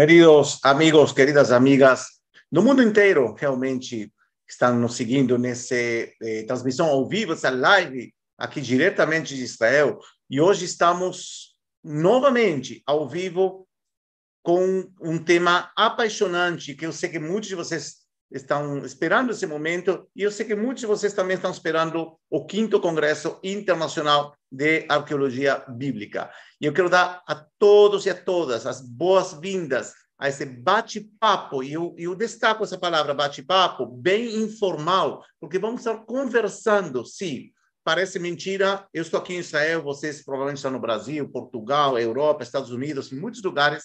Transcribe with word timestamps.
Queridos 0.00 0.58
amigos, 0.64 1.12
queridas 1.12 1.52
amigas, 1.52 2.06
no 2.50 2.62
mundo 2.62 2.82
inteiro 2.82 3.34
realmente 3.34 4.10
estão 4.48 4.74
nos 4.78 4.96
seguindo 4.96 5.36
nessa 5.36 5.74
eh, 5.74 6.42
transmissão 6.46 6.86
ao 6.86 7.06
vivo, 7.06 7.34
essa 7.34 7.50
live 7.50 8.10
aqui 8.38 8.62
diretamente 8.62 9.36
de 9.36 9.44
Israel. 9.44 9.98
E 10.30 10.40
hoje 10.40 10.64
estamos 10.64 11.54
novamente 11.84 12.82
ao 12.86 13.06
vivo 13.06 13.68
com 14.42 14.90
um 15.02 15.22
tema 15.22 15.70
apaixonante 15.76 16.74
que 16.74 16.86
eu 16.86 16.94
sei 16.94 17.10
que 17.10 17.18
muitos 17.18 17.50
de 17.50 17.54
vocês 17.54 17.96
estão 18.30 18.84
esperando 18.84 19.32
esse 19.32 19.46
momento 19.46 20.08
e 20.14 20.22
eu 20.22 20.30
sei 20.30 20.46
que 20.46 20.54
muitos 20.54 20.82
de 20.82 20.86
vocês 20.86 21.12
também 21.12 21.36
estão 21.36 21.50
esperando 21.50 22.16
o 22.30 22.46
quinto 22.46 22.80
Congresso 22.80 23.38
Internacional 23.42 24.34
de 24.50 24.86
Arqueologia 24.88 25.64
Bíblica. 25.68 26.30
E 26.60 26.66
eu 26.66 26.72
quero 26.72 26.88
dar 26.88 27.22
a 27.26 27.34
todos 27.58 28.06
e 28.06 28.10
a 28.10 28.14
todas 28.14 28.66
as 28.66 28.80
boas-vindas 28.80 29.94
a 30.18 30.28
esse 30.28 30.44
bate-papo, 30.44 31.62
e 31.62 31.72
eu, 31.72 31.94
eu 31.96 32.14
destaco 32.14 32.62
essa 32.62 32.76
palavra 32.76 33.14
bate-papo, 33.14 33.86
bem 33.86 34.36
informal, 34.36 35.24
porque 35.40 35.58
vamos 35.58 35.80
estar 35.80 35.96
conversando, 36.04 37.06
sim, 37.06 37.50
parece 37.82 38.18
mentira, 38.18 38.86
eu 38.92 39.00
estou 39.00 39.18
aqui 39.18 39.32
em 39.32 39.38
Israel, 39.38 39.82
vocês 39.82 40.22
provavelmente 40.22 40.58
estão 40.58 40.70
no 40.70 40.78
Brasil, 40.78 41.26
Portugal, 41.30 41.98
Europa, 41.98 42.42
Estados 42.42 42.70
Unidos, 42.70 43.10
em 43.10 43.18
muitos 43.18 43.42
lugares, 43.42 43.84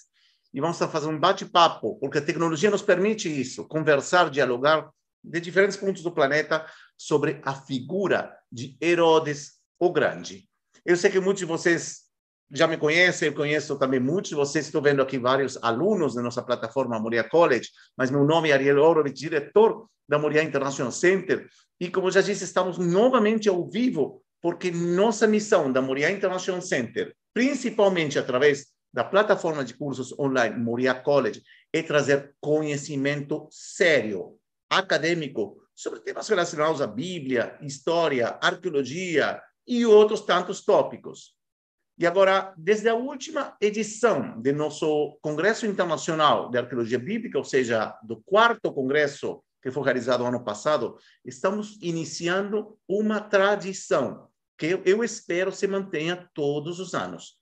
e 0.55 0.61
vamos 0.61 0.77
fazendo 0.77 1.11
um 1.11 1.19
bate-papo, 1.19 1.99
porque 1.99 2.17
a 2.17 2.21
tecnologia 2.21 2.71
nos 2.71 2.81
permite 2.81 3.27
isso, 3.27 3.67
conversar, 3.67 4.29
dialogar 4.29 4.89
de 5.21 5.41
diferentes 5.41 5.75
pontos 5.75 6.01
do 6.01 6.13
planeta 6.13 6.65
sobre 6.97 7.41
a 7.43 7.53
figura 7.53 8.33
de 8.49 8.77
Herodes 8.81 9.55
o 9.77 9.91
Grande. 9.91 10.47
Eu 10.85 10.95
sei 10.95 11.11
que 11.11 11.19
muitos 11.19 11.41
de 11.41 11.45
vocês 11.45 12.03
já 12.49 12.67
me 12.67 12.77
conhecem, 12.77 13.27
eu 13.27 13.35
conheço 13.35 13.77
também 13.77 13.99
muitos 13.99 14.29
de 14.29 14.35
vocês, 14.35 14.67
estou 14.67 14.81
vendo 14.81 15.01
aqui 15.01 15.19
vários 15.19 15.61
alunos 15.61 16.15
da 16.15 16.21
nossa 16.21 16.41
plataforma 16.41 16.97
Moria 16.97 17.27
College, 17.27 17.67
mas 17.97 18.09
meu 18.09 18.23
nome 18.23 18.49
é 18.49 18.53
Ariel 18.53 18.81
Horowitz, 18.81 19.19
diretor 19.19 19.89
da 20.07 20.17
Moria 20.17 20.41
International 20.41 20.91
Center, 20.91 21.49
e 21.81 21.89
como 21.89 22.09
já 22.09 22.21
disse, 22.21 22.45
estamos 22.45 22.77
novamente 22.77 23.49
ao 23.49 23.69
vivo, 23.69 24.23
porque 24.41 24.71
nossa 24.71 25.27
missão 25.27 25.69
da 25.69 25.81
Moria 25.81 26.09
International 26.09 26.61
Center, 26.61 27.13
principalmente 27.33 28.17
através 28.17 28.73
da 28.95 29.03
plataforma 29.03 29.65
de 29.65 29.73
cursos 29.73 30.17
online 30.17 30.57
Moria 30.57 30.95
College 30.95 31.43
é 31.73 31.83
trazer 31.83 32.33
conhecimento 32.39 33.45
sério, 33.51 34.39
acadêmico, 34.69 35.61
sobre 35.75 35.99
temas 35.99 36.29
relacionados 36.29 36.81
à 36.81 36.87
Bíblia, 36.87 37.59
história, 37.61 38.39
arqueologia 38.41 39.41
e 39.67 39.85
outros 39.85 40.21
tantos 40.21 40.63
tópicos. 40.63 41.35
E 41.97 42.07
agora, 42.07 42.53
desde 42.57 42.87
a 42.87 42.95
última 42.95 43.57
edição 43.59 44.41
do 44.41 44.53
nosso 44.53 45.17
Congresso 45.21 45.65
Internacional 45.65 46.49
de 46.49 46.57
Arqueologia 46.57 46.97
Bíblica, 46.97 47.37
ou 47.37 47.43
seja, 47.43 47.99
do 48.01 48.21
quarto 48.21 48.71
congresso 48.71 49.43
que 49.61 49.71
foi 49.71 49.83
realizado 49.83 50.23
ano 50.23 50.41
passado, 50.41 50.97
estamos 51.25 51.77
iniciando 51.81 52.79
uma 52.87 53.19
tradição 53.19 54.29
que 54.57 54.79
eu 54.85 55.03
espero 55.03 55.51
se 55.51 55.67
mantenha 55.67 56.29
todos 56.33 56.79
os 56.79 56.93
anos 56.93 57.37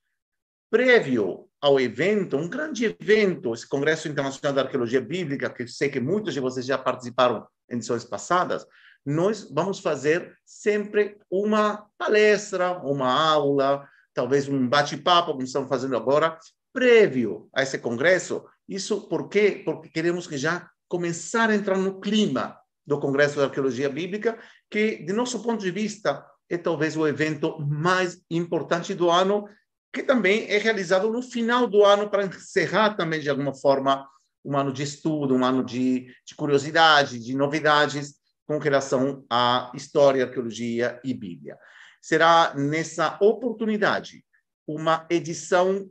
prévio 0.73 1.47
ao 1.63 1.79
evento, 1.79 2.35
um 2.35 2.49
grande 2.49 2.83
evento, 2.83 3.53
esse 3.53 3.65
Congresso 3.65 4.09
Internacional 4.09 4.53
da 4.53 4.63
Arqueologia 4.63 4.99
Bíblica, 4.99 5.49
que 5.49 5.65
sei 5.65 5.87
que 5.87 5.97
muitos 5.97 6.33
de 6.33 6.41
vocês 6.41 6.65
já 6.65 6.77
participaram 6.77 7.47
em 7.71 7.75
edições 7.77 8.03
passadas, 8.03 8.67
nós 9.05 9.49
vamos 9.49 9.79
fazer 9.79 10.35
sempre 10.45 11.17
uma 11.31 11.87
palestra, 11.97 12.73
uma 12.79 13.09
aula, 13.09 13.87
talvez 14.13 14.49
um 14.49 14.67
bate-papo, 14.67 15.31
como 15.31 15.41
estamos 15.41 15.69
fazendo 15.69 15.95
agora, 15.95 16.37
prévio 16.73 17.47
a 17.55 17.63
esse 17.63 17.79
congresso. 17.79 18.43
Isso 18.67 19.07
por 19.07 19.29
quê? 19.29 19.61
Porque 19.63 19.87
queremos 19.87 20.27
que 20.27 20.37
já 20.37 20.69
começar 20.89 21.49
a 21.49 21.55
entrar 21.55 21.77
no 21.77 22.01
clima 22.01 22.59
do 22.85 22.99
Congresso 22.99 23.37
da 23.37 23.45
Arqueologia 23.45 23.89
Bíblica, 23.89 24.37
que, 24.69 24.97
de 24.97 25.13
nosso 25.13 25.41
ponto 25.41 25.61
de 25.61 25.71
vista, 25.71 26.25
é 26.49 26.57
talvez 26.57 26.97
o 26.97 27.07
evento 27.07 27.57
mais 27.61 28.21
importante 28.29 28.93
do 28.93 29.09
ano 29.09 29.47
que 29.93 30.01
também 30.01 30.49
é 30.49 30.57
realizado 30.57 31.11
no 31.11 31.21
final 31.21 31.67
do 31.67 31.85
ano 31.85 32.09
para 32.09 32.25
encerrar 32.25 32.95
também, 32.95 33.19
de 33.19 33.29
alguma 33.29 33.53
forma, 33.53 34.09
um 34.43 34.57
ano 34.57 34.73
de 34.73 34.81
estudo, 34.81 35.35
um 35.35 35.45
ano 35.45 35.63
de, 35.63 36.07
de 36.25 36.35
curiosidade, 36.35 37.19
de 37.19 37.35
novidades 37.35 38.15
com 38.47 38.57
relação 38.57 39.23
à 39.29 39.71
história, 39.75 40.25
arqueologia 40.25 40.99
e 41.03 41.13
Bíblia. 41.13 41.57
Será 42.01 42.53
nessa 42.55 43.17
oportunidade 43.21 44.25
uma 44.67 45.05
edição, 45.09 45.87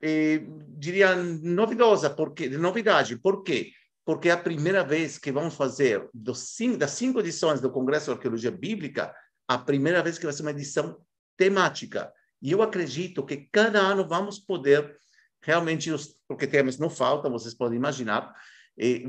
eh, 0.00 0.42
diria, 0.78 1.16
novidosa, 1.16 2.08
porque, 2.08 2.48
de 2.48 2.56
novidade. 2.56 3.18
Por 3.18 3.42
quê? 3.42 3.72
Porque 4.04 4.28
é 4.28 4.32
a 4.32 4.38
primeira 4.38 4.84
vez 4.84 5.18
que 5.18 5.32
vamos 5.32 5.54
fazer 5.54 6.08
dos 6.14 6.56
das 6.78 6.92
cinco 6.92 7.20
edições 7.20 7.60
do 7.60 7.70
Congresso 7.70 8.06
de 8.06 8.12
Arqueologia 8.12 8.50
Bíblica, 8.50 9.14
a 9.48 9.58
primeira 9.58 10.02
vez 10.02 10.18
que 10.18 10.24
vai 10.24 10.32
ser 10.32 10.42
uma 10.42 10.52
edição 10.52 10.96
temática. 11.36 12.10
E 12.40 12.52
eu 12.52 12.62
acredito 12.62 13.24
que 13.24 13.48
cada 13.52 13.80
ano 13.80 14.06
vamos 14.06 14.38
poder 14.38 14.96
realmente, 15.42 15.90
porque 16.28 16.46
temas 16.46 16.78
não 16.78 16.90
faltam, 16.90 17.30
vocês 17.30 17.54
podem 17.54 17.78
imaginar, 17.78 18.34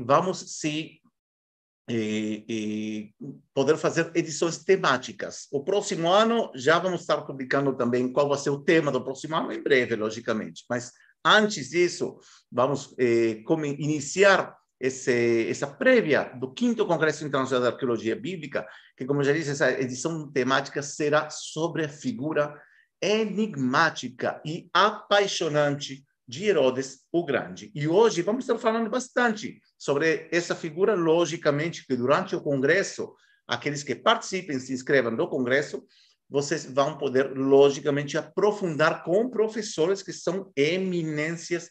vamos 0.04 0.58
se 0.58 1.00
poder 3.52 3.76
fazer 3.76 4.10
edições 4.14 4.58
temáticas. 4.58 5.46
O 5.50 5.62
próximo 5.62 6.08
ano 6.10 6.50
já 6.54 6.78
vamos 6.78 7.02
estar 7.02 7.20
publicando 7.22 7.76
também 7.76 8.10
qual 8.12 8.28
vai 8.28 8.38
ser 8.38 8.50
o 8.50 8.60
tema 8.60 8.90
do 8.90 9.04
próximo 9.04 9.36
ano, 9.36 9.52
em 9.52 9.62
breve, 9.62 9.96
logicamente. 9.96 10.64
Mas 10.70 10.92
antes 11.24 11.70
disso, 11.70 12.18
vamos 12.50 12.94
iniciar 13.78 14.56
esse, 14.80 15.48
essa 15.48 15.66
prévia 15.66 16.32
do 16.40 16.52
quinto 16.52 16.86
Congresso 16.86 17.24
Internacional 17.26 17.62
de 17.62 17.74
Arqueologia 17.74 18.16
Bíblica, 18.16 18.66
que, 18.96 19.04
como 19.04 19.22
já 19.22 19.32
disse, 19.32 19.50
essa 19.50 19.70
edição 19.70 20.30
temática 20.30 20.82
será 20.82 21.28
sobre 21.30 21.84
a 21.84 21.88
figura 21.88 22.58
enigmática 23.02 24.40
e 24.46 24.70
apaixonante 24.72 26.04
de 26.26 26.46
Herodes 26.46 27.00
o 27.10 27.24
Grande. 27.24 27.70
E 27.74 27.88
hoje 27.88 28.22
vamos 28.22 28.44
estar 28.44 28.58
falando 28.58 28.88
bastante 28.88 29.60
sobre 29.76 30.28
essa 30.30 30.54
figura, 30.54 30.94
logicamente, 30.94 31.84
que 31.84 31.96
durante 31.96 32.36
o 32.36 32.40
Congresso, 32.40 33.12
aqueles 33.46 33.82
que 33.82 33.94
participem, 33.94 34.58
se 34.60 34.72
inscrevam 34.72 35.10
no 35.10 35.28
Congresso, 35.28 35.84
vocês 36.30 36.64
vão 36.64 36.96
poder, 36.96 37.36
logicamente, 37.36 38.16
aprofundar 38.16 39.02
com 39.02 39.28
professores 39.28 40.02
que 40.02 40.12
são 40.12 40.50
eminências 40.56 41.68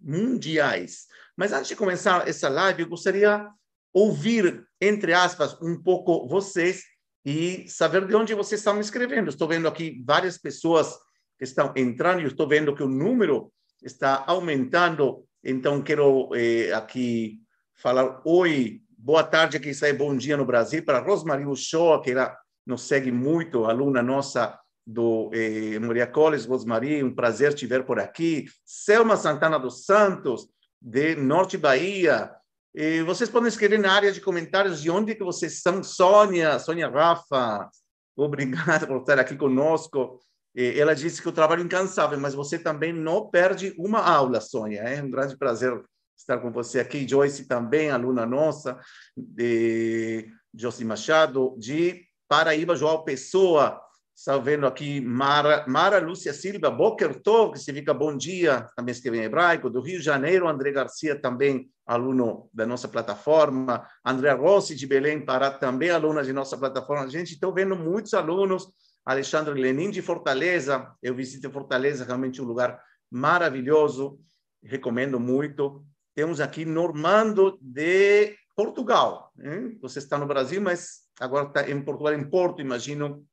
mundiais. 0.00 1.06
Mas 1.36 1.52
antes 1.52 1.68
de 1.68 1.76
começar 1.76 2.28
essa 2.28 2.48
live, 2.48 2.82
eu 2.82 2.88
gostaria 2.88 3.48
ouvir, 3.92 4.64
entre 4.80 5.12
aspas, 5.12 5.60
um 5.60 5.82
pouco 5.82 6.28
vocês 6.28 6.84
e 7.24 7.66
saber 7.68 8.06
de 8.06 8.14
onde 8.14 8.34
vocês 8.34 8.60
estão 8.60 8.74
me 8.74 8.80
escrevendo. 8.80 9.30
Estou 9.30 9.48
vendo 9.48 9.66
aqui 9.66 10.02
várias 10.04 10.36
pessoas 10.36 10.94
que 11.38 11.44
estão 11.44 11.72
entrando 11.74 12.20
e 12.20 12.24
estou 12.24 12.46
vendo 12.46 12.74
que 12.74 12.82
o 12.82 12.88
número 12.88 13.52
está 13.82 14.24
aumentando. 14.26 15.24
Então, 15.42 15.82
quero 15.82 16.30
eh, 16.34 16.72
aqui 16.72 17.40
falar 17.74 18.20
oi, 18.24 18.80
boa 18.96 19.24
tarde 19.24 19.56
aqui 19.56 19.74
sai 19.74 19.92
bom 19.92 20.16
dia 20.16 20.36
no 20.36 20.44
Brasil 20.44 20.84
para 20.84 21.00
Rosmarie 21.00 21.46
Uchoa, 21.46 22.02
que 22.02 22.10
ela 22.10 22.36
nos 22.66 22.82
segue 22.82 23.10
muito, 23.10 23.64
aluna 23.64 24.02
nossa 24.02 24.58
do 24.86 25.30
eh, 25.32 25.78
Moria 25.78 26.06
College, 26.06 26.46
Rosmarie, 26.46 27.02
um 27.02 27.14
prazer 27.14 27.54
te 27.54 27.66
ver 27.66 27.84
por 27.84 27.98
aqui. 27.98 28.46
Selma 28.64 29.16
Santana 29.16 29.58
dos 29.58 29.84
Santos, 29.86 30.48
de 30.80 31.14
Norte 31.14 31.56
Bahia, 31.56 32.30
e 32.74 33.02
vocês 33.02 33.30
podem 33.30 33.48
escrever 33.48 33.78
na 33.78 33.92
área 33.92 34.10
de 34.10 34.20
comentários 34.20 34.82
de 34.82 34.90
onde 34.90 35.14
que 35.14 35.22
vocês 35.22 35.60
são. 35.60 35.82
Sônia, 35.82 36.58
Sônia 36.58 36.88
Rafa, 36.88 37.70
obrigada 38.16 38.86
por 38.86 38.98
estar 38.98 39.18
aqui 39.18 39.36
conosco. 39.36 40.18
E 40.56 40.80
ela 40.80 40.94
disse 40.94 41.22
que 41.22 41.28
o 41.28 41.32
trabalho 41.32 41.62
é 41.62 41.64
incansável, 41.64 42.18
mas 42.18 42.34
você 42.34 42.58
também 42.58 42.92
não 42.92 43.30
perde 43.30 43.74
uma 43.78 44.00
aula, 44.00 44.40
Sônia. 44.40 44.80
É 44.80 45.02
um 45.02 45.10
grande 45.10 45.36
prazer 45.36 45.80
estar 46.16 46.38
com 46.38 46.50
você 46.50 46.80
aqui. 46.80 47.06
Joyce 47.06 47.46
também, 47.46 47.90
aluna 47.90 48.26
nossa, 48.26 48.78
de 49.16 50.28
Josi 50.52 50.84
Machado, 50.84 51.54
de 51.58 52.04
Paraíba, 52.28 52.74
João 52.74 53.04
Pessoa, 53.04 53.80
Está 54.14 54.38
vendo 54.38 54.64
aqui 54.64 55.00
Mara, 55.00 55.64
Mara 55.66 55.98
Lúcia 55.98 56.32
Silva, 56.32 56.70
Boker 56.70 57.20
Tov, 57.20 57.52
que 57.52 57.58
significa 57.58 57.92
bom 57.92 58.16
dia, 58.16 58.68
também 58.76 58.92
escreve 58.92 59.18
em 59.18 59.24
hebraico. 59.24 59.68
Do 59.68 59.80
Rio 59.80 59.98
de 59.98 60.04
Janeiro, 60.04 60.48
André 60.48 60.70
Garcia, 60.70 61.20
também 61.20 61.68
aluno 61.84 62.48
da 62.52 62.64
nossa 62.64 62.86
plataforma. 62.86 63.84
André 64.04 64.30
Rossi, 64.32 64.76
de 64.76 64.86
Belém, 64.86 65.24
Pará, 65.24 65.50
também 65.50 65.90
aluna 65.90 66.22
de 66.22 66.32
nossa 66.32 66.56
plataforma. 66.56 67.10
Gente, 67.10 67.34
estou 67.34 67.52
vendo 67.52 67.74
muitos 67.74 68.14
alunos. 68.14 68.68
Alexandre 69.04 69.60
Lenin, 69.60 69.90
de 69.90 70.00
Fortaleza. 70.00 70.94
Eu 71.02 71.14
visitei 71.14 71.50
Fortaleza, 71.50 72.04
realmente 72.04 72.40
um 72.40 72.46
lugar 72.46 72.80
maravilhoso. 73.10 74.20
Recomendo 74.62 75.18
muito. 75.18 75.84
Temos 76.14 76.40
aqui 76.40 76.64
Normando, 76.64 77.58
de 77.60 78.36
Portugal. 78.54 79.32
Hein? 79.42 79.76
Você 79.82 79.98
está 79.98 80.16
no 80.16 80.26
Brasil, 80.26 80.62
mas 80.62 81.00
agora 81.20 81.48
está 81.48 81.68
em 81.68 81.82
Portugal, 81.82 82.14
em 82.14 82.30
Porto, 82.30 82.62
imagino 82.62 83.26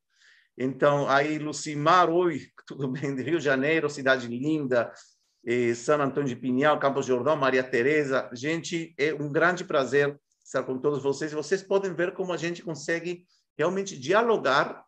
então, 0.56 1.08
aí, 1.08 1.38
Lucimar, 1.38 2.10
oi, 2.10 2.42
tudo 2.66 2.88
bem? 2.88 3.14
De 3.14 3.22
Rio 3.22 3.38
de 3.38 3.44
Janeiro, 3.44 3.88
cidade 3.90 4.28
linda. 4.28 4.92
eh, 5.46 5.74
San 5.74 5.98
Antônio 5.98 6.28
de 6.28 6.36
Pinhal, 6.36 6.78
Campos 6.78 7.06
Jordão, 7.06 7.36
Maria 7.36 7.64
Tereza. 7.64 8.30
Gente, 8.32 8.94
é 8.98 9.12
um 9.14 9.30
grande 9.30 9.64
prazer 9.64 10.18
estar 10.44 10.62
com 10.62 10.78
todos 10.78 11.02
vocês. 11.02 11.32
Vocês 11.32 11.62
podem 11.62 11.94
ver 11.94 12.12
como 12.12 12.32
a 12.32 12.36
gente 12.36 12.62
consegue 12.62 13.24
realmente 13.58 13.98
dialogar. 13.98 14.84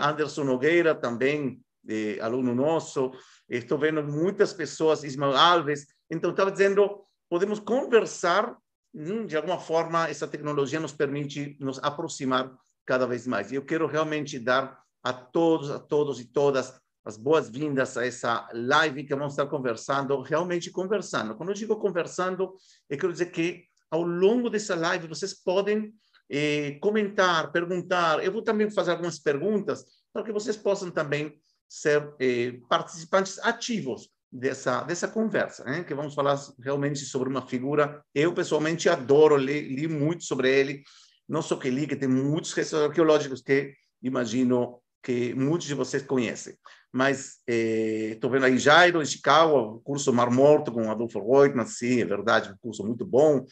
Anderson 0.00 0.44
Nogueira 0.44 0.94
também, 0.94 1.60
eh, 1.88 2.18
aluno 2.20 2.54
nosso. 2.54 3.10
Estou 3.48 3.76
vendo 3.76 4.02
muitas 4.04 4.52
pessoas, 4.52 5.02
Ismael 5.02 5.36
Alves. 5.36 5.86
Então, 6.08 6.30
estava 6.30 6.52
dizendo, 6.52 7.04
podemos 7.28 7.58
conversar, 7.58 8.56
hum, 8.94 9.26
de 9.26 9.36
alguma 9.36 9.58
forma, 9.58 10.08
essa 10.08 10.28
tecnologia 10.28 10.78
nos 10.78 10.92
permite 10.92 11.56
nos 11.58 11.78
aproximar 11.82 12.52
cada 12.86 13.04
vez 13.06 13.26
mais. 13.26 13.50
E 13.50 13.56
eu 13.56 13.64
quero 13.64 13.86
realmente 13.88 14.38
dar 14.38 14.83
a 15.04 15.12
todos, 15.12 15.70
a 15.70 15.78
todos 15.78 16.18
e 16.18 16.24
todas 16.24 16.74
as 17.04 17.18
boas-vindas 17.18 17.98
a 17.98 18.06
essa 18.06 18.48
live 18.54 19.04
que 19.04 19.14
vamos 19.14 19.34
estar 19.34 19.46
conversando, 19.46 20.18
realmente 20.22 20.70
conversando. 20.70 21.36
Quando 21.36 21.50
eu 21.50 21.54
digo 21.54 21.76
conversando, 21.76 22.54
eu 22.88 22.98
quero 22.98 23.12
dizer 23.12 23.30
que 23.30 23.64
ao 23.90 24.02
longo 24.02 24.48
dessa 24.48 24.74
live 24.74 25.06
vocês 25.06 25.34
podem 25.34 25.92
eh, 26.30 26.78
comentar, 26.80 27.52
perguntar. 27.52 28.24
Eu 28.24 28.32
vou 28.32 28.42
também 28.42 28.70
fazer 28.70 28.92
algumas 28.92 29.18
perguntas 29.18 29.84
para 30.12 30.24
que 30.24 30.32
vocês 30.32 30.56
possam 30.56 30.90
também 30.90 31.38
ser 31.68 32.14
eh, 32.18 32.58
participantes 32.68 33.38
ativos 33.40 34.08
dessa 34.32 34.82
dessa 34.82 35.06
conversa, 35.06 35.62
né? 35.64 35.84
Que 35.84 35.94
vamos 35.94 36.14
falar 36.14 36.38
realmente 36.58 37.00
sobre 37.00 37.28
uma 37.28 37.46
figura. 37.46 38.02
Eu 38.14 38.32
pessoalmente 38.32 38.88
adoro, 38.88 39.36
li, 39.36 39.74
li 39.74 39.86
muito 39.86 40.24
sobre 40.24 40.50
ele. 40.50 40.82
Não 41.28 41.42
só 41.42 41.56
que 41.56 41.70
li, 41.70 41.86
que 41.86 41.96
tem 41.96 42.08
muitos 42.08 42.52
restos 42.54 42.80
arqueológicos 42.80 43.42
que 43.42 43.74
imagino 44.02 44.82
que 45.04 45.34
muitos 45.34 45.66
de 45.66 45.74
vocês 45.74 46.02
conhecem. 46.02 46.56
Mas 46.90 47.38
estou 47.46 48.30
eh, 48.30 48.32
vendo 48.32 48.46
aí 48.46 48.58
Jairo, 48.58 49.04
Chicago, 49.04 49.80
curso 49.84 50.12
Mar 50.12 50.30
Morto 50.30 50.72
com 50.72 50.90
Adolfo 50.90 51.20
Reutemann, 51.20 51.66
sim, 51.66 52.00
é 52.00 52.04
verdade, 52.04 52.50
um 52.50 52.56
curso 52.56 52.84
muito 52.84 53.04
bom. 53.04 53.44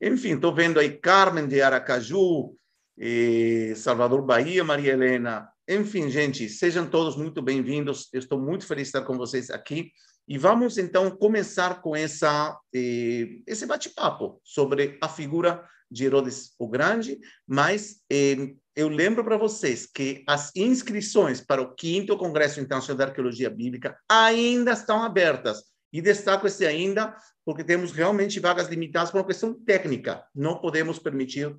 Enfim, 0.00 0.34
estou 0.34 0.54
vendo 0.54 0.78
aí 0.78 0.98
Carmen 0.98 1.48
de 1.48 1.60
Aracaju, 1.60 2.54
eh, 2.98 3.72
Salvador 3.74 4.22
Bahia, 4.22 4.62
Maria 4.62 4.92
Helena. 4.92 5.48
Enfim, 5.68 6.08
gente, 6.08 6.48
sejam 6.48 6.86
todos 6.88 7.16
muito 7.16 7.42
bem-vindos. 7.42 8.08
Estou 8.12 8.40
muito 8.40 8.66
feliz 8.66 8.84
de 8.84 8.88
estar 8.88 9.02
com 9.02 9.16
vocês 9.16 9.50
aqui. 9.50 9.90
E 10.28 10.38
vamos 10.38 10.78
então 10.78 11.10
começar 11.10 11.80
com 11.80 11.96
essa, 11.96 12.56
eh, 12.74 13.40
esse 13.46 13.66
bate-papo 13.66 14.40
sobre 14.44 14.98
a 15.00 15.08
figura 15.08 15.64
de 15.90 16.04
Herodes 16.04 16.54
o 16.58 16.68
Grande, 16.68 17.18
mas 17.46 18.02
eh, 18.10 18.54
eu 18.74 18.88
lembro 18.88 19.22
para 19.24 19.36
vocês 19.36 19.86
que 19.86 20.24
as 20.26 20.50
inscrições 20.56 21.40
para 21.40 21.60
o 21.60 21.74
quinto 21.74 22.16
Congresso 22.16 22.60
Internacional 22.60 22.96
de 22.96 23.10
Arqueologia 23.10 23.50
Bíblica 23.50 23.98
ainda 24.08 24.72
estão 24.72 25.02
abertas. 25.02 25.64
E 25.92 26.00
destaco 26.00 26.46
esse 26.46 26.64
ainda 26.64 27.14
porque 27.44 27.62
temos 27.62 27.92
realmente 27.92 28.40
vagas 28.40 28.68
limitadas 28.68 29.10
por 29.10 29.18
uma 29.18 29.26
questão 29.26 29.52
técnica. 29.52 30.24
Não 30.34 30.58
podemos 30.58 30.98
permitir 30.98 31.54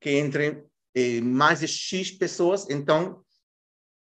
que 0.00 0.18
entrem 0.18 0.64
eh, 0.94 1.20
mais 1.20 1.60
de 1.60 1.68
X 1.68 2.10
pessoas, 2.10 2.68
então 2.68 3.22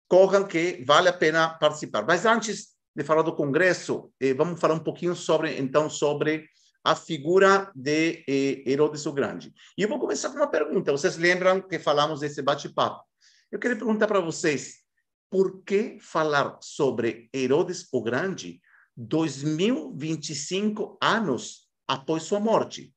corram 0.07 0.43
que 0.43 0.83
vale 0.85 1.09
a 1.09 1.13
pena 1.13 1.49
participar. 1.49 2.03
Mas 2.05 2.25
antes 2.25 2.69
de 2.95 3.03
falar 3.03 3.21
do 3.21 3.35
congresso, 3.35 4.11
eh, 4.19 4.33
vamos 4.33 4.59
falar 4.59 4.73
um 4.73 4.83
pouquinho 4.83 5.15
sobre 5.15 5.59
então 5.59 5.87
sobre 5.87 6.47
a 6.85 6.95
figura 6.95 7.71
de 7.73 8.23
eh, 8.27 8.61
Herodes 8.69 9.07
o 9.07 9.11
Grande. 9.11 9.51
E 9.75 9.81
eu 9.81 9.89
vou 9.89 9.99
começar 9.99 10.29
com 10.29 10.35
uma 10.35 10.51
pergunta. 10.51 10.91
Vocês 10.91 11.17
lembram 11.17 11.59
que 11.59 11.79
falamos 11.79 12.19
desse 12.19 12.43
bate-papo? 12.43 13.03
Eu 13.51 13.57
queria 13.57 13.75
perguntar 13.75 14.05
para 14.05 14.19
vocês, 14.19 14.83
por 15.27 15.63
que 15.63 15.97
falar 15.99 16.59
sobre 16.61 17.27
Herodes 17.33 17.87
o 17.91 18.03
Grande 18.03 18.61
2025 18.95 20.99
anos 21.01 21.67
após 21.87 22.21
sua 22.21 22.39
morte? 22.39 22.93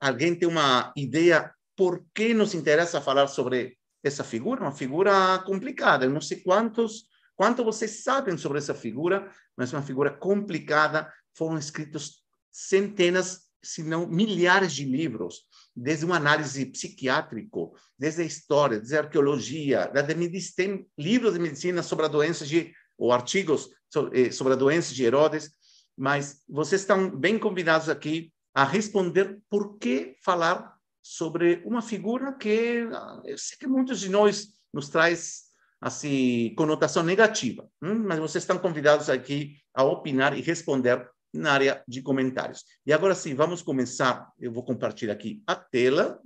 Alguém 0.00 0.36
tem 0.36 0.48
uma 0.48 0.92
ideia 0.96 1.52
por 1.76 2.06
que 2.14 2.32
nos 2.32 2.54
interessa 2.54 3.00
falar 3.00 3.26
sobre 3.26 3.76
essa 4.04 4.22
figura? 4.22 4.62
Uma 4.62 4.70
figura 4.70 5.42
complicada. 5.44 6.04
Eu 6.04 6.10
não 6.10 6.20
sei 6.20 6.40
quantos, 6.40 7.08
quanto 7.34 7.64
vocês 7.64 8.04
sabem 8.04 8.38
sobre 8.38 8.58
essa 8.58 8.76
figura, 8.76 9.28
mas 9.56 9.72
uma 9.72 9.82
figura 9.82 10.12
complicada. 10.12 11.12
Foram 11.34 11.58
escritos 11.58 12.27
centenas, 12.58 13.42
se 13.62 13.84
não 13.84 14.06
milhares 14.06 14.72
de 14.72 14.84
livros, 14.84 15.44
desde 15.74 16.04
uma 16.04 16.16
análise 16.16 16.66
psiquiátrico, 16.66 17.72
desde 17.96 18.22
a 18.22 18.24
história, 18.24 18.78
desde 18.78 18.96
a 18.96 19.00
arqueologia, 19.00 19.86
da 19.88 20.02
tem 20.02 20.86
livros 20.98 21.34
de 21.34 21.38
medicina 21.38 21.82
sobre 21.82 22.06
a 22.06 22.08
doença 22.08 22.44
de, 22.44 22.72
ou 22.96 23.12
artigos 23.12 23.70
eh, 24.12 24.32
sobre 24.32 24.54
a 24.54 24.56
doença 24.56 24.92
de 24.92 25.04
Herodes, 25.04 25.52
mas 25.96 26.42
vocês 26.48 26.80
estão 26.80 27.10
bem 27.10 27.38
convidados 27.38 27.88
aqui 27.88 28.32
a 28.52 28.64
responder 28.64 29.38
por 29.48 29.78
que 29.78 30.16
falar 30.24 30.76
sobre 31.00 31.62
uma 31.64 31.80
figura 31.80 32.32
que 32.32 32.88
ah, 32.92 33.22
eu 33.24 33.38
sei 33.38 33.56
que 33.56 33.66
muitos 33.68 34.00
de 34.00 34.08
nós 34.08 34.48
nos 34.72 34.88
traz 34.88 35.44
assim 35.80 36.54
conotação 36.56 37.04
negativa, 37.04 37.70
hum? 37.80 38.02
mas 38.04 38.18
vocês 38.18 38.42
estão 38.42 38.58
convidados 38.58 39.08
aqui 39.08 39.56
a 39.72 39.84
opinar 39.84 40.36
e 40.36 40.42
responder 40.42 41.08
na 41.32 41.52
área 41.52 41.84
de 41.86 42.02
comentários. 42.02 42.64
E 42.86 42.92
agora 42.92 43.14
sim, 43.14 43.34
vamos 43.34 43.62
começar. 43.62 44.30
Eu 44.38 44.52
vou 44.52 44.64
compartilhar 44.64 45.12
aqui 45.12 45.42
a 45.46 45.54
tela 45.54 46.20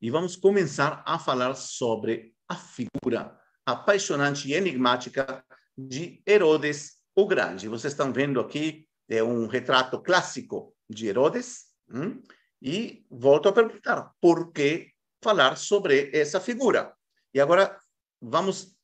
e 0.00 0.10
vamos 0.10 0.36
começar 0.36 1.02
a 1.06 1.18
falar 1.18 1.54
sobre 1.54 2.34
a 2.48 2.56
figura 2.56 3.38
apaixonante 3.66 4.48
e 4.48 4.54
enigmática 4.54 5.44
de 5.76 6.22
Herodes 6.26 6.98
o 7.14 7.26
Grande. 7.26 7.68
Vocês 7.68 7.92
estão 7.92 8.12
vendo 8.12 8.40
aqui 8.40 8.88
é 9.08 9.22
um 9.22 9.46
retrato 9.46 10.00
clássico 10.02 10.76
de 10.88 11.06
Herodes. 11.06 11.68
Hum? 11.90 12.22
E 12.60 13.06
volto 13.10 13.48
a 13.48 13.52
perguntar, 13.52 14.12
por 14.20 14.52
que 14.52 14.92
falar 15.22 15.56
sobre 15.56 16.10
essa 16.12 16.40
figura? 16.40 16.94
E 17.32 17.40
agora 17.40 17.78
vamos. 18.20 18.76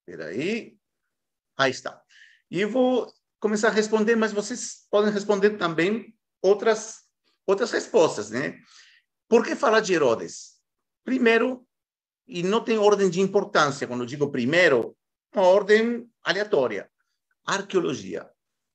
Espera 0.00 0.30
aí. 0.30 0.78
Aí 1.58 1.70
está. 1.70 2.02
E 2.50 2.64
vou 2.64 3.12
começar 3.42 3.68
a 3.68 3.72
responder, 3.72 4.14
mas 4.14 4.32
vocês 4.32 4.86
podem 4.88 5.12
responder 5.12 5.58
também 5.58 6.14
outras 6.40 7.02
outras 7.44 7.72
respostas, 7.72 8.30
né? 8.30 8.56
Por 9.28 9.44
que 9.44 9.56
falar 9.56 9.80
de 9.80 9.92
Herodes? 9.92 10.52
Primeiro, 11.04 11.66
e 12.24 12.44
não 12.44 12.62
tem 12.62 12.78
ordem 12.78 13.10
de 13.10 13.20
importância, 13.20 13.84
quando 13.88 14.02
eu 14.04 14.06
digo 14.06 14.30
primeiro, 14.30 14.96
uma 15.34 15.44
ordem 15.44 16.08
aleatória. 16.22 16.88
Arqueologia. 17.44 18.30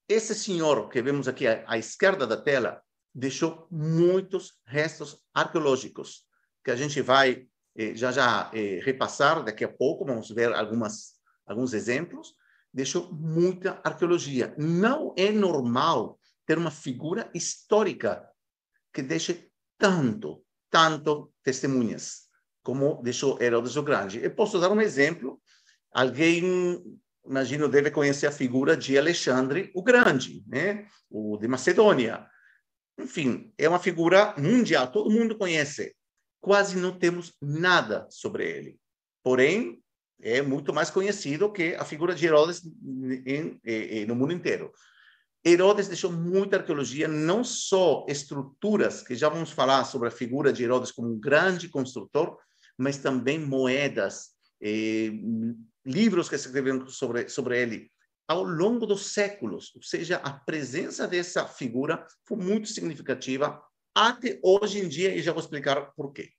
Esse 0.09 0.36
senhor 0.36 0.89
que 0.89 1.01
vemos 1.01 1.29
aqui 1.29 1.47
à, 1.47 1.63
à 1.65 1.77
esquerda 1.77 2.27
da 2.27 2.36
tela 2.36 2.83
deixou 3.15 3.69
muitos 3.71 4.59
restos 4.65 5.17
arqueológicos 5.33 6.25
que 6.62 6.71
a 6.71 6.75
gente 6.75 7.01
vai 7.01 7.47
eh, 7.77 7.95
já 7.95 8.12
já 8.12 8.51
eh, 8.53 8.81
repassar 8.83 9.45
daqui 9.45 9.63
a 9.63 9.69
pouco, 9.69 10.03
vamos 10.03 10.29
ver 10.29 10.53
algumas 10.53 11.13
alguns 11.45 11.74
exemplos 11.74 12.36
deixou 12.74 13.12
muita 13.13 13.81
arqueologia. 13.83 14.53
Não 14.57 15.13
é 15.17 15.31
normal 15.31 16.19
ter 16.45 16.57
uma 16.57 16.71
figura 16.71 17.29
histórica 17.33 18.27
que 18.93 19.01
deixe 19.01 19.50
tanto, 19.77 20.43
tanto 20.69 21.31
testemunhas 21.43 22.27
como 22.67 23.01
deixou 23.01 23.41
Herodes 23.41 23.77
o 23.77 23.81
Grande. 23.81 24.21
Eu 24.21 24.36
posso 24.36 24.59
dar 24.59 24.69
um 24.69 24.81
exemplo. 24.81 25.39
Alguém, 25.89 26.83
imagino, 27.25 27.69
deve 27.69 27.89
conhecer 27.89 28.27
a 28.27 28.31
figura 28.31 28.75
de 28.75 28.97
Alexandre 28.97 29.71
o 29.74 29.81
Grande, 29.81 30.43
né? 30.45 30.86
o 31.09 31.38
de 31.38 31.47
Macedônia. 31.47 32.27
Enfim, 33.00 33.53
é 33.57 33.69
uma 33.69 33.79
figura 33.79 34.36
mundial, 34.38 34.91
todo 34.91 35.09
mundo 35.09 35.38
conhece. 35.38 35.95
Quase 36.41 36.75
não 36.75 36.91
temos 36.91 37.33
nada 37.41 38.05
sobre 38.09 38.45
ele. 38.45 38.77
Porém, 39.24 39.81
é 40.21 40.41
muito 40.41 40.74
mais 40.74 40.89
conhecido 40.89 41.51
que 41.51 41.75
a 41.75 41.86
figura 41.86 42.15
de 42.15 42.25
Herodes 42.25 42.63
em, 43.25 43.59
em, 43.63 44.05
no 44.05 44.15
mundo 44.15 44.33
inteiro. 44.33 44.71
Herodes 45.45 45.88
deixou 45.88 46.12
muita 46.12 46.57
arqueologia, 46.57 47.07
não 47.07 47.43
só 47.43 48.05
estruturas, 48.09 49.01
que 49.01 49.15
já 49.15 49.29
vamos 49.29 49.51
falar 49.51 49.86
sobre 49.86 50.07
a 50.07 50.12
figura 50.12 50.51
de 50.51 50.63
Herodes 50.63 50.91
como 50.91 51.09
um 51.09 51.19
grande 51.19 51.69
construtor, 51.69 52.38
mas 52.77 52.97
também 52.97 53.39
moedas, 53.39 54.31
eh, 54.62 55.12
livros 55.86 56.27
que 56.27 56.38
se 56.38 56.47
escreveram 56.47 56.88
sobre, 56.88 57.29
sobre 57.29 57.62
ele 57.62 57.91
ao 58.27 58.43
longo 58.43 58.86
dos 58.86 59.13
séculos. 59.13 59.74
Ou 59.75 59.81
seja, 59.81 60.17
a 60.17 60.31
presença 60.33 61.07
dessa 61.07 61.47
figura 61.47 62.05
foi 62.27 62.38
muito 62.38 62.67
significativa 62.67 63.63
até 63.95 64.39
hoje 64.43 64.79
em 64.79 64.88
dia, 64.88 65.15
e 65.15 65.21
já 65.21 65.31
vou 65.31 65.41
explicar 65.41 65.93
por 65.95 66.12
quê. 66.12 66.29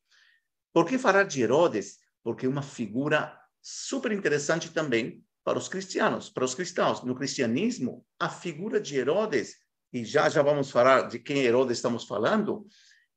Por 0.73 0.87
que 0.87 0.99
falar 0.99 1.25
de 1.25 1.43
Herodes? 1.43 1.97
Porque 2.23 2.47
é 2.47 2.49
uma 2.49 2.63
figura 2.63 3.35
super 3.71 4.13
interessante 4.13 4.71
também 4.71 5.23
para 5.45 5.59
os 5.59 5.69
cristianos, 5.69 6.31
para 6.31 6.45
os 6.45 6.55
cristãos. 6.55 7.03
No 7.03 7.15
cristianismo, 7.15 8.05
a 8.19 8.31
figura 8.31 8.81
de 8.81 8.97
Herodes, 8.97 9.57
e 9.93 10.07
já 10.07 10.27
já 10.31 10.43
vamos 10.43 10.71
falar 10.71 11.03
de 11.03 11.19
quem 11.19 11.43
Herodes 11.43 11.77
estamos 11.77 12.05
falando, 12.05 12.67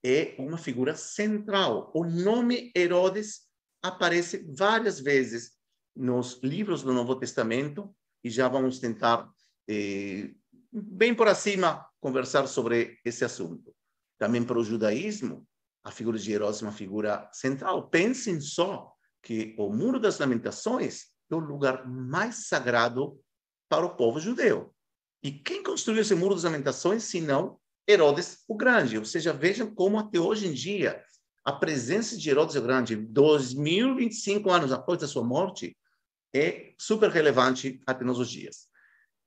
é 0.04 0.36
uma 0.38 0.58
figura 0.58 0.94
central. 0.94 1.90
O 1.96 2.04
nome 2.04 2.70
Herodes 2.76 3.44
aparece 3.82 4.46
várias 4.54 5.00
vezes 5.00 5.54
nos 5.96 6.42
livros 6.44 6.84
do 6.84 6.92
Novo 6.92 7.16
Testamento, 7.16 7.96
e 8.22 8.30
já 8.30 8.50
vamos 8.50 8.80
tentar 8.80 9.30
eh, 9.70 10.32
bem 10.72 11.16
por 11.16 11.30
acima, 11.30 11.88
conversar 12.02 12.46
sobre 12.48 13.00
esse 13.06 13.24
assunto. 13.24 13.74
Também 14.20 14.44
para 14.44 14.60
o 14.60 14.64
judaísmo, 14.64 15.48
a 15.82 15.92
figura 15.92 16.20
de 16.20 16.32
Herodes 16.32 16.62
é 16.62 16.66
uma 16.66 16.74
figura 16.74 17.30
central. 17.32 17.90
Pensem 17.90 18.40
só 18.42 18.94
que 19.22 19.56
o 19.58 19.72
Muro 19.72 20.00
das 20.00 20.20
Lamentações 20.20 21.08
é 21.30 21.36
o 21.36 21.40
lugar 21.40 21.88
mais 21.88 22.48
sagrado 22.48 23.20
para 23.70 23.86
o 23.86 23.96
povo 23.96 24.20
judeu. 24.20 24.74
E 25.24 25.32
quem 25.32 25.64
construiu 25.64 26.02
esse 26.02 26.16
Muro 26.16 26.36
das 26.36 26.44
Lamentações, 26.44 27.04
se 27.04 27.22
não 27.22 27.60
Herodes 27.88 28.44
o 28.48 28.56
Grande? 28.56 28.98
Ou 28.98 29.06
seja, 29.06 29.32
vejam 29.32 29.74
como 29.74 30.00
até 30.00 30.20
hoje 30.20 30.48
em 30.48 30.54
dia 30.54 31.04
a 31.44 31.52
presença 31.52 32.18
de 32.18 32.30
Herodes 32.30 32.56
o 32.56 32.62
Grande, 32.62 32.96
2025 32.96 34.50
anos 34.50 34.72
após 34.72 35.02
a 35.04 35.08
sua 35.08 35.24
morte, 35.24 35.76
é 36.34 36.74
super 36.78 37.10
relevante 37.10 37.82
até 37.86 38.04
nos 38.04 38.30
dias. 38.30 38.68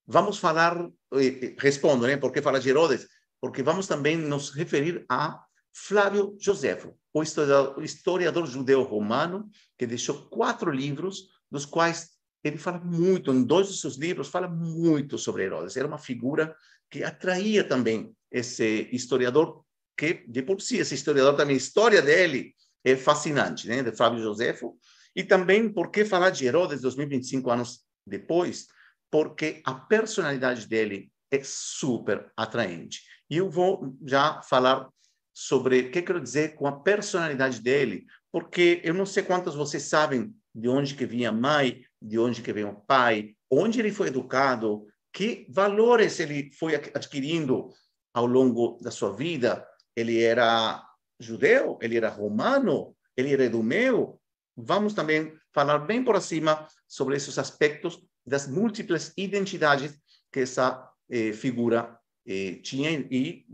Vamos 0.07 0.39
falar, 0.39 0.77
eh, 1.15 1.27
eh, 1.27 1.57
respondo, 1.59 2.07
né? 2.07 2.17
Por 2.17 2.33
que 2.33 2.43
falar 2.43 2.59
de 2.59 2.69
Herodes? 2.69 3.09
Porque 3.41 3.63
vamos 3.63 3.87
também 3.87 4.17
nos 4.17 4.51
referir 4.51 5.05
a 5.09 5.43
Flávio 5.73 6.37
Josefo, 6.39 6.97
o 7.15 7.23
historiador, 7.23 7.83
historiador 7.83 8.47
judeu 8.47 8.83
romano, 8.83 9.49
que 9.79 9.87
deixou 9.87 10.29
quatro 10.29 10.71
livros, 10.71 11.29
dos 11.49 11.65
quais 11.65 12.11
ele 12.43 12.59
fala 12.59 12.79
muito, 12.81 13.33
em 13.33 13.45
dois 13.45 13.69
dos 13.69 13.81
seus 13.81 13.97
livros, 13.97 14.29
fala 14.29 14.49
muito 14.49 15.17
sobre 15.17 15.45
Herodes. 15.45 15.77
Era 15.77 15.87
uma 15.87 15.97
figura 15.97 16.55
que 16.91 17.05
atraía 17.05 17.63
também 17.63 18.15
esse 18.31 18.89
historiador, 18.93 19.65
que 19.97 20.25
de 20.29 20.43
por 20.43 20.61
si, 20.61 20.79
esse 20.79 20.95
historiador 20.95 21.37
também, 21.37 21.55
a 21.55 21.57
história 21.57 22.03
dele 22.03 22.53
é 22.85 22.97
fascinante, 22.97 23.69
né, 23.69 23.83
de 23.83 23.97
Flávio 23.97 24.21
Josefo. 24.21 24.77
E 25.15 25.23
também, 25.23 25.73
por 25.73 25.91
que 25.91 26.05
falar 26.05 26.31
de 26.31 26.45
Herodes 26.45 26.81
2025 26.81 27.49
anos 27.49 27.85
depois? 28.05 28.67
Porque 29.09 29.63
a 29.65 29.73
personalidade 29.73 30.67
dele 30.67 31.13
é 31.31 31.41
super 31.45 32.31
atraente. 32.37 33.03
E 33.31 33.37
eu 33.37 33.49
vou 33.49 33.97
já 34.05 34.43
falar 34.43 34.89
sobre 35.35 35.81
o 35.81 35.91
que 35.91 36.01
quero 36.01 36.21
dizer 36.21 36.55
com 36.55 36.67
a 36.67 36.81
personalidade 36.81 37.61
dele, 37.61 38.07
porque 38.31 38.81
eu 38.85 38.95
não 38.95 39.05
sei 39.05 39.25
quantos 39.25 39.57
vocês 39.57 39.83
sabem 39.83 40.33
de 40.55 40.69
onde 40.69 40.95
que 40.95 41.05
vinha 41.05 41.31
a 41.31 41.33
mãe, 41.33 41.85
de 42.01 42.19
onde 42.19 42.41
que 42.41 42.53
vem 42.53 42.65
o 42.65 42.77
pai, 42.77 43.35
onde 43.51 43.81
ele 43.81 43.91
foi 43.91 44.09
educado, 44.09 44.87
que 45.13 45.47
valores 45.49 46.21
ele 46.21 46.53
foi 46.53 46.77
adquirindo 46.77 47.71
ao 48.13 48.27
longo 48.27 48.79
da 48.81 48.91
sua 48.91 49.15
vida. 49.15 49.67
Ele 49.97 50.23
era 50.23 50.85
judeu, 51.19 51.79
ele 51.83 51.97
era 51.97 52.09
romano, 52.09 52.97
ele 53.17 53.33
era 53.33 53.45
idumeu. 53.45 54.21
Vamos 54.57 54.95
também 54.95 55.33
falar 55.53 55.79
bem 55.79 56.05
por 56.05 56.21
cima 56.21 56.67
sobre 56.87 57.17
esses 57.17 57.39
aspectos 57.39 58.01
das 58.25 58.47
múltiplas 58.47 59.13
identidades 59.17 59.99
que 60.33 60.41
essa 60.41 60.89
eh, 61.11 61.33
figura 61.33 61.99
eh, 62.27 62.61
tinha 62.63 62.91
e 62.91 63.47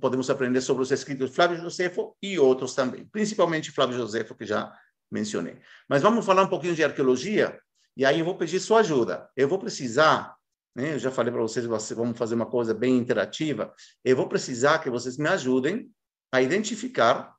podemos 0.00 0.30
aprender 0.30 0.60
sobre 0.60 0.82
os 0.82 0.90
escritos 0.90 1.30
de 1.30 1.36
Flávio 1.36 1.58
Josefo 1.58 2.16
e 2.22 2.38
outros 2.38 2.74
também, 2.74 3.06
principalmente 3.06 3.70
Flávio 3.70 3.96
Josefo, 3.96 4.34
que 4.34 4.46
já 4.46 4.72
mencionei. 5.10 5.58
Mas 5.88 6.02
vamos 6.02 6.24
falar 6.24 6.42
um 6.44 6.48
pouquinho 6.48 6.74
de 6.74 6.82
arqueologia, 6.82 7.58
e 7.96 8.04
aí 8.04 8.20
eu 8.20 8.24
vou 8.24 8.36
pedir 8.36 8.60
sua 8.60 8.80
ajuda. 8.80 9.28
Eu 9.36 9.48
vou 9.48 9.58
precisar, 9.58 10.34
né, 10.74 10.94
eu 10.94 10.98
já 10.98 11.10
falei 11.10 11.32
para 11.32 11.42
vocês, 11.42 11.66
vamos 11.66 12.18
fazer 12.18 12.34
uma 12.34 12.46
coisa 12.46 12.72
bem 12.72 12.96
interativa, 12.96 13.72
eu 14.04 14.16
vou 14.16 14.28
precisar 14.28 14.78
que 14.78 14.90
vocês 14.90 15.18
me 15.18 15.28
ajudem 15.28 15.90
a 16.32 16.40
identificar 16.42 17.34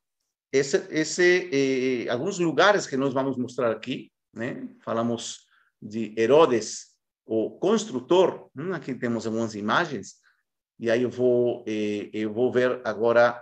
esse, 0.54 0.88
esse, 0.90 1.50
eh, 1.52 2.10
alguns 2.10 2.40
lugares 2.40 2.88
que 2.88 2.96
nós 2.96 3.14
vamos 3.14 3.38
mostrar 3.38 3.72
aqui. 3.72 4.12
Né? 4.34 4.70
Falamos 4.82 5.46
de 5.82 6.14
Herodes, 6.18 6.96
o 7.26 7.52
construtor, 7.52 8.50
hum, 8.56 8.74
aqui 8.74 8.94
temos 8.94 9.26
algumas 9.26 9.56
imagens, 9.56 10.16
e 10.80 10.90
aí 10.90 11.04
eu 11.04 11.10
vou, 11.10 11.64
eh, 11.68 12.10
eu 12.14 12.34
vou 12.34 12.52
ver 12.52 12.82
agora 12.84 13.42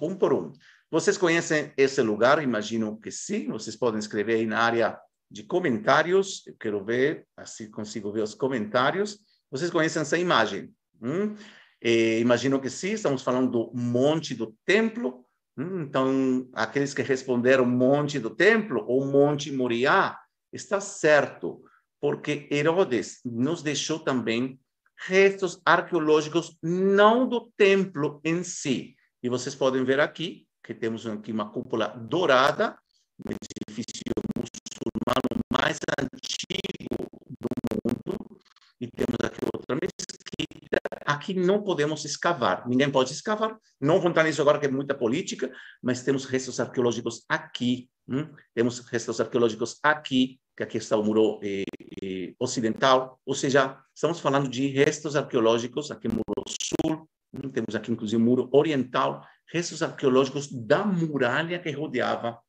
um 0.00 0.14
por 0.14 0.32
um. 0.32 0.52
Vocês 0.90 1.18
conhecem 1.18 1.72
esse 1.76 2.00
lugar? 2.00 2.42
Imagino 2.42 2.98
que 2.98 3.10
sim. 3.10 3.48
Vocês 3.48 3.76
podem 3.76 3.98
escrever 3.98 4.34
aí 4.36 4.46
na 4.46 4.60
área 4.60 4.98
de 5.30 5.42
comentários. 5.42 6.46
Eu 6.46 6.54
quero 6.58 6.84
ver, 6.84 7.26
assim 7.36 7.70
consigo 7.70 8.10
ver 8.12 8.22
os 8.22 8.34
comentários. 8.34 9.18
Vocês 9.50 9.70
conhecem 9.70 10.02
essa 10.02 10.16
imagem? 10.16 10.72
Hum? 11.02 11.34
Eh, 11.82 12.20
imagino 12.20 12.60
que 12.60 12.70
sim. 12.70 12.92
Estamos 12.92 13.22
falando 13.22 13.50
do 13.50 13.72
Monte 13.74 14.34
do 14.34 14.54
Templo. 14.64 15.24
Hum? 15.56 15.82
Então, 15.82 16.48
aqueles 16.54 16.94
que 16.94 17.02
responderam 17.02 17.66
Monte 17.66 18.18
do 18.18 18.30
Templo 18.30 18.84
ou 18.86 19.04
Monte 19.04 19.52
Moriá, 19.52 20.18
está 20.52 20.80
certo, 20.80 21.62
porque 22.00 22.48
Herodes 22.50 23.20
nos 23.24 23.62
deixou 23.62 23.98
também 23.98 24.58
restos 25.06 25.60
arqueológicos 25.64 26.56
não 26.62 27.28
do 27.28 27.50
templo 27.56 28.20
em 28.24 28.42
si. 28.42 28.96
E 29.22 29.28
vocês 29.28 29.54
podem 29.54 29.84
ver 29.84 30.00
aqui 30.00 30.46
que 30.62 30.74
temos 30.74 31.06
aqui 31.06 31.32
uma 31.32 31.50
cúpula 31.50 31.88
dourada, 31.88 32.76
um 33.24 33.30
edifício 33.30 34.12
muçulmano 34.36 35.42
mais 35.50 35.78
antigo 35.98 37.08
do 37.26 37.48
mundo, 37.84 38.40
e 38.80 38.86
temos 38.86 39.16
aqui 39.24 39.40
outra 39.54 39.76
mesquita. 39.76 40.78
Aqui 41.06 41.32
não 41.32 41.62
podemos 41.62 42.04
escavar, 42.04 42.68
ninguém 42.68 42.90
pode 42.90 43.12
escavar. 43.12 43.56
Não 43.80 43.98
vou 43.98 44.10
entrar 44.10 44.24
nisso 44.24 44.42
agora, 44.42 44.58
que 44.58 44.66
é 44.66 44.70
muita 44.70 44.94
política, 44.94 45.50
mas 45.82 46.02
temos 46.02 46.26
restos 46.26 46.60
arqueológicos 46.60 47.24
aqui. 47.28 47.88
Hum? 48.06 48.28
Temos 48.54 48.80
restos 48.80 49.20
arqueológicos 49.20 49.78
aqui, 49.82 50.38
que 50.58 50.64
aqui 50.64 50.76
está 50.78 50.96
o 50.96 51.04
muro 51.04 51.38
eh, 51.40 51.62
eh, 52.02 52.34
ocidental, 52.36 53.20
ou 53.24 53.32
seja, 53.32 53.80
estamos 53.94 54.18
falando 54.18 54.48
de 54.48 54.66
restos 54.66 55.14
arqueológicos, 55.14 55.92
aqui 55.92 56.08
muro 56.08 56.42
sul, 56.48 57.08
temos 57.52 57.76
aqui 57.76 57.92
inclusive 57.92 58.20
o 58.20 58.24
muro 58.24 58.48
oriental, 58.50 59.24
restos 59.46 59.84
arqueológicos 59.84 60.50
da 60.50 60.84
muralha 60.84 61.60
que 61.60 61.70
rodeava 61.70 62.40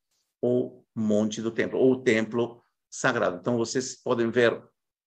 o 0.42 0.82
Monte 0.92 1.40
do 1.40 1.52
Templo, 1.52 1.78
ou 1.78 1.92
o 1.92 2.02
Templo 2.02 2.60
Sagrado. 2.90 3.36
Então, 3.36 3.56
vocês 3.56 4.02
podem 4.02 4.28
ver 4.28 4.60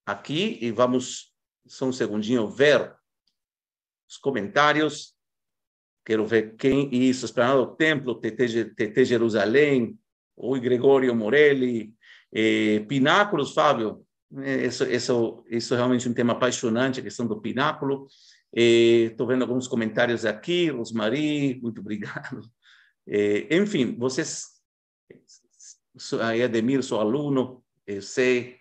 aqui, 0.06 0.58
e 0.62 0.72
vamos, 0.72 1.34
só 1.68 1.88
um 1.88 1.92
segundinho, 1.92 2.48
ver 2.48 2.96
os 4.10 4.18
comentários. 4.18 5.14
Quero 6.06 6.26
ver 6.26 6.56
quem, 6.56 6.90
isso, 6.96 7.26
Esplanada 7.26 7.66
do 7.66 7.76
Templo, 7.76 8.16
TT, 8.16 8.76
TT 8.76 9.04
Jerusalém, 9.04 10.00
o 10.38 10.58
Gregório 10.58 11.14
Morelli, 11.14 11.94
eh, 12.34 12.80
pináculos, 12.88 13.54
Fábio, 13.54 14.04
eh, 14.42 14.66
isso, 14.66 14.84
isso, 14.86 15.44
isso 15.50 15.74
é 15.74 15.78
realmente 15.78 16.10
um 16.10 16.14
tema 16.14 16.34
apaixonante, 16.34 17.00
a 17.00 17.04
questão 17.04 17.28
do 17.28 17.40
pináculo. 17.40 18.08
Estou 18.52 19.28
vendo 19.28 19.44
alguns 19.44 19.68
comentários 19.68 20.26
aqui, 20.26 20.70
Rosmari, 20.70 21.60
muito 21.62 21.82
obrigado. 21.82 22.42
Eh, 23.06 23.58
enfim, 23.58 23.98
vocês, 23.98 24.46
Ademir, 26.46 26.82
sou 26.82 27.02
aluno, 27.02 27.62
eu 27.86 28.02
sei. 28.02 28.56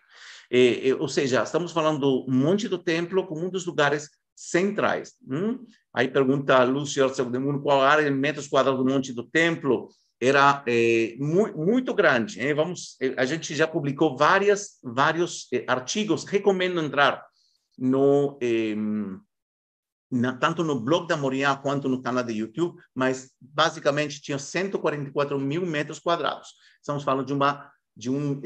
Eh, 0.50 0.92
ou 0.98 1.06
seja, 1.06 1.44
estamos 1.44 1.70
falando 1.70 2.00
do 2.00 2.26
Monte 2.28 2.66
do 2.66 2.76
Templo 2.76 3.24
como 3.24 3.46
um 3.46 3.48
dos 3.48 3.64
lugares 3.64 4.10
centrais. 4.34 5.14
Hum? 5.30 5.64
Aí 5.94 6.08
pergunta 6.08 6.64
Lúcio 6.64 7.04
Arcegudemundo 7.04 7.62
qual 7.62 7.80
a 7.80 7.88
área 7.88 8.04
de 8.04 8.10
metros 8.10 8.48
quadrados 8.48 8.84
do 8.84 8.92
Monte 8.92 9.12
do 9.12 9.22
Templo 9.22 9.88
era 10.22 10.62
é, 10.68 11.16
mu 11.18 11.52
muito 11.66 11.92
grande. 11.92 12.40
Hein? 12.40 12.54
Vamos, 12.54 12.96
eh, 13.00 13.12
a 13.16 13.24
gente 13.24 13.56
já 13.56 13.66
publicou 13.66 14.16
várias, 14.16 14.78
vários 14.80 15.48
é, 15.52 15.64
artigos. 15.66 16.22
Recomendo 16.24 16.80
entrar 16.80 17.26
no 17.76 18.38
é, 18.40 18.76
na, 20.08 20.32
tanto 20.36 20.62
no 20.62 20.78
blog 20.78 21.08
da 21.08 21.16
Moriá 21.16 21.56
quanto 21.56 21.88
no 21.88 22.00
canal 22.00 22.22
de 22.22 22.34
YouTube, 22.34 22.80
mas 22.94 23.32
basicamente 23.40 24.22
tinha 24.22 24.38
144 24.38 25.40
mil 25.40 25.66
metros 25.66 25.98
quadrados. 25.98 26.50
Estamos 26.80 27.02
falando 27.02 27.26
de 27.26 27.32
uma 27.32 27.68
de 27.94 28.08
um 28.08 28.40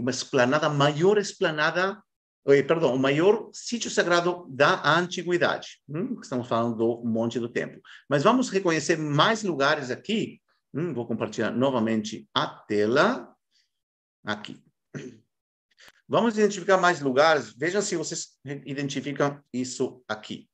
uma 0.00 0.10
esplanada 0.10 0.68
maior 0.68 1.18
esplanada 1.18 2.02
perdão, 2.66 2.94
o 2.94 2.98
maior 2.98 3.50
sítio 3.52 3.90
sagrado 3.90 4.46
da 4.48 4.96
antiguidade. 4.96 5.80
Hum? 5.88 6.18
Estamos 6.22 6.48
falando 6.48 6.76
do 6.76 7.04
Monte 7.04 7.38
do 7.38 7.48
Templo. 7.48 7.80
Mas 8.08 8.22
vamos 8.22 8.48
reconhecer 8.48 8.96
mais 8.96 9.42
lugares 9.42 9.90
aqui 9.90 10.40
Hum, 10.74 10.92
vou 10.92 11.06
compartilhar 11.06 11.50
novamente 11.50 12.28
a 12.34 12.46
tela. 12.46 13.34
Aqui. 14.24 14.62
Vamos 16.08 16.38
identificar 16.38 16.76
mais 16.76 17.00
lugares. 17.00 17.52
Vejam 17.56 17.82
se 17.82 17.96
vocês 17.96 18.38
identificam 18.64 19.42
isso 19.52 20.04
aqui. 20.08 20.48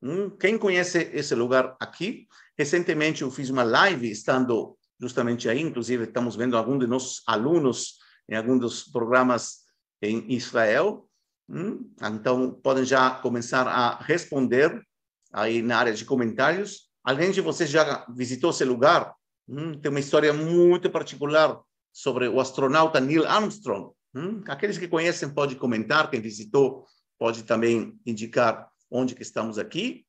Hum, 0.00 0.30
quem 0.30 0.58
conhece 0.58 1.10
esse 1.12 1.34
lugar 1.34 1.76
aqui? 1.80 2.26
Recentemente 2.58 3.22
eu 3.22 3.30
fiz 3.30 3.50
uma 3.50 3.62
live 3.62 4.10
estando 4.10 4.76
justamente 5.00 5.48
aí, 5.48 5.60
inclusive 5.60 6.04
estamos 6.04 6.36
vendo 6.36 6.56
alguns 6.56 6.80
de 6.80 6.86
nossos 6.86 7.22
alunos 7.26 7.98
em 8.28 8.36
alguns 8.36 8.60
dos 8.60 8.84
programas 8.84 9.62
em 10.00 10.32
Israel. 10.32 11.08
Hum, 11.48 11.90
então 12.00 12.52
podem 12.62 12.84
já 12.84 13.10
começar 13.10 13.66
a 13.66 13.96
responder 13.96 14.80
aí 15.32 15.62
na 15.62 15.78
área 15.78 15.92
de 15.92 16.04
comentários. 16.04 16.90
Alguém 17.02 17.30
de 17.32 17.40
vocês 17.40 17.68
já 17.70 18.06
visitou 18.14 18.50
esse 18.50 18.64
lugar? 18.64 19.12
Hum, 19.48 19.78
tem 19.78 19.90
uma 19.90 20.00
história 20.00 20.32
muito 20.32 20.90
particular 20.90 21.60
sobre 21.92 22.28
o 22.28 22.40
astronauta 22.40 23.00
Neil 23.00 23.26
Armstrong. 23.26 23.92
Hum, 24.14 24.42
aqueles 24.46 24.78
que 24.78 24.88
conhecem 24.88 25.32
podem 25.32 25.56
comentar, 25.56 26.10
quem 26.10 26.20
visitou 26.20 26.86
pode 27.18 27.44
também 27.44 27.98
indicar 28.04 28.70
onde 28.90 29.14
que 29.14 29.22
estamos 29.22 29.58
aqui. 29.58 30.06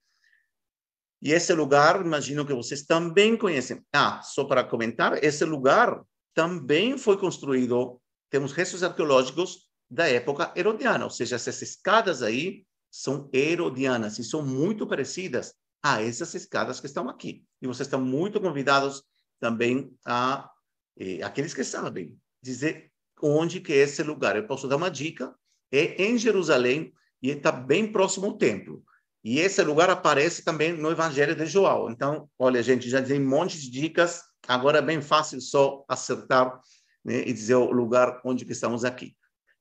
E 1.21 1.31
esse 1.31 1.53
lugar, 1.53 2.05
imagino 2.05 2.45
que 2.45 2.53
vocês 2.53 2.83
também 2.83 3.37
conhecem. 3.37 3.81
Ah, 3.93 4.21
só 4.21 4.43
para 4.43 4.63
comentar, 4.63 5.23
esse 5.23 5.45
lugar 5.45 6.03
também 6.33 6.97
foi 6.97 7.17
construído, 7.17 8.01
temos 8.29 8.51
restos 8.51 8.83
arqueológicos 8.83 9.69
da 9.89 10.07
época 10.07 10.51
herodiana, 10.55 11.05
ou 11.05 11.09
seja, 11.09 11.35
essas 11.35 11.61
escadas 11.61 12.21
aí 12.21 12.65
são 12.91 13.29
herodianas 13.31 14.19
e 14.19 14.23
são 14.23 14.45
muito 14.45 14.85
parecidas 14.85 15.53
a 15.81 16.01
essas 16.01 16.33
escadas 16.33 16.79
que 16.79 16.87
estão 16.87 17.09
aqui. 17.09 17.45
E 17.61 17.67
vocês 17.67 17.87
estão 17.87 18.01
muito 18.01 18.41
convidados 18.41 19.03
também 19.43 19.93
a 20.05 20.49
eh, 20.97 21.21
aqueles 21.21 21.53
que 21.53 21.65
sabem 21.65 22.17
dizer 22.41 22.89
onde 23.21 23.59
que 23.59 23.73
é 23.73 23.77
esse 23.77 24.01
lugar. 24.01 24.37
Eu 24.37 24.47
posso 24.47 24.69
dar 24.69 24.77
uma 24.77 24.89
dica, 24.89 25.35
é 25.69 26.01
em 26.01 26.17
Jerusalém 26.17 26.93
e 27.21 27.29
está 27.29 27.51
bem 27.51 27.91
próximo 27.91 28.27
ao 28.27 28.37
templo. 28.37 28.81
E 29.21 29.39
esse 29.39 29.61
lugar 29.61 29.89
aparece 29.89 30.45
também 30.45 30.71
no 30.71 30.89
Evangelho 30.89 31.35
de 31.35 31.45
João. 31.45 31.89
Então, 31.89 32.29
olha, 32.39 32.63
gente, 32.63 32.89
já 32.89 33.01
tem 33.01 33.21
um 33.21 33.27
monte 33.27 33.59
de 33.59 33.69
dicas. 33.69 34.21
Agora 34.47 34.77
é 34.77 34.81
bem 34.81 35.01
fácil 35.01 35.41
só 35.41 35.83
acertar 35.89 36.57
né, 37.03 37.27
e 37.27 37.33
dizer 37.33 37.55
o 37.55 37.69
lugar 37.69 38.21
onde 38.23 38.45
que 38.45 38.53
estamos 38.53 38.85
aqui. 38.85 39.13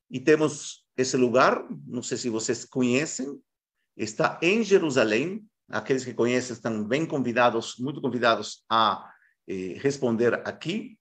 E 0.08 0.20
temos 0.20 0.86
esse 0.96 1.16
lugar, 1.16 1.64
não 1.88 2.02
sei 2.04 2.16
se 2.16 2.28
vocês 2.28 2.64
conhecem, 2.64 3.36
está 3.96 4.38
em 4.40 4.62
Jerusalém. 4.62 5.44
Aqueles 5.68 6.04
que 6.04 6.14
conhecem 6.14 6.54
estão 6.54 6.84
bem 6.84 7.04
convidados, 7.04 7.76
muito 7.78 8.00
convidados 8.00 8.64
a 8.70 9.11
eh, 9.52 9.78
responder 9.78 10.34
aqui. 10.46 10.96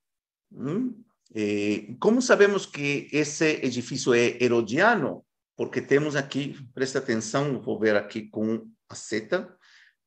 Hum? 0.52 1.02
Eh, 1.34 1.96
como 2.00 2.22
sabemos 2.22 2.66
que 2.66 3.08
esse 3.12 3.46
edifício 3.64 4.14
é 4.14 4.38
herodiano? 4.44 5.24
Porque 5.56 5.82
temos 5.82 6.16
aqui, 6.18 6.58
presta 6.74 7.00
atenção, 7.00 7.62
vou 7.62 7.80
ver 7.80 7.96
aqui 7.96 8.24
com 8.24 8.68
a 8.90 8.96
seta, 8.96 9.56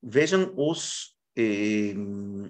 vejam 0.03 0.53
os, 0.57 1.17
eh, 1.37 1.95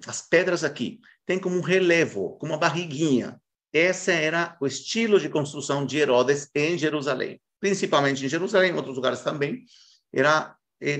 as 0.05 0.21
pedras 0.21 0.65
aqui. 0.65 0.99
Tem 1.25 1.39
como 1.39 1.55
um 1.55 1.61
relevo, 1.61 2.37
como 2.37 2.51
uma 2.51 2.59
barriguinha. 2.59 3.39
Esse 3.71 4.11
era 4.11 4.57
o 4.59 4.67
estilo 4.67 5.19
de 5.19 5.29
construção 5.29 5.85
de 5.85 5.97
Herodes 5.97 6.49
em 6.53 6.77
Jerusalém, 6.77 7.39
principalmente 7.59 8.25
em 8.25 8.29
Jerusalém, 8.29 8.71
em 8.71 8.75
outros 8.75 8.95
lugares 8.95 9.21
também. 9.21 9.63
Era 10.13 10.55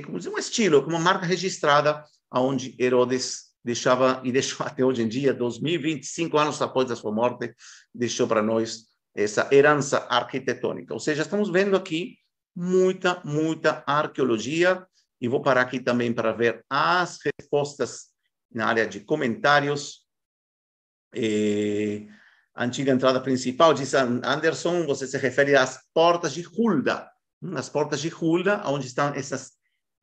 como 0.06 0.18
dizer, 0.18 0.30
um 0.30 0.38
estilo, 0.38 0.82
como 0.84 0.96
uma 0.96 1.04
marca 1.04 1.26
registrada, 1.26 2.04
aonde 2.32 2.76
Herodes 2.80 3.55
deixava 3.66 4.22
e 4.24 4.32
deixou 4.32 4.64
até 4.68 4.86
hoje 4.86 5.02
em 5.02 5.08
dia, 5.08 5.34
2025 5.34 6.38
anos 6.38 6.62
após 6.62 6.92
a 6.92 6.96
sua 6.96 7.12
morte, 7.12 7.52
deixou 7.94 8.28
para 8.28 8.44
nós 8.44 8.86
essa 9.16 9.50
herança 9.52 10.06
arquitetônica. 10.08 10.94
Ou 10.94 11.00
seja, 11.00 11.24
estamos 11.24 11.50
vendo 11.50 11.76
aqui 11.76 12.16
muita, 12.56 13.22
muita 13.26 13.84
arqueologia 13.88 14.86
e 15.20 15.28
vou 15.28 15.42
parar 15.42 15.62
aqui 15.62 15.80
também 15.80 16.14
para 16.14 16.32
ver 16.32 16.64
as 16.70 17.18
respostas 17.40 18.10
na 18.54 18.68
área 18.68 18.86
de 18.86 19.00
comentários. 19.00 20.06
Eh, 21.16 22.06
antiga 22.56 22.92
entrada 22.92 23.20
principal, 23.22 23.74
diz 23.74 23.94
Anderson, 23.94 24.86
você 24.86 25.08
se 25.08 25.18
refere 25.18 25.56
às 25.56 25.80
portas 25.94 26.34
de 26.34 26.42
Hulda, 26.42 27.10
as 27.56 27.70
portas 27.70 28.02
de 28.02 28.10
Hulda, 28.10 28.62
onde 28.66 28.86
estão 28.86 29.14
essas 29.14 29.54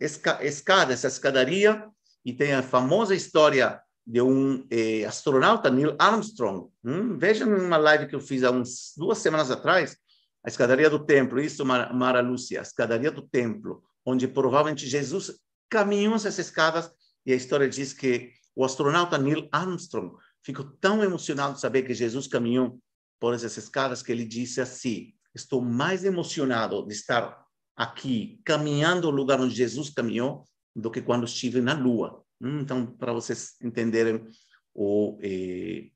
escadas, 0.00 1.04
essa 1.04 1.08
escadaria 1.08 1.86
e 2.24 2.32
tem 2.32 2.52
a 2.52 2.62
famosa 2.62 3.14
história 3.14 3.80
de 4.06 4.20
um 4.20 4.66
eh, 4.70 5.04
astronauta, 5.04 5.70
Neil 5.70 5.96
Armstrong. 5.98 6.68
Hum? 6.84 7.16
Vejam 7.18 7.48
uma 7.48 7.76
live 7.76 8.06
que 8.06 8.14
eu 8.14 8.20
fiz 8.20 8.42
há 8.42 8.50
uns 8.50 8.92
duas 8.96 9.18
semanas 9.18 9.50
atrás, 9.50 9.96
a 10.44 10.48
escadaria 10.48 10.90
do 10.90 11.04
templo, 11.04 11.40
isso, 11.40 11.64
Mara 11.64 12.20
Lúcia, 12.20 12.60
a 12.60 12.62
escadaria 12.62 13.12
do 13.12 13.22
templo, 13.22 13.82
onde 14.04 14.26
provavelmente 14.26 14.88
Jesus 14.88 15.38
caminhou 15.70 16.16
essas 16.16 16.38
escadas 16.38 16.90
e 17.24 17.32
a 17.32 17.36
história 17.36 17.68
diz 17.68 17.92
que 17.92 18.32
o 18.54 18.64
astronauta 18.64 19.16
Neil 19.16 19.48
Armstrong 19.52 20.16
ficou 20.42 20.64
tão 20.80 21.02
emocionado 21.02 21.54
de 21.54 21.60
saber 21.60 21.82
que 21.82 21.94
Jesus 21.94 22.26
caminhou 22.26 22.78
por 23.20 23.34
essas 23.34 23.56
escadas 23.56 24.02
que 24.02 24.10
ele 24.10 24.24
disse 24.24 24.60
assim: 24.60 25.14
Estou 25.32 25.62
mais 25.62 26.04
emocionado 26.04 26.84
de 26.86 26.92
estar 26.92 27.40
aqui 27.76 28.40
caminhando 28.44 29.06
o 29.06 29.12
lugar 29.12 29.40
onde 29.40 29.54
Jesus 29.54 29.90
caminhou 29.90 30.44
do 30.74 30.90
que 30.90 31.02
quando 31.02 31.24
estive 31.24 31.60
na 31.60 31.74
Lua. 31.74 32.22
Hum, 32.40 32.60
então, 32.60 32.86
para 32.86 33.12
vocês 33.12 33.54
entenderem 33.62 34.26
o, 34.74 35.18
eh, 35.22 35.90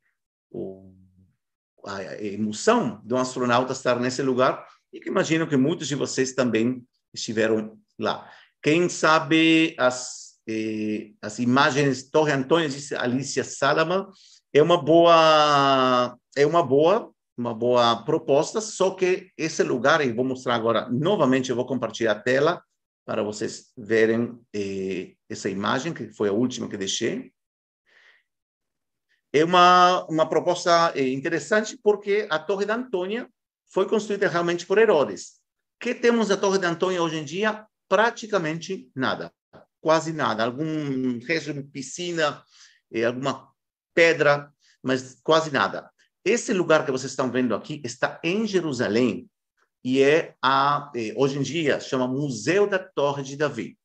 o, 0.50 0.92
a 1.84 2.22
emoção 2.22 3.00
de 3.04 3.14
um 3.14 3.18
astronauta 3.18 3.72
estar 3.72 3.98
nesse 3.98 4.22
lugar, 4.22 4.66
e 4.92 5.00
que 5.00 5.08
imagino 5.08 5.46
que 5.46 5.56
muitos 5.56 5.88
de 5.88 5.94
vocês 5.94 6.32
também 6.34 6.86
estiveram 7.12 7.78
lá. 7.98 8.30
Quem 8.62 8.88
sabe 8.88 9.74
as, 9.78 10.38
eh, 10.48 11.12
as 11.20 11.38
imagens 11.38 12.10
Torre 12.10 12.32
Antônio, 12.32 12.68
disse 12.68 12.94
Alicia 12.94 13.44
Salama, 13.44 14.10
é 14.52 14.62
uma 14.62 14.82
boa, 14.82 16.16
é 16.36 16.46
uma 16.46 16.62
boa, 16.62 17.12
uma 17.36 17.54
boa 17.54 18.02
proposta, 18.04 18.60
só 18.60 18.90
que 18.90 19.30
esse 19.36 19.62
lugar, 19.62 20.00
e 20.00 20.12
vou 20.12 20.24
mostrar 20.24 20.54
agora 20.54 20.88
novamente, 20.90 21.50
eu 21.50 21.56
vou 21.56 21.66
compartilhar 21.66 22.12
a 22.12 22.20
tela, 22.20 22.62
para 23.06 23.22
vocês 23.22 23.72
verem 23.78 24.38
eh, 24.52 25.14
essa 25.28 25.48
imagem, 25.48 25.94
que 25.94 26.12
foi 26.12 26.28
a 26.28 26.32
última 26.32 26.68
que 26.68 26.76
deixei. 26.76 27.32
É 29.32 29.44
uma, 29.44 30.04
uma 30.06 30.28
proposta 30.28 30.92
eh, 30.96 31.08
interessante 31.10 31.78
porque 31.80 32.26
a 32.28 32.38
Torre 32.38 32.66
da 32.66 32.74
Antônia 32.74 33.30
foi 33.72 33.88
construída 33.88 34.28
realmente 34.28 34.66
por 34.66 34.76
Herodes. 34.76 35.40
O 35.76 35.84
que 35.84 35.94
temos 35.94 36.28
da 36.28 36.36
Torre 36.36 36.58
da 36.58 36.68
Antônia 36.68 37.00
hoje 37.00 37.18
em 37.18 37.24
dia? 37.24 37.64
Praticamente 37.88 38.90
nada, 38.92 39.32
quase 39.80 40.12
nada. 40.12 40.44
Algum 40.44 41.20
resto 41.20 41.54
de 41.54 41.62
piscina, 41.62 42.42
eh, 42.90 43.04
alguma 43.04 43.48
pedra, 43.94 44.52
mas 44.82 45.20
quase 45.22 45.52
nada. 45.52 45.88
Esse 46.24 46.52
lugar 46.52 46.84
que 46.84 46.90
vocês 46.90 47.12
estão 47.12 47.30
vendo 47.30 47.54
aqui 47.54 47.80
está 47.84 48.20
em 48.24 48.48
Jerusalém, 48.48 49.30
e 49.86 50.02
é 50.02 50.34
a 50.42 50.90
eh, 50.96 51.14
hoje 51.16 51.38
em 51.38 51.42
dia 51.42 51.78
chama 51.78 52.08
Museu 52.08 52.66
da 52.66 52.76
Torre 52.76 53.22
de 53.22 53.36
Davi. 53.36 53.78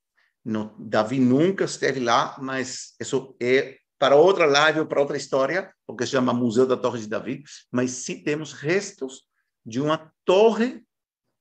No, 0.44 0.76
Davi 0.80 1.20
nunca 1.20 1.66
esteve 1.66 2.00
lá, 2.00 2.36
mas 2.42 2.96
isso 3.00 3.36
é 3.40 3.78
para 4.00 4.16
outra 4.16 4.48
live 4.48 4.80
ou 4.80 4.88
para 4.88 5.00
outra 5.00 5.16
história, 5.16 5.72
porque 5.86 6.08
chama 6.08 6.34
Museu 6.34 6.66
da 6.66 6.76
Torre 6.76 7.02
de 7.02 7.08
Davi. 7.08 7.44
Mas 7.72 7.92
sim 7.92 8.24
temos 8.24 8.52
restos 8.52 9.28
de 9.64 9.80
uma 9.80 10.12
torre 10.26 10.84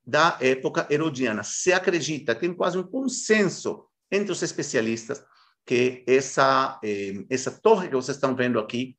da 0.07 0.37
época 0.43 0.87
herodiana. 0.91 1.43
Se 1.43 1.73
acredita, 1.73 2.35
tem 2.35 2.53
quase 2.53 2.77
um 2.77 2.83
consenso 2.83 3.87
entre 4.13 4.31
os 4.31 4.43
especialistas 4.43 5.25
que 5.65 6.05
essa 6.07 6.79
eh, 6.85 7.25
essa 7.31 7.51
torre 7.51 7.89
que 7.89 7.97
vocês 7.97 8.19
estão 8.19 8.37
vendo 8.37 8.59
aqui 8.59 8.95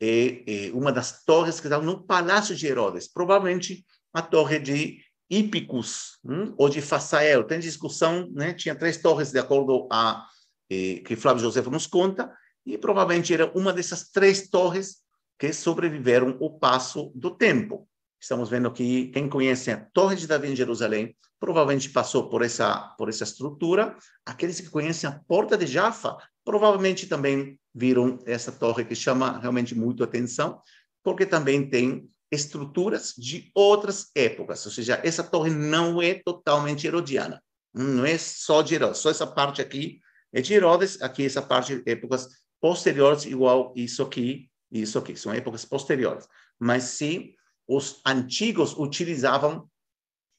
é, 0.00 0.68
é 0.68 0.72
uma 0.72 0.90
das 0.90 1.22
torres 1.22 1.60
que 1.60 1.66
estão 1.66 1.82
no 1.82 2.02
Palácio 2.02 2.56
de 2.56 2.66
Herodes. 2.66 3.12
Provavelmente 3.12 3.84
a 4.12 4.22
torre 4.22 4.58
de 4.58 5.00
Hípicos 5.30 6.18
hum, 6.24 6.54
ou 6.58 6.68
de 6.68 6.82
Fasael. 6.82 7.44
Tem 7.44 7.58
discussão, 7.58 8.28
né? 8.32 8.52
tinha 8.52 8.74
três 8.74 8.98
torres, 8.98 9.32
de 9.32 9.38
acordo 9.38 9.88
a 9.90 10.26
eh, 10.70 11.02
que 11.04 11.16
Flávio 11.16 11.42
José 11.42 11.62
nos 11.62 11.86
conta, 11.86 12.30
e 12.66 12.76
provavelmente 12.76 13.32
era 13.32 13.50
uma 13.56 13.72
dessas 13.72 14.10
três 14.10 14.48
torres 14.48 14.98
que 15.38 15.52
sobreviveram 15.52 16.36
o 16.38 16.50
passo 16.50 17.10
do 17.14 17.30
tempo. 17.30 17.88
Estamos 18.20 18.48
vendo 18.48 18.68
aqui, 18.68 19.08
quem 19.08 19.28
conhece 19.28 19.70
a 19.70 19.84
Torre 19.92 20.14
de 20.14 20.28
Davi 20.28 20.48
em 20.48 20.54
Jerusalém, 20.54 21.16
provavelmente 21.40 21.90
passou 21.90 22.28
por 22.28 22.42
essa, 22.42 22.94
por 22.96 23.08
essa 23.08 23.24
estrutura. 23.24 23.96
Aqueles 24.24 24.60
que 24.60 24.70
conhecem 24.70 25.10
a 25.10 25.20
Porta 25.26 25.58
de 25.58 25.66
Jaffa, 25.66 26.16
provavelmente 26.44 27.08
também 27.08 27.58
viram 27.74 28.18
essa 28.24 28.52
torre 28.52 28.84
que 28.84 28.94
chama 28.94 29.40
realmente 29.40 29.74
muito 29.74 30.04
atenção, 30.04 30.60
porque 31.02 31.26
também 31.26 31.68
tem 31.68 32.08
estruturas 32.32 33.12
de 33.16 33.50
outras 33.54 34.10
épocas, 34.14 34.64
ou 34.64 34.72
seja, 34.72 34.98
essa 35.04 35.22
torre 35.22 35.50
não 35.50 36.00
é 36.00 36.14
totalmente 36.14 36.86
herodiana, 36.86 37.42
não 37.74 38.06
é 38.06 38.16
só 38.16 38.62
de 38.62 38.74
Herodes, 38.74 38.98
só 38.98 39.10
essa 39.10 39.26
parte 39.26 39.60
aqui 39.60 40.00
é 40.32 40.40
de 40.40 40.54
Herodes, 40.54 41.00
aqui 41.02 41.26
essa 41.26 41.42
parte 41.42 41.82
épocas 41.84 42.28
posteriores, 42.58 43.26
igual 43.26 43.72
isso 43.76 44.02
aqui, 44.02 44.50
isso 44.70 44.98
aqui, 44.98 45.14
são 45.14 45.32
épocas 45.32 45.64
posteriores. 45.66 46.26
Mas 46.58 46.84
sim, 46.84 47.34
os 47.68 48.00
antigos 48.06 48.74
utilizavam 48.78 49.68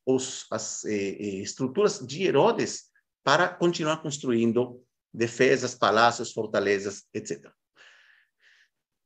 os, 0.06 0.48
as 0.50 0.84
eh, 0.86 1.16
eh 1.20 1.42
estruturas 1.44 2.00
de 2.00 2.24
Herodes 2.24 2.90
para 3.24 3.48
continuar 3.48 4.02
construindo 4.02 4.84
defesas, 5.14 5.76
palácios, 5.76 6.34
fortalezas, 6.34 7.04
etc. 7.14 7.52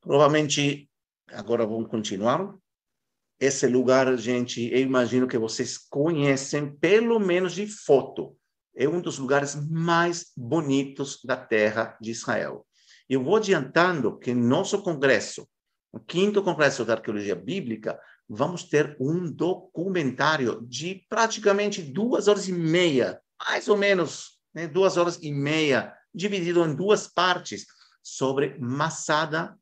Provavelmente, 0.00 0.88
agora 1.28 1.66
vamos 1.66 1.90
continuar. 1.90 2.54
Esse 3.40 3.68
lugar, 3.68 4.16
gente, 4.18 4.68
eu 4.72 4.80
imagino 4.80 5.28
que 5.28 5.38
vocês 5.38 5.78
conhecem, 5.78 6.74
pelo 6.76 7.20
menos 7.20 7.52
de 7.52 7.68
foto. 7.68 8.36
É 8.74 8.88
um 8.88 9.00
dos 9.00 9.18
lugares 9.18 9.54
mais 9.70 10.32
bonitos 10.36 11.20
da 11.24 11.36
terra 11.36 11.96
de 12.00 12.10
Israel. 12.10 12.66
Eu 13.08 13.22
vou 13.22 13.36
adiantando 13.36 14.18
que 14.18 14.34
nosso 14.34 14.82
congresso, 14.82 15.48
o 15.92 16.00
quinto 16.00 16.42
congresso 16.42 16.84
da 16.84 16.94
arqueologia 16.94 17.36
bíblica, 17.36 17.98
vamos 18.28 18.64
ter 18.64 18.96
um 19.00 19.30
documentário 19.30 20.60
de 20.68 21.06
praticamente 21.08 21.80
duas 21.80 22.26
horas 22.26 22.48
e 22.48 22.52
meia, 22.52 23.20
mais 23.48 23.68
ou 23.68 23.76
menos, 23.76 24.40
né? 24.52 24.66
duas 24.66 24.96
horas 24.96 25.16
e 25.22 25.32
meia, 25.32 25.94
dividido 26.12 26.64
em 26.64 26.74
duas 26.74 27.06
partes, 27.06 27.66
sobre 28.02 28.58
Massada, 28.58 29.56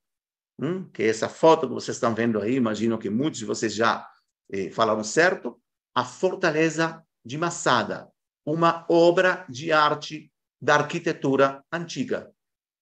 hum, 0.58 0.88
que 0.90 1.02
é 1.02 1.08
essa 1.08 1.28
foto 1.28 1.68
que 1.68 1.74
vocês 1.74 1.96
estão 1.96 2.14
vendo 2.14 2.40
aí, 2.40 2.54
imagino 2.54 2.98
que 2.98 3.10
muitos 3.10 3.38
de 3.38 3.44
vocês 3.44 3.74
já 3.74 4.06
eh, 4.50 4.70
falaram 4.70 5.04
certo, 5.04 5.60
a 5.94 6.04
Fortaleza 6.04 7.02
de 7.24 7.38
Massada, 7.38 8.08
uma 8.44 8.86
obra 8.88 9.44
de 9.48 9.72
arte 9.72 10.30
da 10.60 10.76
arquitetura 10.76 11.64
antiga. 11.72 12.30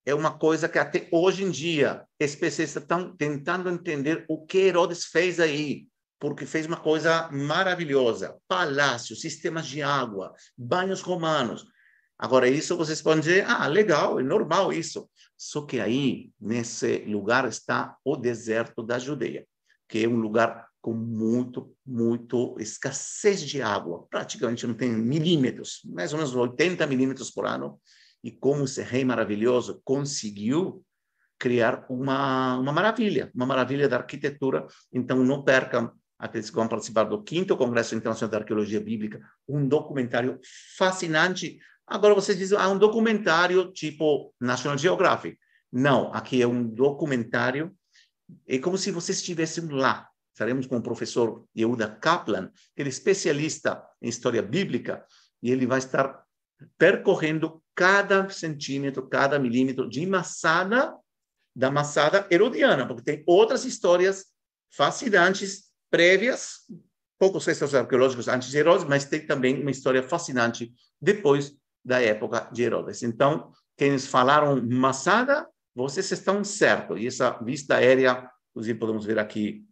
É 0.06 0.14
uma 0.14 0.38
coisa 0.38 0.68
que 0.68 0.78
até 0.78 1.08
hoje 1.10 1.44
em 1.44 1.50
dia 1.50 2.04
especialistas 2.20 2.82
estão 2.82 3.16
tentando 3.16 3.70
entender 3.70 4.24
o 4.28 4.44
que 4.44 4.58
Herodes 4.58 5.06
fez 5.06 5.40
aí, 5.40 5.86
porque 6.20 6.44
fez 6.44 6.66
uma 6.66 6.76
coisa 6.76 7.30
maravilhosa: 7.32 8.36
palácio, 8.46 9.16
sistemas 9.16 9.66
de 9.66 9.82
água, 9.82 10.34
banhos 10.56 11.00
romanos. 11.00 11.64
Agora, 12.18 12.48
isso 12.48 12.76
vocês 12.76 13.02
podem 13.02 13.20
dizer, 13.20 13.44
ah, 13.48 13.66
legal, 13.66 14.20
é 14.20 14.22
normal 14.22 14.72
isso. 14.72 15.08
Só 15.44 15.60
que 15.60 15.78
aí, 15.78 16.30
nesse 16.40 17.04
lugar, 17.04 17.46
está 17.46 17.98
o 18.02 18.16
deserto 18.16 18.82
da 18.82 18.98
Judeia, 18.98 19.46
que 19.86 20.02
é 20.02 20.08
um 20.08 20.16
lugar 20.16 20.68
com 20.80 20.94
muito, 20.94 21.70
muito 21.84 22.56
escassez 22.58 23.42
de 23.42 23.60
água. 23.60 24.06
Praticamente 24.08 24.66
não 24.66 24.72
tem 24.72 24.90
milímetros, 24.90 25.82
mais 25.84 26.14
ou 26.14 26.18
menos 26.18 26.34
80 26.34 26.86
milímetros 26.86 27.30
por 27.30 27.44
ano. 27.44 27.78
E 28.22 28.30
como 28.30 28.64
esse 28.64 28.80
rei 28.80 29.04
maravilhoso 29.04 29.82
conseguiu 29.84 30.82
criar 31.38 31.84
uma, 31.90 32.56
uma 32.56 32.72
maravilha, 32.72 33.30
uma 33.34 33.44
maravilha 33.44 33.86
da 33.86 33.98
arquitetura. 33.98 34.66
Então, 34.90 35.22
não 35.22 35.44
percam, 35.44 35.92
aqueles 36.18 36.48
que 36.48 36.56
vão 36.56 36.68
participar 36.68 37.04
do 37.04 37.22
quinto 37.22 37.54
Congresso 37.54 37.94
Internacional 37.94 38.30
de 38.30 38.36
Arqueologia 38.36 38.80
Bíblica, 38.80 39.20
um 39.46 39.68
documentário 39.68 40.40
fascinante. 40.78 41.58
Agora, 41.86 42.14
vocês 42.14 42.38
dizem, 42.38 42.58
ah, 42.58 42.68
um 42.68 42.78
documentário 42.78 43.70
tipo 43.72 44.34
National 44.40 44.78
Geographic. 44.78 45.38
Não, 45.70 46.12
aqui 46.14 46.40
é 46.40 46.46
um 46.46 46.66
documentário, 46.66 47.74
é 48.46 48.58
como 48.58 48.78
se 48.78 48.90
vocês 48.90 49.18
estivessem 49.18 49.68
lá, 49.68 50.08
estaremos 50.32 50.66
com 50.66 50.76
o 50.76 50.82
professor 50.82 51.44
Yehuda 51.56 51.88
Kaplan, 51.88 52.50
que 52.74 52.82
ele 52.82 52.88
é 52.88 52.92
especialista 52.92 53.84
em 54.00 54.08
história 54.08 54.40
bíblica, 54.40 55.04
e 55.42 55.50
ele 55.50 55.66
vai 55.66 55.78
estar 55.78 56.24
percorrendo 56.78 57.62
cada 57.74 58.28
centímetro, 58.30 59.06
cada 59.08 59.38
milímetro 59.38 59.88
de 59.88 60.06
massada 60.06 60.94
da 61.54 61.70
massada 61.70 62.26
herodiana, 62.30 62.86
porque 62.86 63.02
tem 63.02 63.24
outras 63.26 63.64
histórias 63.64 64.26
fascinantes 64.70 65.70
prévias, 65.90 66.60
poucos 67.18 67.46
restos 67.46 67.74
arqueológicos 67.74 68.26
antes 68.26 68.50
de 68.50 68.58
Herodes, 68.58 68.84
mas 68.84 69.04
tem 69.04 69.24
também 69.24 69.60
uma 69.60 69.70
história 69.70 70.02
fascinante 70.02 70.72
depois 71.00 71.56
da 71.84 72.00
época 72.00 72.48
de 72.52 72.62
Herodes. 72.62 73.02
Então, 73.02 73.52
quienes 73.76 74.06
falaram 74.06 74.60
Massada, 74.64 75.46
vocês 75.74 76.10
estão 76.10 76.42
certos. 76.42 77.00
E 77.00 77.06
essa 77.06 77.32
vista 77.42 77.76
aérea, 77.76 78.30
inclusive 78.50 78.78
podemos 78.78 79.04
ver 79.04 79.18
aqui 79.18 79.64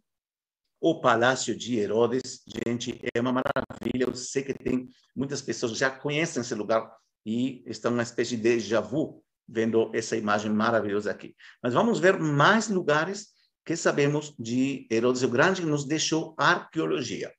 o 0.81 1.01
Palácio 1.01 1.57
de 1.57 1.79
Herodes, 1.79 2.43
gente, 2.67 3.01
é 3.15 3.21
uma 3.21 3.33
maravilha. 3.33 4.05
Eu 4.05 4.15
sei 4.15 4.43
que 4.43 4.53
tem 4.53 4.89
muitas 5.15 5.41
pessoas 5.41 5.79
já 5.79 5.89
conhecem 5.89 6.41
esse 6.41 6.55
lugar 6.57 6.93
e 7.25 7.63
estão 7.67 7.93
uma 7.93 8.03
espécie 8.03 8.37
de 8.37 8.43
déjà 8.43 8.81
vu 8.81 9.23
vendo 9.47 9.91
essa 9.95 10.17
imagem 10.17 10.51
maravilhosa 10.51 11.11
aqui. 11.11 11.37
Mas 11.63 11.73
vamos 11.73 12.01
ver 12.01 12.19
mais 12.19 12.69
lugares 12.69 13.29
que 13.65 13.77
sabemos 13.77 14.35
de 14.37 14.89
Herodes 14.91 15.23
o 15.23 15.29
Grande 15.29 15.63
que 15.63 15.69
nos 15.69 15.85
deixou 15.85 16.35
arqueologia. 16.37 17.33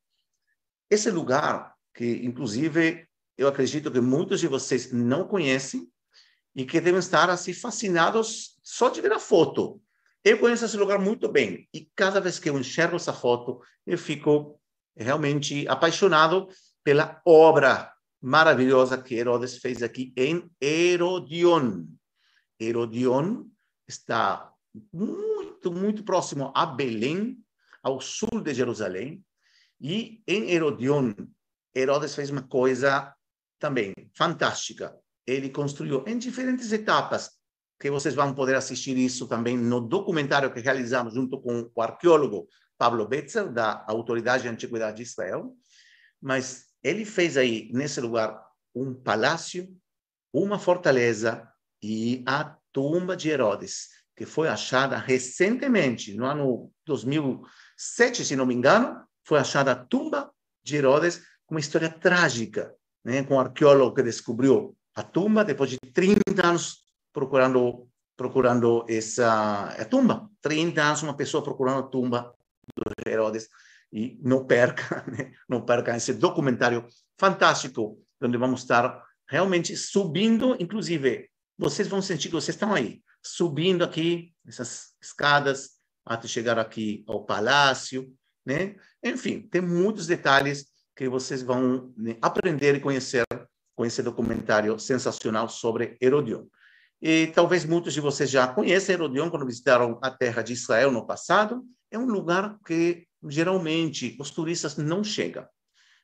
Esse 0.89 1.11
lugar, 1.11 1.73
que 1.93 2.25
inclusive 2.25 3.07
eu 3.37 3.47
acredito 3.47 3.91
que 3.91 3.99
muitos 3.99 4.39
de 4.39 4.47
vocês 4.47 4.91
não 4.91 5.27
conhecem 5.27 5.89
e 6.55 6.65
que 6.65 6.79
devem 6.79 6.99
estar 6.99 7.29
assim 7.29 7.53
fascinados 7.53 8.59
só 8.63 8.89
de 8.89 9.01
ver 9.01 9.11
a 9.11 9.19
foto. 9.19 9.81
Eu 10.23 10.39
conheço 10.39 10.65
esse 10.65 10.77
lugar 10.77 10.99
muito 10.99 11.27
bem 11.27 11.67
e 11.73 11.89
cada 11.95 12.21
vez 12.21 12.39
que 12.39 12.49
eu 12.49 12.57
enxergo 12.57 12.95
essa 12.95 13.11
foto, 13.11 13.59
eu 13.85 13.97
fico 13.97 14.59
realmente 14.95 15.67
apaixonado 15.67 16.47
pela 16.83 17.21
obra 17.25 17.91
maravilhosa 18.21 19.01
que 19.01 19.15
Herodes 19.15 19.57
fez 19.57 19.83
aqui 19.83 20.13
em 20.15 20.49
Herodion. 20.61 21.85
Herodion 22.59 23.45
está 23.87 24.53
muito, 24.93 25.71
muito 25.71 26.03
próximo 26.03 26.51
a 26.55 26.65
Belém, 26.65 27.37
ao 27.81 27.99
sul 27.99 28.41
de 28.41 28.53
Jerusalém, 28.53 29.23
e 29.79 30.23
em 30.25 30.51
Herodion, 30.51 31.13
Herodes 31.75 32.15
fez 32.15 32.29
uma 32.29 32.43
coisa 32.43 33.13
também 33.63 33.93
fantástica. 34.13 34.93
Ele 35.25 35.49
construiu 35.49 36.03
em 36.05 36.17
diferentes 36.17 36.73
etapas 36.73 37.31
que 37.79 37.89
vocês 37.89 38.13
vão 38.13 38.35
poder 38.35 38.55
assistir 38.55 38.97
isso 38.97 39.25
também 39.25 39.57
no 39.57 39.79
documentário 39.79 40.51
que 40.51 40.59
realizamos 40.59 41.13
junto 41.13 41.39
com 41.39 41.71
o 41.73 41.81
arqueólogo 41.81 42.49
Pablo 42.77 43.07
Betzer, 43.07 43.49
da 43.49 43.85
Autoridade 43.87 44.43
de 44.43 44.49
Antiguidade 44.49 44.97
de 44.97 45.03
Israel. 45.03 45.55
Mas 46.21 46.65
ele 46.83 47.05
fez 47.05 47.37
aí, 47.37 47.71
nesse 47.71 48.01
lugar, 48.01 48.37
um 48.75 48.93
palácio, 48.93 49.73
uma 50.33 50.59
fortaleza 50.59 51.47
e 51.81 52.21
a 52.27 52.57
tumba 52.73 53.15
de 53.15 53.29
Herodes, 53.29 53.87
que 54.13 54.25
foi 54.25 54.49
achada 54.49 54.97
recentemente, 54.97 56.13
no 56.13 56.25
ano 56.25 56.69
2007, 56.85 58.25
se 58.25 58.35
não 58.35 58.45
me 58.45 58.53
engano, 58.53 59.01
foi 59.23 59.39
achada 59.39 59.71
a 59.71 59.85
tumba 59.85 60.29
de 60.61 60.75
Herodes, 60.75 61.21
com 61.45 61.55
uma 61.55 61.61
história 61.61 61.89
trágica, 61.89 62.75
né? 63.03 63.23
com 63.23 63.35
um 63.35 63.39
arqueólogo 63.39 63.95
que 63.95 64.03
descobriu 64.03 64.75
a 64.95 65.03
tumba 65.03 65.43
depois 65.43 65.69
de 65.69 65.77
30 65.77 66.45
anos 66.45 66.83
procurando 67.11 67.87
procurando 68.15 68.85
essa 68.87 69.75
a 69.77 69.85
tumba. 69.85 70.29
30 70.41 70.81
anos 70.81 71.03
uma 71.03 71.15
pessoa 71.15 71.43
procurando 71.43 71.79
a 71.79 71.87
tumba 71.87 72.33
de 72.77 73.11
Herodes 73.11 73.49
e 73.91 74.19
não 74.21 74.45
perca, 74.45 75.03
né? 75.11 75.31
não 75.47 75.65
perca 75.65 75.95
esse 75.95 76.13
documentário 76.13 76.85
fantástico, 77.17 77.99
onde 78.21 78.37
vamos 78.37 78.61
estar 78.61 79.03
realmente 79.27 79.75
subindo, 79.75 80.55
inclusive, 80.59 81.29
vocês 81.57 81.87
vão 81.87 82.01
sentir 82.01 82.29
que 82.29 82.35
vocês 82.35 82.55
estão 82.55 82.73
aí, 82.73 83.01
subindo 83.21 83.83
aqui 83.83 84.33
essas 84.47 84.95
escadas 85.01 85.71
até 86.05 86.27
chegar 86.27 86.59
aqui 86.59 87.03
ao 87.07 87.23
palácio, 87.25 88.13
né? 88.45 88.75
Enfim, 89.01 89.41
tem 89.41 89.61
muitos 89.61 90.07
detalhes 90.07 90.65
que 90.95 91.07
vocês 91.09 91.41
vão 91.41 91.93
né, 91.97 92.17
aprender 92.21 92.75
e 92.75 92.79
conhecer 92.79 93.23
esse 93.79 94.03
documentário 94.03 94.77
sensacional 94.77 95.49
sobre 95.49 95.97
Herodion. 95.99 96.45
E 97.01 97.27
talvez 97.27 97.65
muitos 97.65 97.93
de 97.93 97.99
vocês 97.99 98.29
já 98.29 98.47
conheçam 98.47 98.93
Herodion 98.93 99.29
quando 99.29 99.45
visitaram 99.45 99.99
a 100.01 100.09
terra 100.09 100.41
de 100.41 100.53
Israel 100.53 100.91
no 100.91 101.05
passado. 101.05 101.63
É 101.91 101.97
um 101.97 102.05
lugar 102.05 102.57
que 102.65 103.05
geralmente 103.27 104.15
os 104.19 104.31
turistas 104.31 104.77
não 104.77 105.03
chegam. 105.03 105.45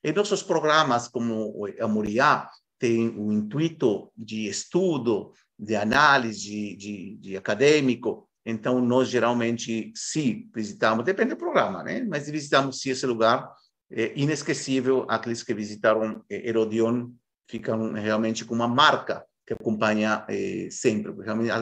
Em 0.04 0.13
nossos 0.13 0.41
programas, 0.41 1.08
como 1.08 1.65
a 1.80 1.88
Muriá, 1.88 2.49
tem 2.78 3.10
o 3.10 3.32
intuito 3.32 4.12
de 4.15 4.47
estudo, 4.47 5.34
de 5.58 5.75
análise, 5.75 6.39
de, 6.41 6.75
de, 6.75 7.17
de 7.17 7.38
acadêmico. 7.38 8.30
Então, 8.45 8.80
nós 8.82 9.10
geralmente, 9.10 9.91
se 9.93 10.49
visitamos, 10.56 11.04
depende 11.04 11.32
do 11.32 11.38
programa, 11.38 11.84
né? 11.84 12.02
Mas 12.10 12.30
visitamos 12.30 12.80
se 12.80 12.89
esse 12.89 13.06
lugar 13.06 13.54
é 13.91 14.13
inesquecível. 14.15 15.06
Aqueles 15.10 15.43
que 15.43 15.54
visitaram 15.54 16.23
Herodion 16.30 17.12
ficam 17.47 17.93
realmente 17.93 18.45
com 18.45 18.54
uma 18.54 18.67
marca 18.67 19.25
que 19.45 19.54
acompanha 19.54 20.25
eh, 20.30 20.67
sempre, 20.69 21.12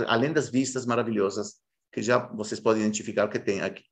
além 0.08 0.34
das 0.34 0.50
vistas 0.50 0.86
maravilhosas 0.86 1.62
que 1.92 2.02
já 2.02 2.18
vocês 2.18 2.60
podem 2.60 2.84
identificar 2.84 3.30
que 3.30 3.40
tem 3.40 3.62
aqui. 3.62 3.84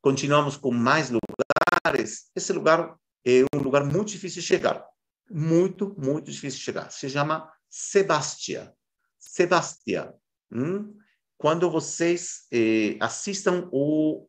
Continuamos 0.00 0.56
com 0.56 0.70
mais 0.70 1.10
lugares. 1.10 2.30
Esse 2.34 2.52
lugar 2.52 2.96
é 3.24 3.44
um 3.54 3.58
lugar 3.58 3.84
muito 3.84 4.08
difícil 4.08 4.40
de 4.40 4.48
chegar. 4.48 4.84
Muito, 5.30 5.94
muito 5.98 6.30
difícil 6.30 6.58
de 6.58 6.64
chegar. 6.64 6.90
Se 6.90 7.08
chama 7.08 7.50
Sebastia. 7.68 8.72
Sebastia. 9.18 10.14
Hum? 10.50 10.96
Quando 11.36 11.70
vocês 11.70 12.46
eh, 12.50 12.96
assistam 13.00 13.68
o, 13.72 14.26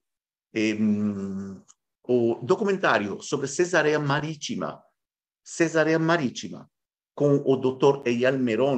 eh, 0.54 0.76
o 2.08 2.40
documentário 2.44 3.22
sobre 3.22 3.48
Cesareia 3.48 4.00
Marítima, 4.00 4.82
Cesareia 5.44 6.00
Marítima, 6.00 6.70
com 7.16 7.42
o 7.46 7.56
Dr. 7.56 8.08
Eyal 8.08 8.38
Meron, 8.38 8.78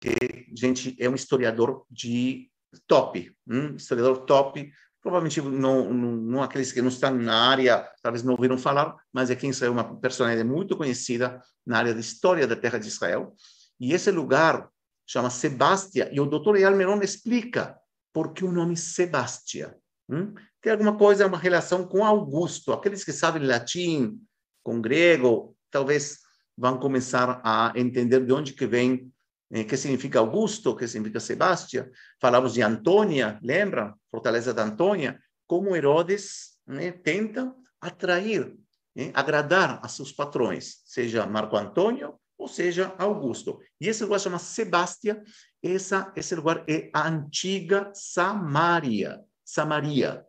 que, 0.00 0.46
gente, 0.54 0.96
é 0.98 1.08
um 1.08 1.14
historiador 1.14 1.84
de 1.90 2.50
top, 2.86 3.34
um 3.46 3.76
historiador 3.76 4.24
top, 4.24 4.70
provavelmente 5.00 5.40
não, 5.40 5.92
não, 5.92 6.12
não 6.16 6.42
aqueles 6.42 6.72
que 6.72 6.82
não 6.82 6.88
estão 6.88 7.14
na 7.14 7.50
área, 7.50 7.88
talvez 8.02 8.22
não 8.22 8.34
ouviram 8.34 8.58
falar, 8.58 8.96
mas 9.12 9.30
é 9.30 9.36
quem 9.36 9.50
é 9.50 9.68
uma 9.68 9.98
personagem 10.00 10.44
muito 10.44 10.76
conhecida 10.76 11.40
na 11.64 11.78
área 11.78 11.94
de 11.94 12.00
história 12.00 12.46
da 12.46 12.56
terra 12.56 12.78
de 12.78 12.88
Israel. 12.88 13.34
E 13.80 13.92
esse 13.92 14.10
lugar 14.10 14.68
chama 15.06 15.30
Sebastia, 15.30 16.10
e 16.12 16.20
o 16.20 16.26
doutor 16.26 16.56
Eyal 16.56 16.74
Meron 16.74 17.00
explica 17.00 17.78
por 18.12 18.32
que 18.32 18.44
o 18.44 18.52
nome 18.52 18.76
Sebastia. 18.76 19.76
Hum? 20.08 20.34
Tem 20.60 20.72
alguma 20.72 20.96
coisa, 20.96 21.26
uma 21.26 21.38
relação 21.38 21.86
com 21.86 22.04
Augusto. 22.04 22.72
Aqueles 22.72 23.04
que 23.04 23.12
sabem 23.12 23.46
latim, 23.46 24.18
com 24.62 24.80
grego, 24.80 25.56
talvez 25.70 26.18
vão 26.56 26.78
começar 26.78 27.40
a 27.44 27.72
entender 27.76 28.24
de 28.24 28.32
onde 28.32 28.52
que 28.52 28.66
vem, 28.66 29.12
eh, 29.50 29.64
que 29.64 29.76
significa 29.76 30.18
Augusto, 30.18 30.74
que 30.74 30.88
significa 30.88 31.20
Sebastião. 31.20 31.88
Falamos 32.20 32.54
de 32.54 32.62
Antônia, 32.62 33.38
lembra? 33.42 33.94
Fortaleza 34.10 34.52
da 34.52 34.64
Antônia. 34.64 35.20
Como 35.46 35.76
Herodes 35.76 36.58
né, 36.66 36.90
tenta 36.90 37.54
atrair, 37.80 38.56
né, 38.94 39.10
agradar 39.14 39.80
a 39.82 39.88
seus 39.88 40.12
patrões, 40.12 40.82
seja 40.84 41.26
Marco 41.26 41.56
Antônio 41.56 42.18
ou 42.36 42.46
seja 42.46 42.94
Augusto. 42.98 43.60
E 43.80 43.88
esse 43.88 44.04
lugar 44.04 44.20
chama 44.20 44.38
Sebastia, 44.38 45.22
essa, 45.62 46.12
esse 46.14 46.34
lugar 46.34 46.64
é 46.68 46.90
a 46.92 47.08
antiga 47.08 47.90
Samaria. 47.94 49.20
Samaria. 49.48 50.26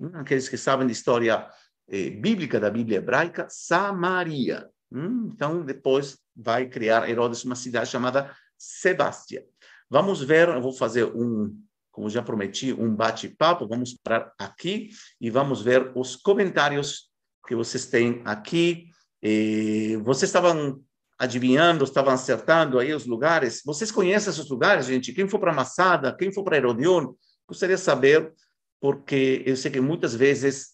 Hum, 0.00 0.12
aqueles 0.14 0.48
que 0.48 0.56
sabem 0.56 0.86
de 0.86 0.94
história 0.94 1.46
eh, 1.90 2.08
bíblica 2.08 2.58
da 2.58 2.70
Bíblia 2.70 2.98
hebraica, 2.98 3.46
Samaria. 3.50 4.66
Hum, 4.90 5.28
então, 5.30 5.62
depois 5.62 6.18
vai 6.34 6.66
criar 6.66 7.08
Herodes 7.08 7.44
uma 7.44 7.54
cidade 7.54 7.90
chamada 7.90 8.34
Sebastia. 8.56 9.44
Vamos 9.90 10.22
ver, 10.22 10.48
eu 10.48 10.62
vou 10.62 10.72
fazer 10.72 11.04
um, 11.04 11.54
como 11.90 12.08
já 12.08 12.22
prometi, 12.22 12.72
um 12.72 12.96
bate-papo. 12.96 13.68
Vamos 13.68 13.94
parar 14.02 14.32
aqui 14.38 14.88
e 15.20 15.28
vamos 15.28 15.60
ver 15.60 15.92
os 15.94 16.16
comentários 16.16 17.10
que 17.46 17.54
vocês 17.54 17.86
têm 17.86 18.22
aqui. 18.24 18.86
E 19.22 19.98
vocês 20.02 20.30
estavam 20.30 20.82
adivinhando, 21.18 21.84
estavam 21.84 22.14
acertando 22.14 22.78
aí 22.78 22.94
os 22.94 23.04
lugares. 23.04 23.60
Vocês 23.66 23.92
conhecem 23.92 24.30
esses 24.30 24.48
lugares, 24.48 24.86
gente? 24.86 25.12
Quem 25.12 25.28
for 25.28 25.38
para 25.38 25.52
Massada, 25.52 26.16
quem 26.16 26.32
for 26.32 26.42
para 26.42 26.56
Herodion, 26.56 27.12
gostaria 27.46 27.76
de 27.76 27.82
saber, 27.82 28.32
porque 28.82 29.42
eu 29.46 29.56
sei 29.56 29.70
que 29.70 29.80
muitas 29.80 30.14
vezes, 30.14 30.72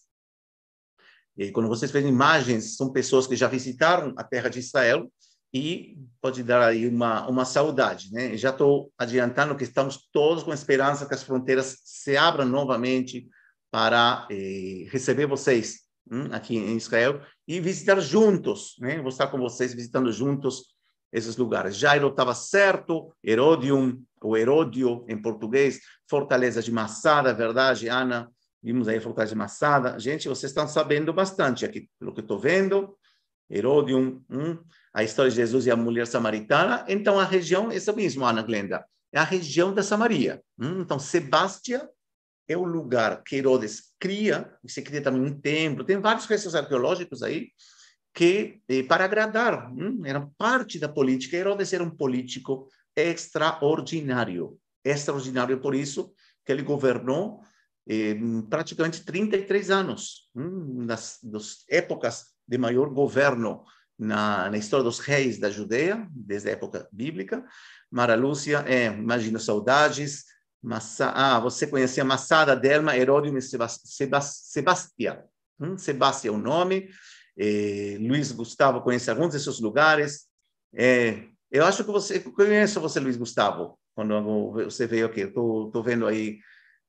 quando 1.53 1.69
vocês 1.69 1.91
veem 1.91 2.09
imagens, 2.09 2.75
são 2.75 2.91
pessoas 2.91 3.25
que 3.25 3.37
já 3.37 3.47
visitaram 3.47 4.13
a 4.17 4.23
terra 4.23 4.49
de 4.49 4.59
Israel 4.59 5.09
e 5.53 5.97
pode 6.19 6.43
dar 6.43 6.61
aí 6.61 6.87
uma, 6.87 7.25
uma 7.29 7.45
saudade, 7.45 8.11
né? 8.11 8.35
Já 8.35 8.49
estou 8.49 8.91
adiantando 8.97 9.55
que 9.55 9.63
estamos 9.63 10.09
todos 10.11 10.43
com 10.43 10.51
esperança 10.51 11.07
que 11.07 11.13
as 11.13 11.23
fronteiras 11.23 11.77
se 11.85 12.17
abram 12.17 12.45
novamente 12.45 13.29
para 13.71 14.27
eh, 14.29 14.87
receber 14.91 15.25
vocês 15.25 15.89
Hum, 16.11 16.27
aqui 16.31 16.57
em 16.57 16.75
Israel 16.75 17.21
e 17.47 17.59
visitar 17.59 17.99
juntos, 17.99 18.75
né? 18.79 18.99
Vou 18.99 19.09
estar 19.09 19.27
com 19.27 19.37
vocês 19.37 19.75
visitando 19.75 20.11
juntos 20.11 20.73
esses 21.11 21.37
lugares. 21.37 21.75
Jairo 21.75 22.07
estava 22.07 22.33
certo, 22.33 23.13
Herodium, 23.23 24.01
ou 24.21 24.37
Heródio 24.37 25.05
em 25.07 25.21
português, 25.21 25.79
Fortaleza 26.09 26.61
de 26.61 26.71
Massada, 26.71 27.33
verdade, 27.33 27.87
Ana? 27.87 28.29
Vimos 28.61 28.87
aí 28.87 28.99
Fortaleza 28.99 29.33
de 29.33 29.37
Massada. 29.37 29.97
Gente, 29.99 30.27
vocês 30.27 30.51
estão 30.51 30.67
sabendo 30.67 31.13
bastante 31.13 31.65
aqui, 31.65 31.89
pelo 31.99 32.13
que 32.13 32.21
estou 32.21 32.37
vendo. 32.37 32.97
Herodium, 33.49 34.21
hum, 34.29 34.57
a 34.93 35.03
história 35.03 35.31
de 35.31 35.37
Jesus 35.37 35.65
e 35.65 35.71
a 35.71 35.75
mulher 35.75 36.05
samaritana. 36.05 36.85
Então, 36.87 37.19
a 37.19 37.23
região, 37.23 37.71
essa 37.71 37.91
mesmo, 37.93 38.25
Ana 38.25 38.43
Glenda, 38.43 38.85
é 39.11 39.19
a 39.19 39.23
região 39.23 39.73
da 39.73 39.81
Samaria. 39.81 40.41
Hum, 40.57 40.81
então, 40.81 40.99
Sebastião 40.99 41.89
é 42.47 42.57
o 42.57 42.63
lugar 42.63 43.23
que 43.23 43.37
Herodes 43.37 43.93
cria, 43.99 44.51
se 44.67 44.81
cria 44.81 45.01
também 45.01 45.21
um 45.21 45.39
templo, 45.39 45.83
tem 45.83 45.99
vários 45.99 46.25
restos 46.25 46.55
arqueológicos 46.55 47.23
aí, 47.23 47.49
que 48.13 48.59
eh, 48.67 48.83
para 48.83 49.05
agradar, 49.05 49.71
hum, 49.71 50.01
eram 50.03 50.33
parte 50.37 50.79
da 50.79 50.89
política. 50.89 51.37
Herodes 51.37 51.71
era 51.73 51.83
um 51.83 51.89
político 51.89 52.67
extraordinário, 53.07 54.57
extraordinário 54.83 55.59
por 55.59 55.75
isso 55.75 56.13
que 56.45 56.51
ele 56.51 56.63
governou 56.63 57.41
eh, 57.87 58.15
praticamente 58.49 59.03
33 59.03 59.71
anos, 59.71 60.29
hum, 60.35 60.85
nas, 60.85 61.19
épocas 61.69 62.27
de 62.47 62.57
maior 62.57 62.89
governo 62.89 63.63
na, 63.97 64.49
na, 64.49 64.57
história 64.57 64.83
dos 64.83 64.99
reis 64.99 65.39
da 65.39 65.49
Judeia, 65.49 66.07
desde 66.11 66.49
a 66.49 66.53
época 66.53 66.87
bíblica. 66.91 67.45
Mara 67.91 68.15
Lúcia, 68.15 68.63
é, 68.67 68.85
imagina 68.85 69.39
saudades, 69.39 70.25
Massa, 70.61 71.11
ah, 71.15 71.39
você 71.39 71.65
conhecia 71.67 72.03
Massada, 72.03 72.55
Delma, 72.55 72.95
Heródio 72.95 73.35
e 73.37 73.41
Sebastião. 73.41 75.23
Hum, 75.59 75.77
Sebastião 75.77 76.35
é 76.35 76.37
o 76.37 76.41
nome. 76.41 76.89
Eh, 77.37 77.97
Luiz 77.99 78.31
Gustavo 78.33 78.81
conhece 78.81 79.09
alguns 79.09 79.31
desses 79.31 79.59
lugares. 79.59 80.27
Eh, 80.75 81.29
eu 81.51 81.65
acho 81.65 81.83
que 81.83 81.91
você 81.91 82.19
conhece 82.19 82.79
você, 82.79 82.99
Luiz 82.99 83.17
Gustavo, 83.17 83.77
quando 83.95 84.51
você 84.65 84.87
veio 84.87 85.05
aqui. 85.05 85.21
Estou 85.21 85.83
vendo 85.83 86.07
aí 86.07 86.39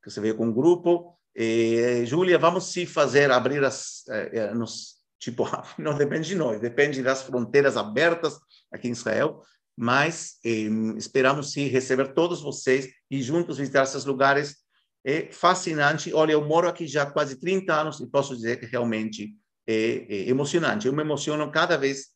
que 0.02 0.10
você 0.10 0.20
veio 0.20 0.36
com 0.36 0.46
um 0.46 0.52
grupo. 0.52 1.18
Eh, 1.34 2.04
Júlia, 2.06 2.38
vamos 2.38 2.72
se 2.72 2.86
fazer 2.86 3.30
abrir 3.30 3.62
as 3.64 4.04
eh, 4.08 4.52
nos 4.52 5.00
tipo 5.18 5.44
não 5.78 5.96
depende 5.96 6.28
de 6.28 6.34
nós, 6.34 6.60
depende 6.60 7.02
das 7.02 7.22
fronteiras 7.22 7.76
abertas 7.76 8.38
aqui 8.72 8.88
em 8.88 8.92
Israel 8.92 9.42
mas 9.80 10.38
eh, 10.44 10.68
esperamos 10.98 11.52
sim 11.52 11.66
receber 11.66 12.12
todos 12.12 12.42
vocês 12.42 12.86
e 13.10 13.22
juntos 13.22 13.56
visitar 13.56 13.84
esses 13.84 14.04
lugares. 14.04 14.56
É 15.02 15.32
fascinante. 15.32 16.12
Olha, 16.12 16.32
eu 16.32 16.46
moro 16.46 16.68
aqui 16.68 16.86
já 16.86 17.04
há 17.04 17.10
quase 17.10 17.40
30 17.40 17.72
anos 17.72 17.98
e 17.98 18.06
posso 18.06 18.36
dizer 18.36 18.60
que 18.60 18.66
realmente 18.66 19.34
é, 19.66 20.06
é 20.06 20.28
emocionante. 20.28 20.86
Eu 20.86 20.92
me 20.92 21.00
emociono 21.00 21.50
cada 21.50 21.78
vez 21.78 22.08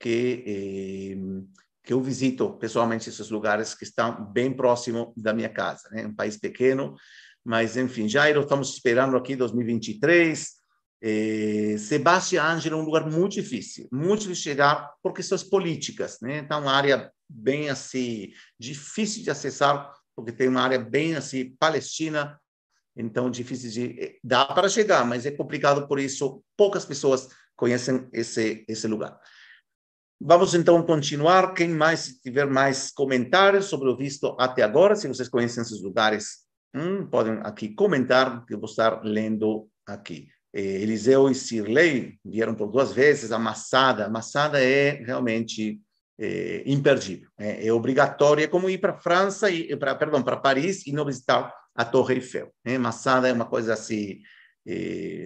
que, 0.00 0.42
eh, 0.44 1.16
que 1.82 1.92
eu 1.92 2.00
visito 2.00 2.56
pessoalmente 2.58 3.08
esses 3.08 3.30
lugares 3.30 3.74
que 3.74 3.84
estão 3.84 4.24
bem 4.32 4.52
próximo 4.52 5.12
da 5.16 5.32
minha 5.32 5.48
casa. 5.48 5.88
Né? 5.90 6.06
Um 6.06 6.14
país 6.14 6.36
pequeno, 6.36 6.94
mas 7.44 7.76
enfim, 7.76 8.08
já 8.08 8.30
estamos 8.30 8.72
esperando 8.74 9.16
aqui 9.16 9.34
2023 9.34 10.62
eh, 11.04 11.76
Sebastião 11.78 12.46
Ângelo 12.46 12.78
é 12.78 12.80
um 12.80 12.84
lugar 12.84 13.10
muito 13.10 13.32
difícil, 13.32 13.88
muito 13.90 14.20
difícil 14.20 14.44
chegar 14.44 14.88
por 15.02 15.12
questões 15.12 15.42
políticas, 15.42 16.18
né? 16.22 16.38
Então, 16.38 16.60
uma 16.60 16.72
área 16.72 17.12
bem 17.28 17.68
assim, 17.68 18.30
difícil 18.56 19.24
de 19.24 19.30
acessar, 19.30 19.92
porque 20.14 20.30
tem 20.30 20.46
uma 20.46 20.62
área 20.62 20.78
bem 20.78 21.16
assim, 21.16 21.56
palestina, 21.58 22.40
então 22.96 23.28
difícil 23.28 23.70
de. 23.70 24.00
Eh, 24.00 24.18
dá 24.22 24.46
para 24.46 24.68
chegar, 24.68 25.04
mas 25.04 25.26
é 25.26 25.32
complicado, 25.32 25.88
por 25.88 25.98
isso 25.98 26.44
poucas 26.56 26.84
pessoas 26.84 27.28
conhecem 27.56 28.08
esse, 28.12 28.64
esse 28.68 28.86
lugar. 28.86 29.18
Vamos 30.24 30.54
então 30.54 30.80
continuar. 30.84 31.52
Quem 31.52 31.70
mais 31.70 32.20
tiver 32.22 32.46
mais 32.46 32.92
comentários 32.92 33.64
sobre 33.64 33.88
o 33.88 33.96
visto 33.96 34.36
até 34.38 34.62
agora, 34.62 34.94
se 34.94 35.08
vocês 35.08 35.28
conhecem 35.28 35.62
esses 35.62 35.82
lugares, 35.82 36.42
hum, 36.72 37.04
podem 37.06 37.40
aqui 37.42 37.74
comentar, 37.74 38.46
que 38.46 38.54
eu 38.54 38.60
vou 38.60 38.68
estar 38.68 39.02
lendo 39.02 39.68
aqui. 39.84 40.28
Eh, 40.54 40.80
Eliseu 40.80 41.28
e 41.28 41.34
Sirley 41.34 42.20
vieram 42.24 42.54
por 42.54 42.70
duas 42.70 42.92
vezes, 42.92 43.32
a 43.32 43.38
Massada. 43.38 44.06
A 44.06 44.08
Massada 44.08 44.62
é 44.62 45.02
realmente 45.04 45.80
é, 46.20 46.62
imperdível, 46.66 47.28
é, 47.36 47.66
é 47.66 47.72
obrigatório, 47.72 48.44
é 48.44 48.46
como 48.46 48.70
ir 48.70 48.78
para 48.78 48.94
França, 48.94 49.50
e 49.50 49.74
para 49.76 49.92
perdão, 49.96 50.22
para 50.22 50.36
Paris 50.36 50.86
e 50.86 50.92
não 50.92 51.04
visitar 51.04 51.52
a 51.74 51.84
Torre 51.84 52.14
Eiffel. 52.14 52.48
Né? 52.64 52.78
Massada 52.78 53.28
é 53.28 53.32
uma 53.32 53.46
coisa 53.46 53.72
assim, 53.72 54.20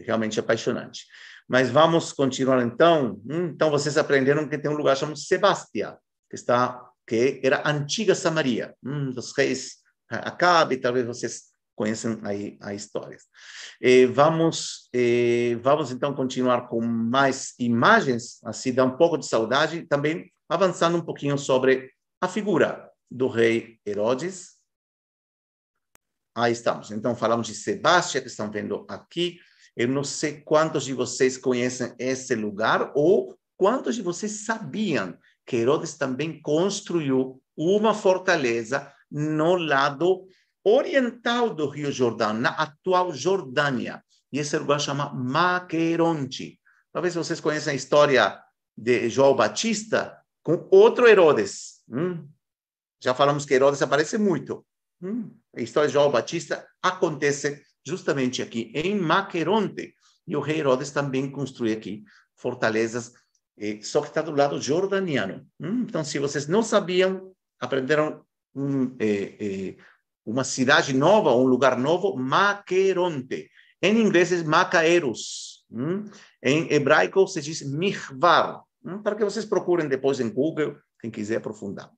realmente 0.07 0.41
apaixonante. 0.41 1.05
Mas 1.49 1.71
vamos 1.71 2.13
continuar 2.13 2.63
então. 2.63 3.21
Hum, 3.29 3.47
então 3.55 3.71
vocês 3.71 3.97
aprenderam 3.97 4.49
que 4.49 4.59
tem 4.59 4.71
um 4.71 4.77
lugar 4.77 4.97
chamado 4.97 5.19
Sebastião, 5.19 5.97
que 6.29 6.35
está 6.35 6.83
que 7.07 7.41
era 7.43 7.59
a 7.59 7.71
antiga 7.71 8.15
Samaria, 8.17 8.75
hum, 8.83 9.13
dos 9.13 9.33
reis 9.37 9.77
Acabe, 10.09 10.77
talvez 10.77 11.07
vocês 11.07 11.53
conhecem 11.75 12.19
aí 12.25 12.57
a 12.61 12.75
história. 12.75 13.19
Eh, 13.81 14.07
vamos, 14.07 14.89
eh, 14.93 15.57
vamos 15.63 15.91
então 15.91 16.15
continuar 16.15 16.69
com 16.69 16.81
mais 16.81 17.55
imagens, 17.59 18.41
assim 18.45 18.73
dá 18.73 18.85
um 18.85 18.97
pouco 18.97 19.19
de 19.19 19.27
saudade, 19.27 19.87
também 19.87 20.33
avançando 20.49 20.97
um 20.97 21.03
pouquinho 21.03 21.37
sobre 21.37 21.91
a 22.21 22.29
figura 22.29 22.91
do 23.11 23.29
rei 23.29 23.79
Herodes. 23.87 24.57
Aí 26.35 26.53
estamos. 26.53 26.91
Então 26.91 27.15
falamos 27.15 27.47
de 27.47 27.55
Sebastião, 27.55 28.23
que 28.23 28.29
estão 28.29 28.51
vendo 28.51 28.87
aqui. 28.89 29.39
Eu 29.77 29.89
não 29.89 30.03
sei 30.03 30.41
quantos 30.41 30.85
de 30.85 30.95
vocês 30.95 31.37
conhecem 31.37 31.95
esse 31.99 32.35
lugar 32.35 32.93
ou 32.95 33.37
quantos 33.57 33.95
de 33.95 34.03
vocês 34.03 34.45
sabiam 34.45 35.17
que 35.45 35.57
Herodes 35.57 35.95
também 35.95 36.41
construiu 36.41 37.41
uma 37.57 37.95
fortaleza 37.95 38.93
no 39.11 39.55
lado 39.55 40.27
oriental 40.65 41.55
do 41.55 41.69
Rio 41.69 41.93
Jordão, 41.93 42.33
na 42.33 42.51
atual 42.51 43.12
Jordânia. 43.12 44.03
E 44.33 44.39
esse 44.39 44.59
lugar 44.59 44.81
chama 44.81 45.12
Maqueronte. 45.15 46.59
Talvez 46.93 47.15
vocês 47.15 47.41
conheçam 47.41 47.73
a 47.73 47.77
história 47.77 48.43
de 48.77 49.09
João 49.09 49.37
Batista 49.37 50.21
com 50.43 50.67
outro 50.71 51.07
Herodes. 51.07 51.83
Hum? 51.89 52.29
Já 53.01 53.15
falamos 53.15 53.45
que 53.45 53.55
Herodes 53.55 53.81
aparece 53.83 54.19
muito. 54.19 54.67
Hum? 55.01 55.31
A 55.55 55.61
história 55.61 55.87
de 55.87 55.93
João 55.93 56.11
Batista 56.11 56.67
acontece 56.83 57.62
justamente 57.87 58.42
aqui, 58.42 58.72
em 58.75 58.99
Maqueronte. 58.99 59.94
E 60.27 60.37
o 60.37 60.40
rei 60.40 60.59
Herodes 60.59 60.90
também 60.90 61.31
construiu 61.31 61.77
aqui 61.77 62.03
fortalezas, 62.37 63.12
eh, 63.57 63.79
só 63.81 64.01
que 64.01 64.09
está 64.09 64.20
do 64.20 64.33
lado 64.33 64.61
jordaniano. 64.61 65.46
Hum? 65.61 65.85
Então, 65.88 66.03
se 66.05 66.18
vocês 66.18 66.49
não 66.49 66.62
sabiam, 66.62 67.33
aprenderam 67.61 68.25
um, 68.55 68.96
eh, 68.99 69.37
eh, 69.38 69.77
uma 70.25 70.42
cidade 70.42 70.92
nova, 70.92 71.35
um 71.35 71.44
lugar 71.44 71.79
novo, 71.79 72.16
Maqueronte. 72.16 73.49
Em 73.81 73.99
inglês 74.01 74.33
é 74.33 74.42
Macaeros. 74.42 75.64
Hum? 75.70 76.05
Em 76.42 76.72
hebraico 76.72 77.27
se 77.29 77.40
diz 77.40 77.62
Mihvar. 77.62 78.62
Hum? 78.85 79.03
Para 79.03 79.14
que 79.14 79.25
vocês 79.25 79.44
procurem 79.44 79.88
depois 79.88 80.18
em 80.18 80.29
Google, 80.29 80.77
quem 81.01 81.11
quiser 81.11 81.37
aprofundar. 81.37 81.90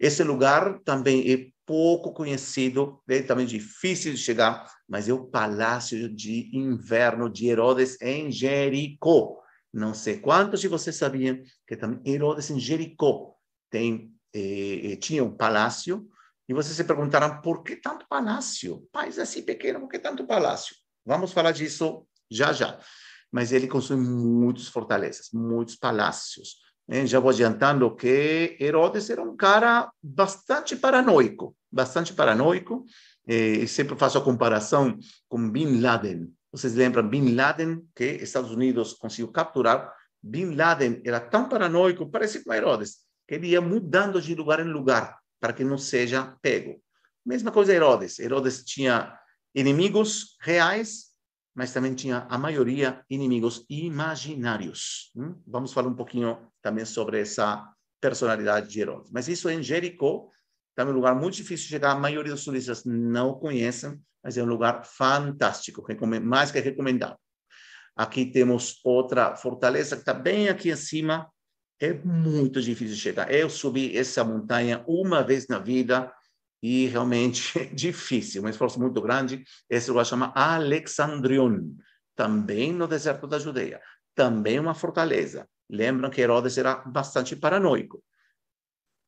Esse 0.00 0.22
lugar 0.24 0.80
também 0.80 1.32
é 1.32 1.57
pouco 1.68 2.14
conhecido, 2.14 2.98
é 3.06 3.20
também 3.20 3.44
difícil 3.44 4.14
de 4.14 4.18
chegar, 4.18 4.66
mas 4.88 5.06
é 5.06 5.12
o 5.12 5.26
palácio 5.26 6.08
de 6.08 6.50
inverno 6.56 7.28
de 7.28 7.46
Herodes 7.46 8.00
em 8.00 8.32
Jericó. 8.32 9.36
Não 9.70 9.92
sei 9.92 10.18
quantos 10.18 10.62
de 10.62 10.68
vocês 10.68 10.96
sabiam 10.96 11.38
que 11.66 11.76
também 11.76 12.00
Herodes 12.10 12.48
em 12.48 12.58
Jericó 12.58 13.34
tem, 13.70 14.14
eh, 14.34 14.92
eh 14.92 14.96
tinha 14.96 15.22
um 15.22 15.36
palácio, 15.36 16.08
e 16.48 16.54
vocês 16.54 16.74
se 16.74 16.84
perguntarão 16.84 17.42
por 17.42 17.62
que 17.62 17.76
tanto 17.76 18.08
palácio? 18.08 18.88
País 18.90 19.18
assim 19.18 19.42
pequeno, 19.42 19.80
por 19.80 19.90
que 19.90 19.98
tanto 19.98 20.26
palácio? 20.26 20.74
Vamos 21.04 21.32
falar 21.32 21.52
disso 21.52 22.06
já 22.30 22.50
já. 22.54 22.80
Mas 23.30 23.52
ele 23.52 23.68
construiu 23.68 24.02
muitas 24.02 24.68
fortalezas, 24.68 25.28
muitos 25.34 25.76
palácios. 25.76 26.56
Né? 26.88 27.06
Já 27.06 27.20
vou 27.20 27.30
adiantando 27.30 27.94
que 27.94 28.56
Herodes 28.58 29.10
era 29.10 29.22
um 29.22 29.36
cara 29.36 29.92
bastante 30.02 30.74
paranoico, 30.74 31.54
bastante 31.70 32.12
paranoico. 32.12 32.84
Eh, 33.26 33.66
sempre 33.66 33.96
faço 33.96 34.18
a 34.18 34.24
comparação 34.24 34.98
com 35.28 35.50
Bin 35.50 35.80
Laden. 35.80 36.32
Vocês 36.50 36.74
lembram 36.74 37.06
Bin 37.06 37.34
Laden, 37.34 37.86
que 37.94 38.04
Estados 38.04 38.50
Unidos 38.50 38.94
conseguiu 38.94 39.30
capturar? 39.30 39.92
Bin 40.22 40.54
Laden 40.54 41.02
era 41.04 41.20
tão 41.20 41.48
paranoico, 41.48 42.10
parecido 42.10 42.44
com 42.44 42.54
Herodes, 42.54 42.98
que 43.26 43.34
ele 43.34 43.48
ia 43.48 43.60
mudando 43.60 44.20
de 44.20 44.34
lugar 44.34 44.60
em 44.60 44.70
lugar 44.70 45.18
para 45.40 45.52
que 45.52 45.62
não 45.62 45.78
seja 45.78 46.36
pego. 46.42 46.82
Mesma 47.24 47.52
coisa 47.52 47.74
Herodes. 47.74 48.18
Herodes 48.18 48.64
tinha 48.64 49.16
inimigos 49.54 50.36
reais, 50.40 51.08
mas 51.54 51.72
também 51.72 51.94
tinha 51.94 52.26
a 52.30 52.38
maioria 52.38 53.04
inimigos 53.10 53.64
imaginários. 53.68 55.10
Hum? 55.14 55.34
Vamos 55.46 55.72
falar 55.72 55.88
um 55.88 55.94
pouquinho 55.94 56.38
também 56.62 56.84
sobre 56.84 57.20
essa 57.20 57.68
personalidade 58.00 58.68
de 58.68 58.80
Herodes. 58.80 59.10
Mas 59.12 59.28
isso 59.28 59.48
é 59.48 59.54
em 59.54 59.62
Jericó, 59.62 60.28
também 60.78 60.92
é 60.92 60.94
um 60.94 60.98
lugar 60.98 61.16
muito 61.16 61.34
difícil 61.34 61.64
de 61.64 61.70
chegar, 61.70 61.90
a 61.90 61.98
maioria 61.98 62.30
dos 62.30 62.44
turistas 62.44 62.84
não 62.84 63.34
conhecem, 63.34 64.00
mas 64.22 64.38
é 64.38 64.42
um 64.44 64.46
lugar 64.46 64.84
fantástico, 64.84 65.84
mais 66.22 66.52
que 66.52 66.60
recomendado. 66.60 67.16
Aqui 67.96 68.26
temos 68.26 68.78
outra 68.84 69.34
fortaleza 69.34 69.96
que 69.96 70.02
está 70.02 70.14
bem 70.14 70.48
aqui 70.48 70.70
em 70.70 70.76
cima, 70.76 71.28
é 71.80 71.92
muito 71.92 72.62
difícil 72.62 72.94
de 72.94 73.00
chegar. 73.00 73.28
Eu 73.28 73.50
subi 73.50 73.96
essa 73.98 74.22
montanha 74.22 74.84
uma 74.86 75.20
vez 75.20 75.48
na 75.48 75.58
vida 75.58 76.12
e 76.62 76.86
realmente 76.86 77.58
é 77.58 77.64
difícil, 77.64 78.44
um 78.44 78.48
esforço 78.48 78.78
muito 78.78 79.02
grande. 79.02 79.42
Esse 79.68 79.90
lugar 79.90 80.06
chama 80.06 80.32
Alexandrion, 80.32 81.72
também 82.14 82.72
no 82.72 82.86
deserto 82.86 83.26
da 83.26 83.40
Judeia, 83.40 83.80
também 84.14 84.60
uma 84.60 84.74
fortaleza. 84.74 85.48
Lembram 85.68 86.08
que 86.08 86.20
Herodes 86.20 86.56
era 86.56 86.76
bastante 86.76 87.34
paranoico. 87.34 88.00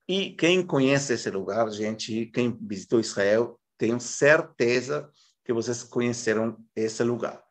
E 0.08 0.32
quem 0.32 0.64
conhece 0.66 1.12
esse 1.12 1.30
lugar, 1.30 1.70
gente, 1.70 2.26
quem 2.26 2.56
visitou 2.60 3.00
Israel, 3.00 3.58
tenho 3.78 4.00
certeza 4.00 5.08
que 5.44 5.52
vocês 5.52 5.82
conheceram 5.82 6.57
esse 6.74 7.03
lugar. 7.03 7.42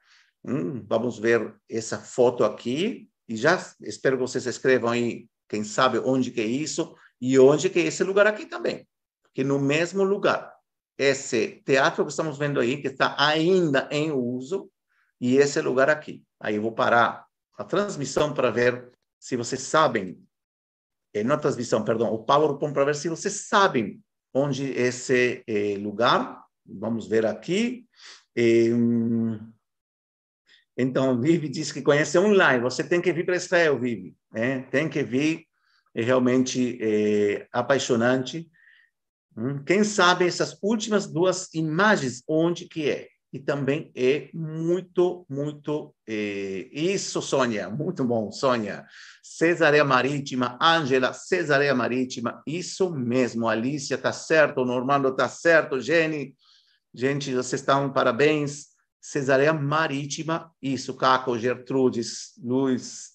Hum, 0.44 0.86
vamos 0.88 1.18
ver 1.18 1.56
essa 1.70 1.98
foto 1.98 2.44
aqui 2.44 3.10
e 3.28 3.36
já 3.36 3.58
espero 3.82 4.18
que 4.18 4.22
vocês 4.22 4.46
escrevam 4.46 4.90
aí, 4.90 5.28
quem 5.48 5.64
sabe 5.64 6.00
onde 6.00 6.32
que 6.32 6.42
é 6.42 6.46
isso 6.46 6.96
e 7.20 7.38
onde 7.40 7.70
que 7.70 7.80
é 7.80 7.84
esse 7.84 8.04
lugar 8.04 8.28
aqui 8.28 8.46
também. 8.46 8.88
Que 9.34 9.44
no 9.44 9.60
mesmo 9.60 10.04
lugar, 10.04 10.54
esse 10.98 11.62
teatro 11.66 12.04
que 12.06 12.12
estamos 12.12 12.38
vendo 12.38 12.60
aí, 12.60 12.82
que 12.82 12.88
está 12.88 13.16
ainda 13.18 13.88
em 13.92 14.12
uso, 14.12 14.70
e 15.20 15.38
esse 15.38 15.62
lugar 15.62 15.90
aqui. 15.90 16.24
Aí 16.40 16.56
eu 16.56 16.62
vou 16.62 16.72
parar 16.72 17.26
a 17.58 17.64
transmissão 17.64 18.34
para 18.34 18.50
ver 18.50 18.92
se 19.20 19.36
vocês 19.36 19.62
sabem, 19.62 20.24
eh, 21.14 21.24
não 21.24 21.38
transmissão, 21.38 21.84
perdão, 21.84 22.14
o 22.14 22.24
PowerPoint 22.24 22.74
para 22.74 22.86
ver 22.86 22.96
se 22.96 23.10
vocês 23.10 23.48
sabem 23.48 24.02
onde 24.34 24.72
esse 24.72 25.44
eh, 25.48 25.78
lugar. 25.78 26.44
Vamos 26.66 27.08
ver 27.08 27.26
aqui. 27.26 27.86
Eh, 28.36 28.70
então, 30.82 31.20
Vivi 31.20 31.50
diz 31.50 31.74
que 31.74 31.82
conhece 31.82 32.18
online. 32.18 32.64
Você 32.64 32.84
tem 32.86 33.02
que 33.02 33.12
vir 33.12 33.26
para 33.26 33.36
Israel, 33.36 33.78
Vivi. 33.78 34.16
Né? 34.32 34.62
Tem 34.72 34.88
que 34.88 35.04
vir. 35.04 35.46
É 35.94 36.02
realmente 36.02 36.78
é, 36.82 37.48
apaixonante. 37.52 38.50
Hum? 39.36 39.62
Quem 39.66 39.84
sabe 39.84 40.26
essas 40.26 40.58
últimas 40.62 41.06
duas 41.06 41.54
imagens, 41.54 42.24
onde 42.26 42.66
que 42.66 42.90
é? 42.90 43.10
E 43.34 43.40
também 43.40 43.92
é 43.94 44.30
muito, 44.34 45.26
muito... 45.28 45.94
É, 46.08 46.70
isso, 46.72 47.22
Sônia. 47.22 47.70
Muito 47.70 48.06
bom, 48.06 48.32
Sônia. 48.32 48.86
Cesareia 49.40 49.86
Marítima, 49.86 50.60
Ângela, 50.62 51.14
Cesareia 51.14 51.74
Marítima. 51.74 52.44
Isso 52.46 52.94
mesmo, 52.94 53.48
Alicia 53.48 53.96
está 53.96 54.12
certo, 54.12 54.66
Normando 54.66 55.08
está 55.08 55.30
certo, 55.30 55.80
Jenny. 55.80 56.36
Gente, 56.94 57.34
vocês 57.34 57.62
estão 57.62 57.90
parabéns. 57.90 58.66
Cesareia 59.00 59.54
Marítima, 59.54 60.54
isso, 60.62 60.94
Caco, 60.94 61.40
Gertrudes, 61.40 62.34
Luiz, 62.44 63.14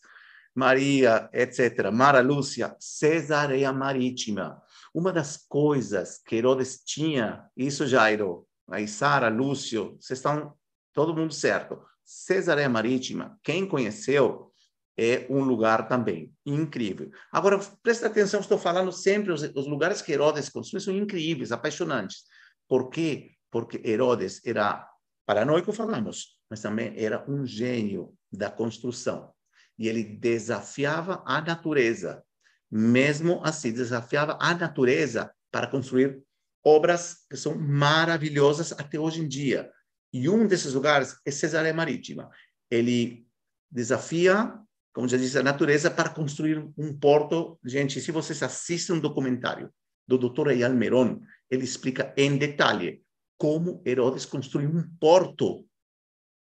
Maria, 0.54 1.28
etc. 1.30 1.90
Mara 1.92 2.22
Lúcia, 2.22 2.74
Cesareia 2.80 3.70
Marítima. 3.70 4.62
Uma 4.94 5.12
das 5.12 5.36
coisas 5.36 6.22
que 6.24 6.36
Herodes 6.36 6.82
tinha, 6.82 7.44
isso, 7.54 7.86
Jairo, 7.86 8.48
aí 8.70 8.88
Sara, 8.88 9.28
Lúcio, 9.28 9.98
vocês 10.00 10.20
estão 10.20 10.54
todo 10.94 11.14
mundo 11.14 11.34
certo. 11.34 11.82
Cesareia 12.02 12.70
Marítima, 12.70 13.38
quem 13.42 13.68
conheceu, 13.68 14.53
é 14.96 15.26
um 15.28 15.42
lugar 15.42 15.88
também 15.88 16.32
incrível. 16.46 17.10
Agora, 17.32 17.58
presta 17.82 18.06
atenção, 18.06 18.40
estou 18.40 18.58
falando 18.58 18.92
sempre, 18.92 19.32
os, 19.32 19.42
os 19.42 19.66
lugares 19.66 20.00
que 20.00 20.12
Herodes 20.12 20.48
construiu 20.48 20.80
são 20.80 20.94
incríveis, 20.94 21.52
apaixonantes. 21.52 22.24
Por 22.68 22.90
quê? 22.90 23.32
Porque 23.50 23.80
Herodes 23.84 24.40
era 24.44 24.88
Paranoico 25.26 25.72
falamos, 25.72 26.38
mas 26.50 26.60
também 26.60 26.92
era 26.96 27.24
um 27.30 27.46
gênio 27.46 28.14
da 28.30 28.50
construção. 28.50 29.32
E 29.78 29.88
ele 29.88 30.04
desafiava 30.04 31.22
a 31.26 31.40
natureza. 31.40 32.22
Mesmo 32.70 33.40
assim, 33.44 33.72
desafiava 33.72 34.38
a 34.40 34.54
natureza 34.54 35.32
para 35.50 35.66
construir 35.66 36.22
obras 36.64 37.24
que 37.28 37.36
são 37.36 37.56
maravilhosas 37.56 38.72
até 38.72 38.98
hoje 38.98 39.20
em 39.20 39.28
dia. 39.28 39.70
E 40.12 40.28
um 40.28 40.46
desses 40.46 40.74
lugares 40.74 41.16
é 41.24 41.30
Cesareia 41.30 41.74
Marítima. 41.74 42.30
Ele 42.70 43.26
desafia, 43.70 44.54
como 44.94 45.08
já 45.08 45.16
disse, 45.16 45.36
a 45.36 45.42
natureza 45.42 45.90
para 45.90 46.08
construir 46.08 46.64
um 46.78 46.96
porto. 46.96 47.58
Gente, 47.64 48.00
se 48.00 48.12
vocês 48.12 48.40
assistem 48.42 48.96
um 48.96 49.00
documentário 49.00 49.68
do 50.06 50.16
Dr. 50.16 50.50
Eyal 50.50 50.72
Meron, 50.72 51.20
ele 51.50 51.64
explica 51.64 52.14
em 52.16 52.38
detalhe 52.38 53.02
como 53.36 53.82
Herodes 53.84 54.24
construiu 54.24 54.70
um 54.70 54.88
porto, 55.00 55.66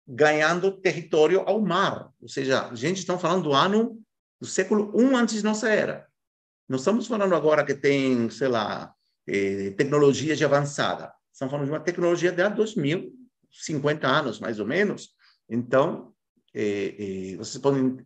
ganhando 0.07 0.71
território 0.71 1.41
ao 1.41 1.61
mar. 1.61 2.09
Ou 2.19 2.27
seja, 2.27 2.73
gente 2.73 2.97
está 2.97 3.17
falando 3.19 3.43
do 3.43 3.53
ano 3.53 4.01
do 4.41 4.47
século 4.47 4.99
I 4.99 5.13
antes 5.13 5.35
de 5.35 5.43
nossa 5.43 5.69
era. 5.69 6.07
Não 6.67 6.77
estamos 6.77 7.05
falando 7.05 7.35
agora 7.35 7.63
que 7.63 7.75
tem, 7.75 8.31
sei 8.31 8.47
lá, 8.47 8.91
eh, 9.27 9.71
tecnologia 9.77 10.35
de 10.35 10.43
avançada. 10.43 11.13
Estamos 11.31 11.51
falando 11.51 11.67
de 11.67 11.71
uma 11.71 11.79
tecnologia 11.79 12.31
de 12.31 12.41
há 12.41 12.49
2050 12.49 14.07
anos, 14.07 14.39
mais 14.39 14.59
ou 14.59 14.65
menos. 14.65 15.13
Então, 15.47 16.13
eh, 16.53 16.95
eh, 17.33 17.35
vocês 17.37 17.61
podem 17.61 17.97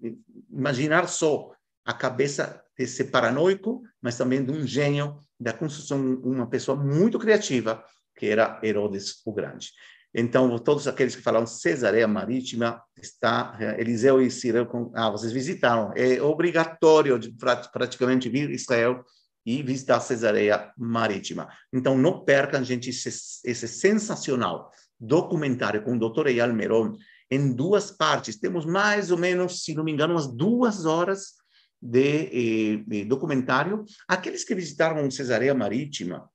imaginar 0.49 1.07
só 1.07 1.51
a 1.85 1.93
cabeça 1.93 2.63
desse 2.77 3.05
paranoico, 3.05 3.83
mas 4.01 4.17
também 4.17 4.43
de 4.43 4.51
um 4.51 4.65
gênio 4.65 5.17
da 5.39 5.53
construção, 5.53 5.99
uma 6.23 6.47
pessoa 6.47 6.77
muito 6.77 7.19
criativa, 7.19 7.83
que 8.15 8.27
era 8.27 8.59
Herodes 8.63 9.21
o 9.25 9.33
Grande. 9.33 9.71
Então, 10.15 10.59
todos 10.59 10.87
aqueles 10.87 11.15
que 11.15 11.23
falam 11.23 11.45
Cesareia 11.45 12.07
Marítima, 12.07 12.81
está 13.01 13.57
Eliseu 13.79 14.21
e 14.21 14.29
Ciro, 14.29 14.91
ah, 14.93 15.09
vocês 15.09 15.31
visitaram. 15.31 15.91
É 15.95 16.21
obrigatório 16.21 17.17
de, 17.17 17.33
praticamente 17.71 18.29
vir 18.29 18.51
Israel 18.51 19.03
e 19.43 19.63
visitar 19.63 19.99
Cesareia 19.99 20.71
Marítima. 20.77 21.49
Então, 21.73 21.97
não 21.97 22.23
percam, 22.23 22.63
gente, 22.63 22.91
esse, 22.91 23.09
esse 23.43 23.67
sensacional 23.67 24.69
documentário 24.99 25.83
com 25.83 25.97
o 25.97 25.99
Dr. 25.99 26.27
Eyal 26.27 26.53
Meron, 26.53 26.95
em 27.33 27.53
duas 27.53 27.91
partes. 27.91 28.39
Temos 28.39 28.65
mais 28.65 29.11
ou 29.11 29.17
menos, 29.17 29.63
se 29.63 29.73
não 29.73 29.83
me 29.83 29.91
engano, 29.91 30.13
umas 30.13 30.27
duas 30.27 30.85
horas 30.85 31.33
de, 31.81 31.99
eh, 31.99 32.83
de 32.85 33.05
documentário. 33.05 33.83
Aqueles 34.07 34.43
que 34.43 34.55
visitaram 34.55 35.09
Cesareia 35.09 35.53
Marítima, 35.53 36.29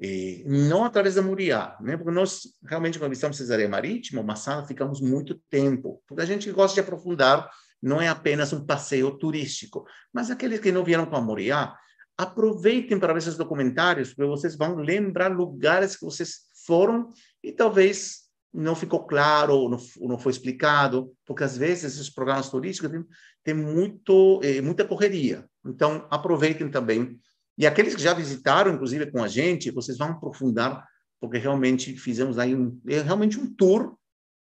e 0.00 0.44
não 0.46 0.84
através 0.84 1.14
da 1.14 1.22
Muriá, 1.22 1.76
né? 1.80 1.96
porque 1.96 2.12
nós 2.12 2.40
realmente, 2.64 2.98
quando 2.98 3.10
visitamos 3.10 3.36
Cesareia 3.36 3.68
Marítima, 3.68 4.22
Massala, 4.22 4.66
ficamos 4.66 5.00
muito 5.00 5.40
tempo, 5.48 6.02
porque 6.06 6.22
a 6.22 6.26
gente 6.26 6.50
gosta 6.50 6.74
de 6.74 6.80
aprofundar, 6.80 7.48
não 7.80 8.00
é 8.00 8.08
apenas 8.08 8.52
um 8.52 8.64
passeio 8.64 9.10
turístico, 9.12 9.86
mas 10.12 10.30
aqueles 10.30 10.58
que 10.58 10.72
não 10.72 10.84
vieram 10.84 11.06
com 11.06 11.16
a 11.16 11.20
Muriá, 11.20 11.76
aproveitem 12.16 12.98
para 12.98 13.12
ver 13.12 13.20
esses 13.20 13.36
documentários, 13.36 14.12
porque 14.14 14.28
vocês 14.28 14.56
vão 14.56 14.76
lembrar 14.76 15.28
lugares 15.28 15.96
que 15.96 16.04
vocês 16.04 16.40
foram 16.66 17.10
e 17.42 17.52
talvez 17.52 18.23
não 18.54 18.76
ficou 18.76 19.04
claro, 19.04 19.68
não, 19.68 19.78
não 20.08 20.18
foi 20.18 20.30
explicado, 20.30 21.12
porque 21.26 21.42
às 21.42 21.58
vezes 21.58 21.94
esses 21.94 22.08
programas 22.08 22.48
turísticos 22.48 22.90
têm, 22.90 23.04
têm 23.42 23.54
muito, 23.54 24.40
eh, 24.44 24.60
muita 24.60 24.84
correria. 24.84 25.44
Então, 25.66 26.06
aproveitem 26.08 26.70
também. 26.70 27.18
E 27.58 27.66
aqueles 27.66 27.96
que 27.96 28.02
já 28.02 28.14
visitaram, 28.14 28.72
inclusive 28.72 29.10
com 29.10 29.22
a 29.22 29.28
gente, 29.28 29.72
vocês 29.72 29.98
vão 29.98 30.10
aprofundar, 30.10 30.86
porque 31.20 31.38
realmente 31.38 31.96
fizemos 31.96 32.38
aí 32.38 32.54
um, 32.54 32.80
é 32.86 33.00
realmente 33.00 33.38
um 33.38 33.52
tour 33.52 33.96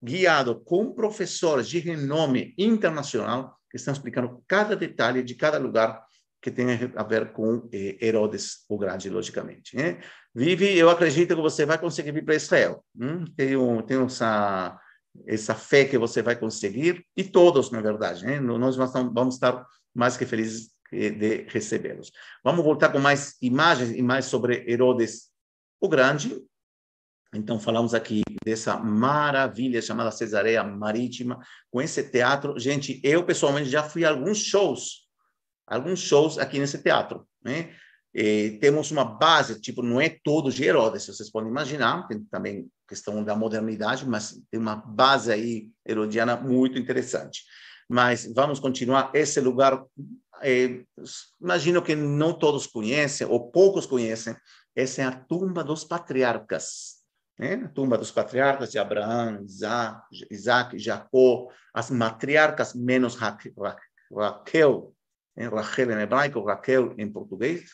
guiado 0.03 0.61
com 0.61 0.93
professores 0.93 1.69
de 1.69 1.81
renome 1.81 2.55
internacional 2.57 3.59
que 3.69 3.77
estão 3.77 3.93
explicando 3.93 4.43
cada 4.47 4.77
detalhe 4.77 5.23
de 5.23 5.35
cada 5.35 5.59
lugar 5.59 6.01
que 6.41 6.51
tem 6.51 6.67
a 6.95 7.03
ver 7.03 7.33
com 7.33 7.69
eh, 7.73 7.97
Herodes 8.01 8.65
o 8.69 8.79
Grande, 8.79 9.11
logicamente. 9.11 9.77
Né? 9.77 10.01
Vive, 10.35 10.77
eu 10.77 10.89
acredito 10.89 11.35
que 11.35 11.43
você 11.43 11.67
vai 11.67 11.79
conseguir 11.79 12.13
vir 12.13 12.25
para 12.25 12.37
Israel. 12.37 12.85
Hum? 12.99 13.25
Tenho, 13.37 13.83
tenho 13.83 14.05
essa, 14.05 14.79
essa 15.27 15.55
fé 15.55 15.85
que 15.85 15.99
você 15.99 16.23
vai 16.23 16.37
conseguir, 16.37 17.05
e 17.17 17.25
todos, 17.25 17.71
na 17.71 17.81
verdade. 17.81 18.25
Né? 18.25 18.39
Nós 18.39 18.77
vamos 18.77 19.35
estar 19.35 19.67
mais 19.95 20.17
que 20.17 20.25
felizes 20.25 20.71
de 20.91 21.45
recebê-los. 21.49 22.11
Vamos 22.43 22.65
voltar 22.65 22.91
com 22.91 22.99
mais 22.99 23.37
imagens 23.43 23.91
e 23.91 24.01
mais 24.01 24.27
sobre 24.27 24.65
Herodes 24.71 25.31
o 25.81 25.89
Grande. 25.89 26.41
Então, 27.35 27.61
falamos 27.61 27.93
aqui 27.93 28.23
dessa 28.43 28.79
maravilha 28.79 29.83
chamada 29.83 30.11
Cesareia 30.11 30.65
Marítima, 30.65 31.39
com 31.71 31.83
esse 31.83 32.03
teatro. 32.03 32.59
Gente, 32.59 33.01
eu 33.05 33.23
pessoalmente 33.25 33.69
já 33.69 33.83
fui 33.83 34.05
a 34.05 34.11
alguns 34.11 34.39
shows 34.39 35.08
alguns 35.69 36.01
shows 36.01 36.39
aqui 36.39 36.59
nesse 36.59 36.79
teatro, 36.79 37.27
né? 37.43 37.71
E 38.15 38.59
temos 38.61 38.91
uma 38.91 39.05
base, 39.05 39.61
tipo, 39.61 39.83
não 39.83 40.01
é 40.01 40.09
todo 40.09 40.51
de 40.51 40.65
Herodes, 40.65 41.07
vocês 41.07 41.31
podem 41.31 41.51
imaginar, 41.51 42.09
tem 42.09 42.25
também 42.25 42.69
questão 42.89 43.23
da 43.23 43.37
modernidade, 43.37 44.09
mas 44.09 44.41
tem 44.51 44.59
uma 44.59 44.77
base 44.77 45.31
aí 45.31 45.69
herodiana 45.87 46.37
muito 46.37 46.79
interessante. 46.79 47.45
Mas 47.89 48.31
vamos 48.35 48.59
continuar. 48.59 49.11
Esse 49.15 49.41
lugar, 49.41 49.85
é, 50.43 50.83
imagino 51.41 51.83
que 51.83 51.95
não 51.95 52.33
todos 52.33 52.67
conhecem, 52.67 53.27
ou 53.27 53.51
poucos 53.51 53.87
conhecem, 53.87 54.35
essa 54.75 55.03
é 55.03 55.05
a 55.05 55.13
tumba 55.13 55.63
dos 55.63 55.85
patriarcas. 55.85 56.99
Né? 57.39 57.55
A 57.55 57.69
tumba 57.69 57.97
dos 57.99 58.11
patriarcas 58.11 58.71
de 58.71 58.79
Abraão, 58.79 59.45
Isaac 60.31 60.79
Jacó, 60.79 61.49
as 61.73 61.91
matriarcas 61.91 62.75
menos 62.75 63.15
Raquel, 63.15 64.95
em 65.39 65.49
Rachel 65.49 65.93
em 65.93 66.03
hebraico, 66.03 66.45
Raquel 66.45 66.95
em 66.99 67.11
português, 67.11 67.71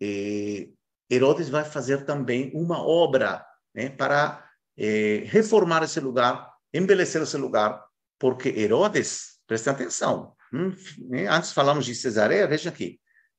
e 0.00 0.72
Herodes 1.10 1.48
vai 1.48 1.64
fazer 1.64 2.04
também 2.04 2.50
uma 2.54 2.82
obra 2.82 3.44
né, 3.74 3.90
para 3.90 4.44
eh, 4.76 5.22
reformar 5.26 5.82
esse 5.82 6.00
lugar, 6.00 6.50
embelecer 6.72 7.22
esse 7.22 7.36
lugar, 7.36 7.84
porque 8.18 8.48
Herodes, 8.48 9.38
preste 9.46 9.68
atenção, 9.68 10.34
hum, 10.52 10.74
né, 11.08 11.26
antes 11.26 11.52
falamos 11.52 11.84
de 11.84 11.94
Cesareia, 11.94 12.46
veja 12.46 12.70
aqui, 12.70 12.98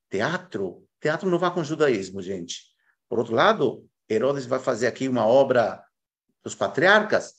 teatro, 0.10 0.88
teatro 1.02 1.30
não 1.30 1.40
vai 1.40 1.52
com 1.52 1.64
judaísmo, 1.64 2.22
gente. 2.22 2.62
Por 3.10 3.18
outro 3.18 3.34
lado, 3.34 3.86
Herodes 4.10 4.46
vai 4.46 4.60
fazer 4.60 4.88
aqui 4.88 5.08
uma 5.08 5.26
obra 5.26 5.84
dos 6.44 6.54
patriarcas. 6.54 7.34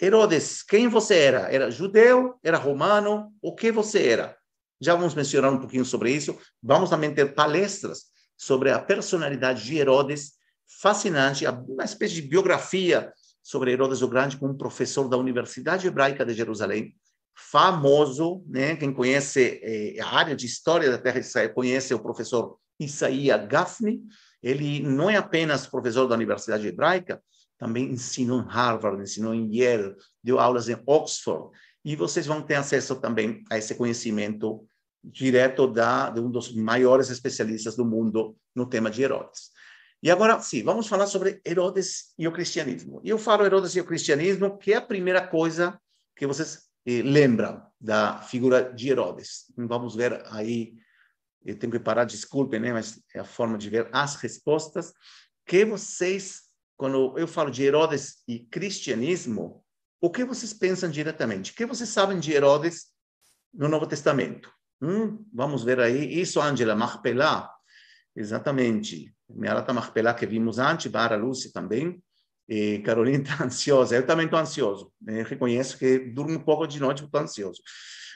Herodes, 0.00 0.62
quem 0.62 0.88
você 0.88 1.16
era? 1.16 1.52
Era 1.52 1.70
judeu? 1.70 2.38
Era 2.42 2.56
romano? 2.56 3.32
O 3.40 3.54
que 3.54 3.70
você 3.70 4.08
era? 4.08 4.36
Já 4.82 4.96
vamos 4.96 5.14
mencionar 5.14 5.52
um 5.52 5.60
pouquinho 5.60 5.84
sobre 5.84 6.10
isso. 6.10 6.36
Vamos 6.60 6.90
também 6.90 7.14
ter 7.14 7.34
palestras 7.34 8.06
sobre 8.36 8.70
a 8.70 8.80
personalidade 8.80 9.64
de 9.64 9.78
Herodes, 9.78 10.32
fascinante, 10.80 11.46
uma 11.46 11.84
espécie 11.84 12.14
de 12.14 12.22
biografia 12.22 13.12
sobre 13.40 13.70
Herodes 13.70 14.02
o 14.02 14.08
Grande 14.08 14.36
com 14.36 14.48
um 14.48 14.56
professor 14.56 15.08
da 15.08 15.16
Universidade 15.16 15.86
Hebraica 15.86 16.26
de 16.26 16.34
Jerusalém, 16.34 16.96
famoso, 17.32 18.42
né? 18.48 18.74
Quem 18.74 18.92
conhece 18.92 19.60
eh, 19.62 20.00
a 20.00 20.16
área 20.16 20.34
de 20.34 20.46
história 20.46 20.90
da 20.90 20.98
Terra 20.98 21.20
de 21.20 21.26
Israel 21.26 21.54
conhece 21.54 21.94
o 21.94 22.02
professor 22.02 22.58
Isaías 22.80 23.46
Gafni. 23.46 24.02
Ele 24.42 24.80
não 24.80 25.08
é 25.08 25.16
apenas 25.16 25.64
professor 25.64 26.08
da 26.08 26.16
Universidade 26.16 26.66
Hebraica, 26.66 27.22
também 27.56 27.92
ensinou 27.92 28.40
em 28.40 28.48
Harvard, 28.48 29.00
ensinou 29.00 29.32
em 29.32 29.48
Yale, 29.54 29.94
deu 30.22 30.40
aulas 30.40 30.68
em 30.68 30.76
Oxford. 30.84 31.56
E 31.84 31.94
vocês 31.94 32.26
vão 32.26 32.42
ter 32.42 32.56
acesso 32.56 32.96
também 32.96 33.44
a 33.48 33.56
esse 33.56 33.76
conhecimento 33.76 34.66
direto 35.02 35.66
da, 35.66 36.10
de 36.10 36.20
um 36.20 36.30
dos 36.30 36.54
maiores 36.54 37.10
especialistas 37.10 37.76
do 37.76 37.84
mundo 37.84 38.36
no 38.54 38.66
tema 38.66 38.90
de 38.90 39.02
Herodes. 39.02 39.50
E 40.02 40.10
agora, 40.10 40.40
sim, 40.40 40.62
vamos 40.62 40.88
falar 40.88 41.06
sobre 41.06 41.40
Herodes 41.46 42.12
e 42.18 42.26
o 42.26 42.32
cristianismo. 42.32 43.00
E 43.04 43.10
eu 43.10 43.18
falo 43.18 43.44
Herodes 43.44 43.76
e 43.76 43.80
o 43.80 43.84
cristianismo, 43.84 44.58
que 44.58 44.72
é 44.72 44.76
a 44.76 44.82
primeira 44.82 45.24
coisa 45.24 45.80
que 46.16 46.26
vocês 46.26 46.68
eh, 46.84 47.02
lembram 47.02 47.64
da 47.80 48.20
figura 48.22 48.72
de 48.72 48.88
Herodes. 48.88 49.44
Vamos 49.56 49.94
ver 49.94 50.20
aí, 50.26 50.74
eu 51.44 51.56
tenho 51.56 51.72
que 51.72 51.78
parar, 51.78 52.04
desculpem, 52.04 52.58
né, 52.58 52.72
mas 52.72 53.00
é 53.14 53.20
a 53.20 53.24
forma 53.24 53.56
de 53.56 53.70
ver 53.70 53.88
as 53.92 54.16
respostas. 54.16 54.92
Que 55.46 55.64
vocês, 55.64 56.42
quando 56.76 57.16
eu 57.16 57.28
falo 57.28 57.50
de 57.50 57.62
Herodes 57.62 58.24
e 58.26 58.40
cristianismo, 58.40 59.64
o 60.00 60.10
que 60.10 60.24
vocês 60.24 60.52
pensam 60.52 60.90
diretamente? 60.90 61.52
O 61.52 61.54
que 61.54 61.64
vocês 61.64 61.88
sabem 61.88 62.18
de 62.18 62.32
Herodes 62.32 62.86
no 63.54 63.68
Novo 63.68 63.86
Testamento? 63.86 64.52
Hum, 64.82 65.24
vamos 65.32 65.62
ver 65.62 65.78
aí. 65.78 66.20
Isso, 66.20 66.40
Angela, 66.40 66.74
Marpelá. 66.74 67.48
Exatamente. 68.16 69.14
Mearata 69.30 69.72
Marpelá 69.72 70.12
que 70.12 70.26
vimos 70.26 70.58
antes, 70.58 70.90
Bara 70.90 71.16
Lúcia 71.16 71.52
também. 71.52 72.02
E 72.48 72.80
Carolina 72.80 73.22
está 73.22 73.38
ansiosa. 73.46 73.94
Eu 73.94 74.04
também 74.04 74.24
estou 74.24 74.40
ansioso. 74.40 74.92
Eu 75.06 75.24
reconheço 75.24 75.78
que 75.78 76.00
durmo 76.00 76.34
um 76.34 76.42
pouco 76.42 76.66
de 76.66 76.80
noite 76.80 77.04
estou 77.04 77.20
ansioso. 77.20 77.62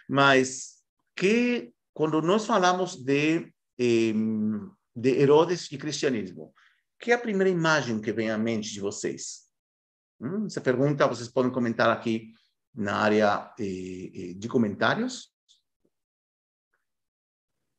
Mas 0.09 0.83
que 1.15 1.73
quando 1.95 2.21
nós 2.21 2.45
falamos 2.45 2.97
de, 2.97 3.53
de 3.79 5.09
Herodes 5.09 5.71
e 5.71 5.79
cristianismo, 5.79 6.53
que 6.99 7.13
é 7.13 7.15
a 7.15 7.19
primeira 7.19 7.49
imagem 7.49 8.01
que 8.01 8.13
vem 8.13 8.29
à 8.29 8.37
mente 8.37 8.73
de 8.73 8.81
vocês? 8.81 9.47
Hum, 10.21 10.47
essa 10.47 10.61
pergunta 10.61 11.07
vocês 11.07 11.29
podem 11.29 11.53
comentar 11.53 11.91
aqui 11.91 12.33
na 12.75 12.97
área 12.97 13.53
eh, 13.59 14.35
de 14.37 14.49
comentários 14.49 15.36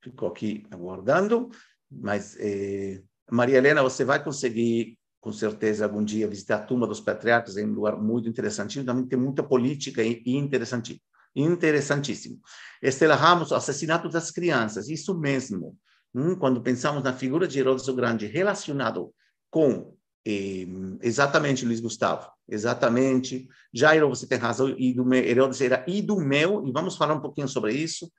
ficou 0.10 0.30
aqui 0.30 0.66
aguardando, 0.72 1.50
mas 1.92 2.36
eh, 2.40 3.02
Maria 3.30 3.58
Helena, 3.58 3.84
você 3.84 4.06
vai 4.06 4.24
conseguir, 4.24 4.98
com 5.20 5.32
certeza, 5.32 5.86
algum 5.86 6.04
dia 6.04 6.28
visitar 6.28 6.58
a 6.58 6.62
tumba 6.62 6.88
dos 6.88 7.00
patriarcas, 7.00 7.58
é 7.58 7.64
um 7.64 7.74
lugar 7.74 7.98
muito 7.98 8.30
interessantíssimo, 8.30 8.86
também 8.86 9.06
tem 9.06 9.20
muita 9.20 9.44
política 9.44 10.04
e 10.04 10.22
interessantíssimo. 10.26 11.02
Interessantíssimo. 11.36 12.40
Estela 12.82 13.16
Ramos, 13.16 13.52
assassinato 13.52 14.10
das 14.10 14.32
crianças, 14.32 14.90
isso 14.90 15.18
mesmo. 15.20 15.78
Hum, 16.16 16.36
quando 16.36 16.62
pensamos 16.62 17.04
na 17.04 17.14
figura 17.14 17.48
de 17.48 17.60
Herodes 17.60 17.88
o 17.88 17.94
Grande 17.94 18.26
relacionado 18.26 19.14
com 19.52 19.96
eh, 20.26 20.66
exatamente 21.02 21.66
Luiz 21.66 21.80
Gustavo, 21.80 22.30
exatamente. 22.50 23.48
Jairo, 23.74 24.10
você 24.10 24.26
tem 24.26 24.38
razão, 24.38 24.76
Herodes 24.78 25.62
era 25.62 25.86
idumeu, 25.88 26.66
e 26.66 26.72
vamos 26.72 26.98
falar 26.98 27.14
um 27.14 27.22
pouquinho 27.22 27.48
sobre 27.48 27.74
isso. 27.74 28.12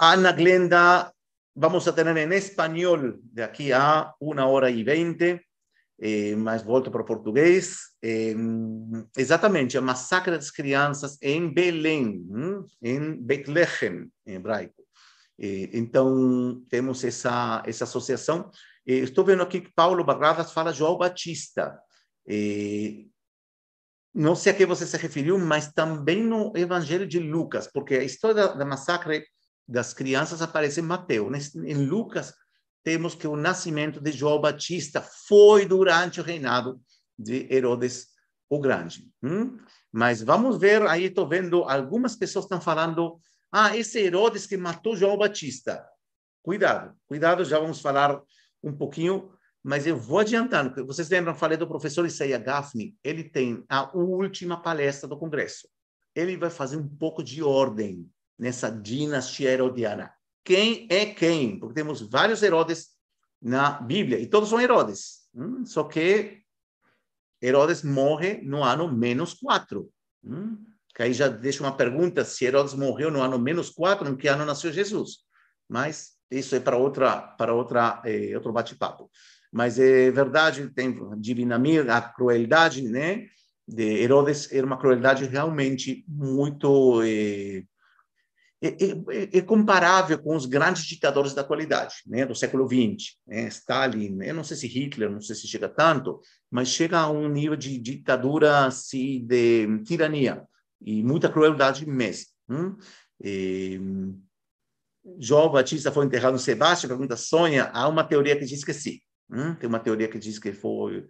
Ana 0.00 0.30
Glenda, 0.30 1.12
vamos 1.56 1.88
a 1.88 1.94
tener 1.94 2.16
en 2.18 2.32
español 2.32 3.18
de 3.20 3.42
aquí 3.42 3.72
a 3.72 4.14
una 4.20 4.46
hora 4.46 4.70
y 4.70 4.84
veinte, 4.84 5.48
eh, 5.98 6.36
mas 6.36 6.64
volto 6.64 6.92
para 6.92 7.02
o 7.02 7.04
português. 7.04 7.96
Eh, 8.00 8.36
exatamente, 9.16 9.76
a 9.76 9.80
massacre 9.80 10.36
das 10.36 10.52
crianças 10.52 11.18
em 11.20 11.52
Belém, 11.52 12.24
em 12.80 13.20
Betlehem, 13.20 14.08
em 14.24 14.34
hebraico. 14.34 14.84
Eh, 15.36 15.70
então, 15.72 16.62
temos 16.68 17.02
essa, 17.02 17.64
essa 17.66 17.82
associação. 17.82 18.52
Eh, 18.86 18.98
estou 18.98 19.24
vendo 19.24 19.42
aqui 19.42 19.60
que 19.60 19.72
Paulo 19.74 20.04
Barradas 20.04 20.52
fala 20.52 20.72
João 20.72 20.96
Batista. 20.96 21.76
Eh, 22.24 23.06
não 24.14 24.36
sei 24.36 24.52
a 24.52 24.54
que 24.54 24.64
você 24.64 24.86
se 24.86 24.96
referiu, 24.96 25.36
mas 25.38 25.72
também 25.72 26.22
no 26.22 26.52
Evangelho 26.56 27.06
de 27.06 27.18
Lucas, 27.18 27.68
porque 27.72 27.96
a 27.96 28.04
história 28.04 28.46
da 28.46 28.64
massacre 28.64 29.24
das 29.68 29.92
crianças 29.92 30.40
aparece 30.40 30.80
Mateus. 30.80 31.54
Em 31.54 31.74
Lucas, 31.74 32.32
temos 32.82 33.14
que 33.14 33.26
o 33.26 33.36
nascimento 33.36 34.00
de 34.00 34.10
João 34.10 34.40
Batista 34.40 35.02
foi 35.02 35.66
durante 35.66 36.20
o 36.20 36.24
reinado 36.24 36.80
de 37.18 37.46
Herodes 37.52 38.08
o 38.48 38.58
Grande. 38.58 39.06
Hum? 39.22 39.58
Mas 39.92 40.22
vamos 40.22 40.58
ver, 40.58 40.82
aí 40.82 41.04
estou 41.04 41.28
vendo 41.28 41.64
algumas 41.64 42.16
pessoas 42.16 42.46
estão 42.46 42.60
falando, 42.60 43.20
ah, 43.52 43.76
esse 43.76 43.98
Herodes 43.98 44.46
que 44.46 44.56
matou 44.56 44.96
João 44.96 45.18
Batista. 45.18 45.86
Cuidado, 46.42 46.96
cuidado, 47.06 47.44
já 47.44 47.58
vamos 47.58 47.80
falar 47.80 48.22
um 48.62 48.72
pouquinho, 48.72 49.30
mas 49.62 49.86
eu 49.86 49.98
vou 49.98 50.20
adiantando. 50.20 50.86
Vocês 50.86 51.10
lembram, 51.10 51.34
falei 51.34 51.58
do 51.58 51.68
professor 51.68 52.06
Isaiah 52.06 52.38
Gaffney, 52.38 52.96
ele 53.04 53.24
tem 53.24 53.62
a 53.68 53.94
última 53.94 54.62
palestra 54.62 55.06
do 55.06 55.18
Congresso. 55.18 55.68
Ele 56.14 56.38
vai 56.38 56.48
fazer 56.48 56.76
um 56.76 56.88
pouco 56.88 57.22
de 57.22 57.42
ordem 57.42 58.10
nessa 58.38 58.70
dinastia 58.70 59.50
herodiana. 59.50 60.12
Quem 60.44 60.86
é 60.90 61.06
quem? 61.06 61.58
Porque 61.58 61.74
temos 61.74 62.00
vários 62.00 62.42
Herodes 62.42 62.88
na 63.40 63.80
Bíblia, 63.80 64.18
e 64.18 64.26
todos 64.26 64.48
são 64.48 64.60
Herodes. 64.60 65.28
Hum? 65.34 65.64
Só 65.64 65.84
que 65.84 66.42
Herodes 67.42 67.82
morre 67.82 68.40
no 68.42 68.64
ano 68.64 68.90
menos 68.90 69.34
quatro. 69.34 69.90
Hum? 70.24 70.58
Que 70.94 71.02
aí 71.02 71.12
já 71.12 71.28
deixa 71.28 71.62
uma 71.62 71.76
pergunta 71.76 72.24
se 72.24 72.44
Herodes 72.44 72.74
morreu 72.74 73.10
no 73.10 73.20
ano 73.20 73.38
menos 73.38 73.70
quatro, 73.70 74.08
em 74.08 74.16
que 74.16 74.26
ano 74.28 74.44
nasceu 74.44 74.72
Jesus. 74.72 75.18
Mas 75.68 76.16
isso 76.30 76.54
é 76.56 76.60
para 76.60 76.76
outra 76.76 77.20
para 77.20 77.54
outra 77.54 78.02
eh, 78.04 78.34
outro 78.34 78.52
bate-papo. 78.52 79.10
Mas 79.52 79.78
é 79.78 80.10
verdade, 80.10 80.68
tem 80.70 80.94
Divina 81.18 81.58
Mir, 81.58 81.88
a 81.90 82.00
crueldade, 82.00 82.82
né? 82.82 83.26
De 83.66 84.02
Herodes 84.02 84.50
era 84.52 84.66
uma 84.66 84.78
crueldade 84.78 85.24
realmente 85.26 86.04
muito 86.08 87.02
eh, 87.02 87.64
é, 88.60 88.68
é, 88.68 89.38
é, 89.38 89.40
comparável 89.40 90.18
com 90.18 90.34
os 90.34 90.44
grandes 90.44 90.84
ditadores 90.84 91.32
da 91.32 91.42
atualidade, 91.42 91.96
né, 92.06 92.26
do 92.26 92.34
século 92.34 92.66
XX, 92.66 93.16
né, 93.26 93.46
Stalin, 93.48 94.18
eu 94.22 94.34
não 94.34 94.42
sei 94.42 94.56
se 94.56 94.66
Hitler, 94.66 95.08
não 95.08 95.20
sei 95.20 95.36
se 95.36 95.46
chega 95.46 95.68
tanto, 95.68 96.20
mas 96.50 96.68
chega 96.68 96.98
a 96.98 97.10
um 97.10 97.28
nível 97.28 97.56
de 97.56 97.78
ditadura, 97.78 98.66
assim, 98.66 99.24
de 99.24 99.82
tirania 99.84 100.42
e 100.80 101.02
muita 101.04 101.28
crueldade 101.28 101.86
mesmo. 101.86 102.26
Hum? 102.48 102.76
E, 103.22 103.80
João 105.18 105.50
Batista 105.50 105.92
foi 105.92 106.04
enterrado 106.04 106.32
no 106.32 106.38
Sebastião, 106.38 106.88
pergunta 106.88 107.16
Sônia, 107.16 107.70
há 107.72 107.88
uma 107.88 108.04
teoria 108.04 108.36
que 108.36 108.44
diz 108.44 108.64
que 108.64 108.74
sim. 108.74 108.98
Hum? 109.30 109.54
Tem 109.54 109.68
uma 109.68 109.78
teoria 109.78 110.08
que 110.08 110.18
diz 110.18 110.38
que 110.38 110.52
foi, 110.52 111.06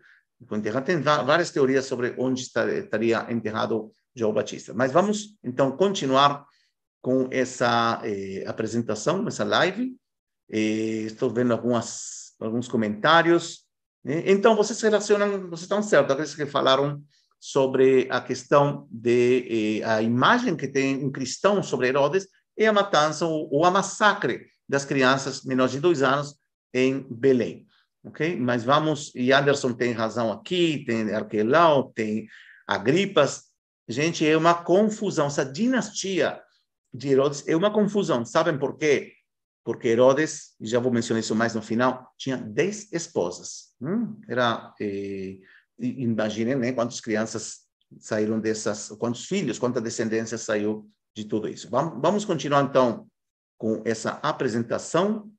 foi 0.47 0.59
enterrado. 0.59 0.85
Tem 0.85 1.01
várias 1.01 1.51
teorias 1.51 1.87
sobre 1.87 2.15
onde 2.19 2.43
estaria 2.43 3.27
enterrado 3.31 3.93
João 4.15 4.33
Batista. 4.33 4.75
Mas 4.75 4.93
vamos, 4.93 5.37
então, 5.43 5.73
continuar 5.73 6.45
com 7.09 7.27
essa 7.31 8.03
eh, 8.05 8.45
apresentação, 8.47 9.27
essa 9.27 9.43
live. 9.43 9.97
Eh, 10.53 11.07
estou 11.07 11.31
vendo 11.31 11.55
algumas, 11.55 12.35
alguns 12.39 12.69
comentários. 12.69 13.65
Né? 14.05 14.25
Então, 14.27 14.55
vocês 14.55 14.79
relacionam, 14.83 15.49
vocês 15.49 15.63
estão 15.63 15.83
certos, 15.83 16.13
aqueles 16.13 16.35
que 16.35 16.45
falaram 16.45 17.03
sobre 17.41 18.07
a 18.11 18.21
questão 18.21 18.87
de 18.91 19.81
eh, 19.81 19.85
a 19.87 20.03
imagem 20.03 20.55
que 20.55 20.69
tem 20.69 21.03
um 21.03 21.11
cristão 21.11 21.63
sobre 21.63 21.89
Herodes 21.89 22.29
é 22.55 22.67
a 22.67 22.75
matança 22.75 23.25
ou, 23.25 23.49
ou 23.55 23.65
a 23.65 23.71
massacre 23.71 24.45
das 24.69 24.85
crianças 24.85 25.45
menores 25.45 25.73
de 25.73 25.81
dois 25.81 26.03
anos 26.03 26.37
em 26.75 27.07
Belém. 27.11 27.67
Ok? 28.05 28.37
Mas 28.37 28.65
vamos, 28.65 29.15
e 29.15 29.33
Anderson 29.33 29.73
tem 29.73 29.93
razão 29.93 30.31
aqui, 30.31 30.85
tem 30.85 31.11
Arquelau, 31.15 31.91
tem 31.91 32.29
Agripas. 32.67 33.45
Gente, 33.89 34.27
é 34.27 34.37
uma 34.37 34.53
confusão. 34.53 35.29
Essa 35.29 35.43
dinastia 35.43 36.39
de 36.93 37.09
Herodes 37.09 37.47
é 37.47 37.57
uma 37.57 37.73
confusão. 37.73 38.25
Sabem 38.25 38.59
por 38.59 38.77
quê? 38.77 39.13
Porque 39.65 39.89
Herodes, 39.89 40.55
e 40.61 40.67
já 40.67 40.79
vou 40.79 40.93
mencionar 40.93 41.21
isso 41.21 41.35
mais 41.35 41.55
no 41.55 41.63
final, 41.63 42.13
tinha 42.17 42.37
dez 42.37 42.91
esposas. 42.93 43.75
Hum? 43.81 44.19
Era, 44.29 44.73
eh, 44.81 45.39
imaginem 45.79 46.57
né, 46.57 46.73
quantas 46.73 47.01
crianças 47.01 47.69
saíram 47.99 48.41
dessas, 48.41 48.89
quantos 48.99 49.27
filhos, 49.27 49.59
quanta 49.59 49.81
descendência 49.81 50.39
saiu 50.39 50.91
de 51.15 51.25
tudo 51.25 51.49
isso. 51.49 51.69
Vamos, 51.71 52.01
vamos 52.01 52.25
continuar, 52.25 52.63
então, 52.63 53.07
com 53.59 53.83
essa 53.85 54.13
apresentação. 54.23 55.31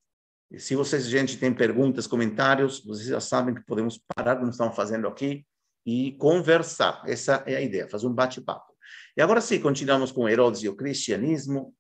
E 0.52 0.60
se 0.60 0.76
vocês, 0.76 1.06
gente, 1.06 1.38
têm 1.38 1.54
perguntas, 1.54 2.08
comentários, 2.08 2.84
vocês 2.84 3.08
já 3.08 3.20
sabem 3.20 3.56
que 3.56 3.62
podemos 3.66 4.00
parar 4.16 4.38
o 4.38 4.44
que 4.44 4.50
estamos 4.50 4.76
fazendo 4.76 5.08
aqui 5.08 5.46
e 5.86 6.14
conversar. 6.14 7.02
Essa 7.08 7.44
é 7.46 7.56
a 7.56 7.62
ideia, 7.62 7.88
fazer 7.88 8.08
um 8.08 8.14
bate-papo. 8.14 8.69
E 9.20 9.22
agora 9.22 9.42
sim, 9.42 9.60
continuamos 9.60 10.14
com 10.14 10.30
Herodes 10.30 10.64
e 10.64 10.70
o 10.70 10.76
cristianismo. 10.78 11.76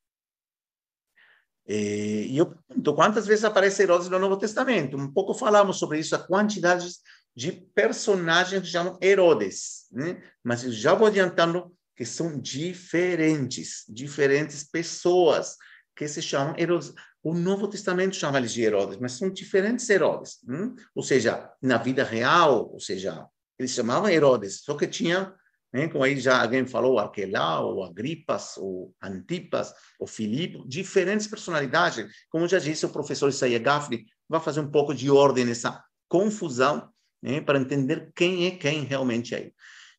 E 1.65 2.37
eu 2.37 2.47
pergunto, 2.47 2.93
quantas 2.93 3.25
vezes 3.25 3.45
aparece 3.45 3.81
Herodes 3.81 4.09
no 4.09 4.19
Novo 4.19 4.35
Testamento? 4.35 4.97
Um 4.97 5.09
pouco 5.09 5.33
falamos 5.33 5.79
sobre 5.79 5.99
isso, 5.99 6.13
a 6.13 6.19
quantidade 6.19 6.89
de 7.33 7.53
personagens 7.73 8.61
que 8.61 8.67
chamam 8.67 8.99
Herodes. 9.01 9.87
Né? 9.89 10.21
Mas 10.43 10.65
eu 10.65 10.71
já 10.73 10.93
vou 10.93 11.07
adiantando 11.07 11.73
que 11.95 12.03
são 12.03 12.37
diferentes, 12.37 13.85
diferentes 13.87 14.65
pessoas 14.65 15.55
que 15.95 16.09
se 16.09 16.21
chamam 16.21 16.55
Herodes. 16.57 16.93
O 17.23 17.33
Novo 17.33 17.69
Testamento 17.69 18.17
chama 18.17 18.37
eles 18.37 18.51
de 18.51 18.63
Herodes, 18.63 18.97
mas 18.99 19.13
são 19.13 19.29
diferentes 19.29 19.89
Herodes. 19.89 20.39
Né? 20.43 20.73
Ou 20.93 21.03
seja, 21.03 21.49
na 21.61 21.77
vida 21.77 22.03
real, 22.03 22.69
ou 22.69 22.81
seja, 22.81 23.25
eles 23.57 23.71
chamavam 23.71 24.09
Herodes, 24.09 24.59
só 24.61 24.75
que 24.75 24.85
tinha 24.85 25.33
né? 25.71 25.87
Como 25.87 26.03
aí 26.03 26.19
já 26.19 26.41
alguém 26.41 26.65
falou, 26.65 26.99
Arquelau, 26.99 27.75
ou 27.75 27.83
Agripas, 27.83 28.57
ou 28.57 28.93
Antipas, 29.01 29.73
ou 29.99 30.07
Filipe, 30.07 30.63
diferentes 30.67 31.27
personalidades. 31.27 32.05
Como 32.29 32.47
já 32.47 32.59
disse 32.59 32.85
o 32.85 32.89
professor 32.89 33.29
Isaiah 33.29 33.59
Gaffney, 33.59 34.05
vai 34.27 34.39
fazer 34.39 34.59
um 34.59 34.69
pouco 34.69 34.93
de 34.93 35.09
ordem 35.09 35.45
nessa 35.45 35.83
confusão, 36.07 36.89
né? 37.21 37.39
para 37.41 37.59
entender 37.59 38.11
quem 38.15 38.47
é 38.47 38.51
quem 38.51 38.83
realmente 38.83 39.35
é. 39.35 39.51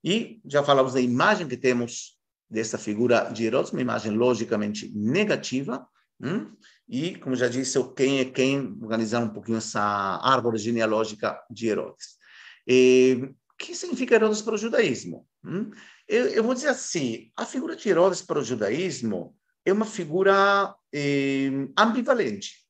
E 0.02 0.40
já 0.44 0.62
falamos 0.62 0.94
da 0.94 1.00
imagem 1.00 1.46
que 1.46 1.56
temos 1.56 2.18
dessa 2.48 2.76
figura 2.76 3.30
de 3.30 3.44
Herodes, 3.44 3.70
uma 3.70 3.80
imagem 3.80 4.12
logicamente 4.12 4.90
negativa, 4.92 5.86
hum? 6.20 6.52
e, 6.88 7.14
como 7.16 7.36
já 7.36 7.46
disse, 7.46 7.78
o 7.78 7.92
quem 7.92 8.18
é 8.18 8.24
quem, 8.24 8.76
organizar 8.82 9.22
um 9.22 9.28
pouquinho 9.28 9.58
essa 9.58 9.80
árvore 9.80 10.58
genealógica 10.58 11.40
de 11.48 11.68
Herodes. 11.68 12.18
E, 12.66 13.30
que 13.56 13.74
significa 13.74 14.16
Herodes 14.16 14.42
para 14.42 14.54
o 14.54 14.58
judaísmo? 14.58 15.28
Hum? 15.44 15.70
Eu, 16.06 16.26
eu, 16.26 16.44
vou 16.44 16.54
dizer 16.54 16.68
assim, 16.68 17.30
a 17.36 17.46
figura 17.46 17.74
de 17.74 17.88
Herodes 17.88 18.20
para 18.22 18.38
o 18.38 18.44
judaísmo 18.44 19.34
é 19.64 19.72
uma 19.72 19.86
figura 19.86 20.74
eh, 20.92 21.50
ambivalente. 21.76 22.66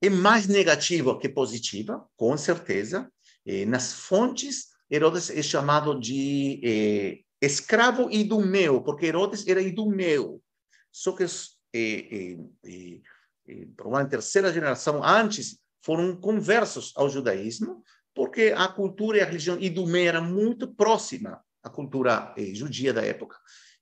É 0.00 0.10
mais 0.10 0.46
negativa 0.48 1.18
que 1.18 1.28
positiva, 1.28 2.04
com 2.16 2.36
certeza. 2.36 3.10
Eh, 3.46 3.64
nas 3.66 3.92
fontes, 3.92 4.68
Herodes 4.90 5.30
é 5.30 5.42
chamado 5.42 5.98
de 5.98 6.60
eh, 6.64 7.20
escravo 7.40 8.10
idumeu, 8.10 8.82
porque 8.82 9.06
Herodes 9.06 9.46
era 9.46 9.60
idumeu. 9.60 10.42
Só 10.90 11.12
que, 11.12 11.24
eh, 11.72 12.36
eh, 12.64 13.00
eh, 13.48 13.66
provavelmente, 13.76 14.10
terceira 14.10 14.52
geração 14.52 15.04
antes, 15.04 15.58
foram 15.84 16.16
conversos 16.16 16.92
ao 16.96 17.08
judaísmo, 17.08 17.82
porque 18.14 18.52
a 18.56 18.68
cultura 18.68 19.18
e 19.18 19.20
a 19.20 19.24
religião 19.24 19.58
idumeia 19.58 20.10
era 20.10 20.20
muito 20.20 20.72
próxima 20.74 21.40
à 21.62 21.70
cultura 21.70 22.34
eh, 22.36 22.54
judia 22.54 22.92
da 22.92 23.02
época. 23.02 23.36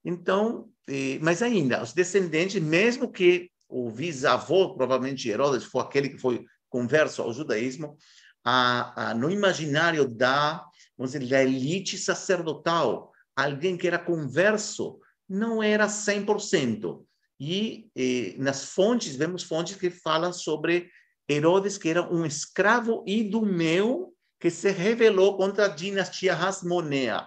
Então, 0.05 0.69
eh, 0.89 1.19
mas 1.21 1.43
ainda, 1.43 1.83
os 1.83 1.93
descendentes, 1.93 2.61
mesmo 2.63 3.11
que 3.11 3.51
o 3.69 3.91
bisavô, 3.91 4.75
provavelmente 4.75 5.29
Herodes, 5.29 5.65
foi 5.65 5.83
aquele 5.83 6.09
que 6.11 6.19
foi 6.19 6.45
converso 6.69 7.23
ao 7.23 7.33
judaísmo, 7.33 7.97
a, 8.45 9.11
a, 9.11 9.15
no 9.15 9.31
imaginário 9.31 10.09
da, 10.09 10.65
vamos 10.97 11.13
dizer, 11.13 11.27
da 11.29 11.43
elite 11.43 11.99
sacerdotal, 11.99 13.13
alguém 13.37 13.77
que 13.77 13.87
era 13.87 13.99
converso, 13.99 14.99
não 15.29 15.63
era 15.63 15.87
100%. 15.87 17.05
E 17.39 17.89
eh, 17.97 18.35
nas 18.39 18.65
fontes, 18.65 19.17
vemos 19.17 19.43
fontes 19.43 19.77
que 19.77 19.91
falam 19.91 20.33
sobre 20.33 20.91
Herodes, 21.29 21.79
que 21.79 21.89
era 21.89 22.03
um 22.03 22.27
escravo 22.27 23.05
idumeu 23.07 24.13
que 24.39 24.51
se 24.51 24.71
revelou 24.71 25.37
contra 25.37 25.67
a 25.67 25.69
dinastia 25.69 26.35
Hasmonea. 26.35 27.27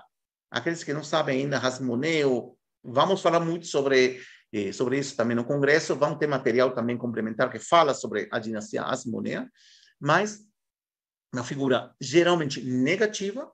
Aqueles 0.53 0.83
que 0.83 0.93
não 0.93 1.03
sabem 1.03 1.41
ainda 1.41 1.57
Hasmoneu, 1.57 2.55
vamos 2.83 3.21
falar 3.21 3.39
muito 3.39 3.65
sobre 3.65 4.21
eh, 4.53 4.71
sobre 4.71 4.99
isso 4.99 5.15
também 5.17 5.35
no 5.35 5.43
congresso, 5.43 5.95
vão 5.95 6.15
ter 6.15 6.27
material 6.27 6.75
também 6.75 6.95
complementar 6.95 7.49
que 7.49 7.57
fala 7.57 7.91
sobre 7.95 8.29
a 8.31 8.37
dinastia 8.37 8.83
Hasmonea, 8.83 9.49
mas 9.99 10.45
uma 11.33 11.43
figura 11.43 11.91
geralmente 11.99 12.61
negativa, 12.61 13.51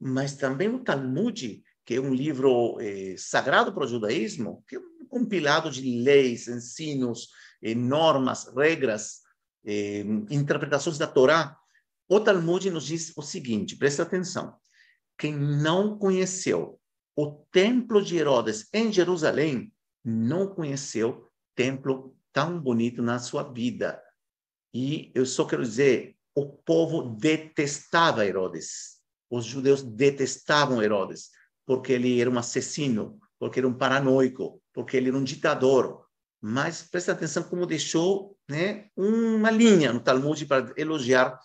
mas 0.00 0.34
também 0.34 0.70
o 0.70 0.82
Talmud, 0.82 1.62
que 1.84 1.96
é 1.96 2.00
um 2.00 2.14
livro 2.14 2.78
eh, 2.80 3.14
sagrado 3.18 3.74
para 3.74 3.84
o 3.84 3.86
judaísmo, 3.86 4.64
que 4.66 4.76
é 4.76 4.78
um 4.78 5.06
compilado 5.06 5.70
de 5.70 5.82
leis, 6.02 6.48
ensinos, 6.48 7.28
eh, 7.62 7.74
normas, 7.74 8.50
regras, 8.56 9.20
interpretações 10.28 10.98
da 10.98 11.06
Torá, 11.06 11.56
o 12.08 12.18
Talmud 12.18 12.68
nos 12.68 12.86
diz 12.86 13.12
o 13.16 13.22
seguinte, 13.22 13.76
presta 13.76 14.02
atenção. 14.02 14.56
Quem 15.22 15.36
não 15.36 15.96
conheceu 15.96 16.80
o 17.14 17.30
templo 17.52 18.02
de 18.02 18.16
Herodes 18.16 18.68
em 18.72 18.92
Jerusalém, 18.92 19.72
não 20.04 20.48
conheceu 20.48 21.30
templo 21.54 22.16
tão 22.32 22.58
bonito 22.58 23.00
na 23.00 23.20
sua 23.20 23.44
vida. 23.44 24.02
E 24.74 25.12
eu 25.14 25.24
só 25.24 25.44
quero 25.44 25.62
dizer, 25.62 26.16
o 26.34 26.44
povo 26.44 27.14
detestava 27.20 28.26
Herodes. 28.26 29.00
Os 29.30 29.44
judeus 29.44 29.80
detestavam 29.80 30.82
Herodes, 30.82 31.30
porque 31.64 31.92
ele 31.92 32.20
era 32.20 32.28
um 32.28 32.36
assassino, 32.36 33.20
porque 33.38 33.60
era 33.60 33.68
um 33.68 33.78
paranoico, 33.78 34.60
porque 34.72 34.96
ele 34.96 35.10
era 35.10 35.16
um 35.16 35.22
ditador. 35.22 36.04
Mas 36.40 36.82
presta 36.82 37.12
atenção 37.12 37.44
como 37.44 37.64
deixou 37.64 38.36
né, 38.50 38.88
uma 38.96 39.52
linha 39.52 39.92
no 39.92 40.00
Talmud 40.00 40.44
para 40.46 40.74
elogiar 40.76 41.38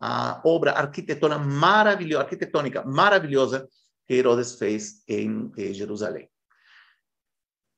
a 0.00 0.40
obra 0.44 0.72
arquitetônica 0.72 1.38
maravilhosa, 1.38 2.24
arquitetônica 2.24 2.84
maravilhosa 2.84 3.68
que 4.06 4.14
Herodes 4.14 4.54
fez 4.54 5.02
em, 5.08 5.50
em 5.56 5.72
Jerusalém. 5.72 6.28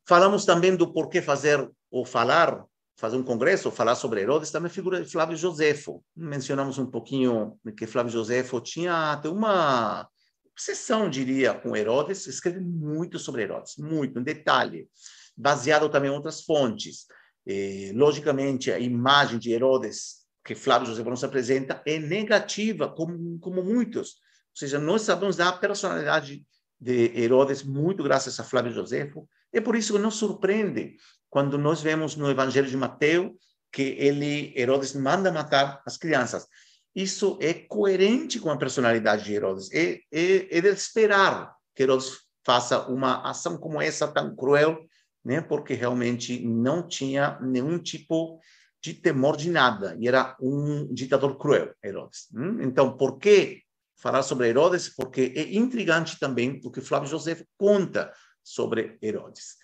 Falamos 0.09 0.45
também 0.45 0.77
do 0.77 0.93
porquê 0.93 1.21
fazer 1.21 1.69
ou 1.91 2.05
falar, 2.05 2.65
fazer 2.97 3.17
um 3.17 3.23
congresso, 3.23 3.71
falar 3.71 3.95
sobre 3.95 4.21
Herodes, 4.21 4.51
também 4.51 4.71
figura 4.71 5.03
de 5.03 5.11
Flávio 5.11 5.37
Josefo. 5.37 6.05
Mencionamos 6.15 6.79
um 6.79 6.87
pouquinho 6.87 7.59
que 7.77 7.87
Flávio 7.87 8.13
Josefo 8.13 8.61
tinha 8.61 9.13
até 9.13 9.29
uma 9.29 10.09
obsessão, 10.53 11.11
diria, 11.11 11.55
com 11.55 11.77
Herodes, 11.77 12.27
escreve 12.27 12.61
muito 12.61 13.19
sobre 13.19 13.43
Herodes, 13.43 13.77
muito, 13.77 14.19
em 14.19 14.23
detalhe, 14.23 14.89
baseado 15.37 15.89
também 15.89 16.11
em 16.11 16.15
outras 16.15 16.43
fontes. 16.43 17.07
E, 17.47 17.93
logicamente, 17.95 18.73
a 18.73 18.79
imagem 18.79 19.39
de 19.39 19.53
Herodes 19.53 20.26
que 20.47 20.55
Flávio 20.55 20.87
José 20.87 21.03
nos 21.03 21.25
apresenta 21.25 21.83
é 21.85 21.99
negativa, 21.99 22.89
como, 22.89 23.39
como 23.41 23.65
muitos. 23.65 24.11
Ou 24.11 24.59
seja, 24.59 24.79
nós 24.79 25.03
sabemos 25.03 25.37
da 25.37 25.53
personalidade 25.53 26.47
de 26.81 27.13
Herodes 27.21 27.65
muito 27.65 28.03
graças 28.05 28.39
a 28.39 28.45
Flávio 28.45 28.73
Josefo. 28.73 29.29
É 29.53 29.61
por 29.61 29.75
isso 29.75 29.95
que 29.95 29.99
nos 29.99 30.15
surpreende 30.15 30.97
quando 31.29 31.59
nós 31.59 31.83
vemos 31.83 32.15
no 32.15 32.31
Evangelho 32.31 32.69
de 32.69 32.77
Mateus 32.77 33.33
que 33.73 33.97
ele, 33.99 34.55
Herodes, 34.57 34.95
manda 34.95 35.33
matar 35.33 35.83
as 35.85 35.97
crianças. 35.97 36.47
Isso 36.95 37.37
é 37.43 37.53
coerente 37.53 38.39
com 38.39 38.49
a 38.49 38.57
personalidade 38.57 39.25
de 39.25 39.35
Herodes. 39.35 39.71
É, 39.73 39.99
é, 40.13 40.59
é 40.59 40.61
de 40.61 40.69
esperar 40.69 41.55
que 41.75 41.83
Herodes 41.83 42.21
faça 42.45 42.87
uma 42.87 43.29
ação 43.29 43.59
como 43.59 43.83
essa 43.83 44.07
tão 44.07 44.35
cruel, 44.35 44.79
né? 45.25 45.41
porque 45.41 45.75
realmente 45.75 46.41
não 46.47 46.87
tinha 46.87 47.37
nenhum 47.41 47.79
tipo 47.81 48.39
de 48.83 48.95
temor 48.95 49.37
de 49.37 49.51
nada 49.51 49.97
e 49.99 50.07
era 50.07 50.37
um 50.41 50.93
ditador 50.93 51.37
cruel, 51.39 51.75
Herodes. 51.83 52.29
Hum? 52.35 52.63
Então, 52.63 52.97
por 52.97 53.19
que 53.19 53.63
falar 53.97 54.23
sobre 54.23 54.49
Herodes? 54.49 54.95
Porque 54.95 55.33
é 55.35 55.55
intrigante 55.55 56.19
também 56.19 56.61
o 56.65 56.71
que 56.71 56.81
Flávio 56.81 57.09
José 57.09 57.45
conta 57.57 58.13
sobre 58.43 58.97
Herodes. 59.03 59.57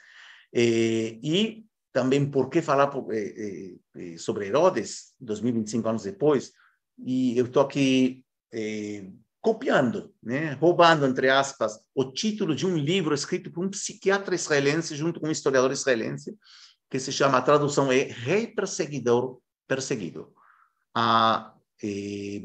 E, 0.52 1.20
e 1.22 1.64
também 1.92 2.28
por 2.28 2.48
que 2.48 2.62
falar 2.62 2.90
sobre 4.18 4.46
Herodes, 4.46 5.14
2025 5.20 5.88
anos 5.88 6.02
depois, 6.02 6.52
e 6.98 7.36
eu 7.38 7.46
estou 7.46 7.62
aqui 7.62 8.24
eh, 8.52 9.06
copiando, 9.40 10.14
né, 10.22 10.52
roubando, 10.52 11.04
entre 11.04 11.28
aspas, 11.28 11.78
o 11.94 12.12
título 12.12 12.54
de 12.54 12.64
um 12.64 12.76
livro 12.76 13.14
escrito 13.14 13.50
por 13.50 13.64
um 13.64 13.68
psiquiatra 13.68 14.34
israelense 14.34 14.94
junto 14.94 15.20
com 15.20 15.26
um 15.26 15.32
historiador 15.32 15.72
israelense, 15.72 16.36
que 16.92 17.00
se 17.00 17.10
chama, 17.10 17.38
a 17.38 17.42
tradução 17.42 17.90
é 17.90 18.02
Rei 18.02 18.46
Perseguidor 18.46 19.40
Perseguido. 19.66 20.30
A, 20.94 21.54
eh, 21.82 22.42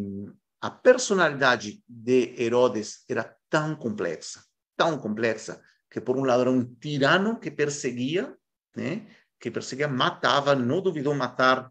a 0.61 0.71
personalidade 0.71 1.83
de 1.85 2.33
Herodes 2.41 3.03
era 3.09 3.35
tão 3.49 3.75
complexa, 3.75 4.45
tão 4.77 4.97
complexa, 4.97 5.61
que 5.91 5.99
por 5.99 6.15
um 6.15 6.23
lado 6.23 6.43
era 6.43 6.49
um 6.51 6.63
tirano 6.63 7.37
que 7.37 7.51
perseguia, 7.51 8.37
né, 8.73 9.05
que 9.37 9.51
perseguia, 9.51 9.85
matava, 9.85 10.55
não 10.55 10.81
duvidou 10.81 11.13
matar 11.13 11.69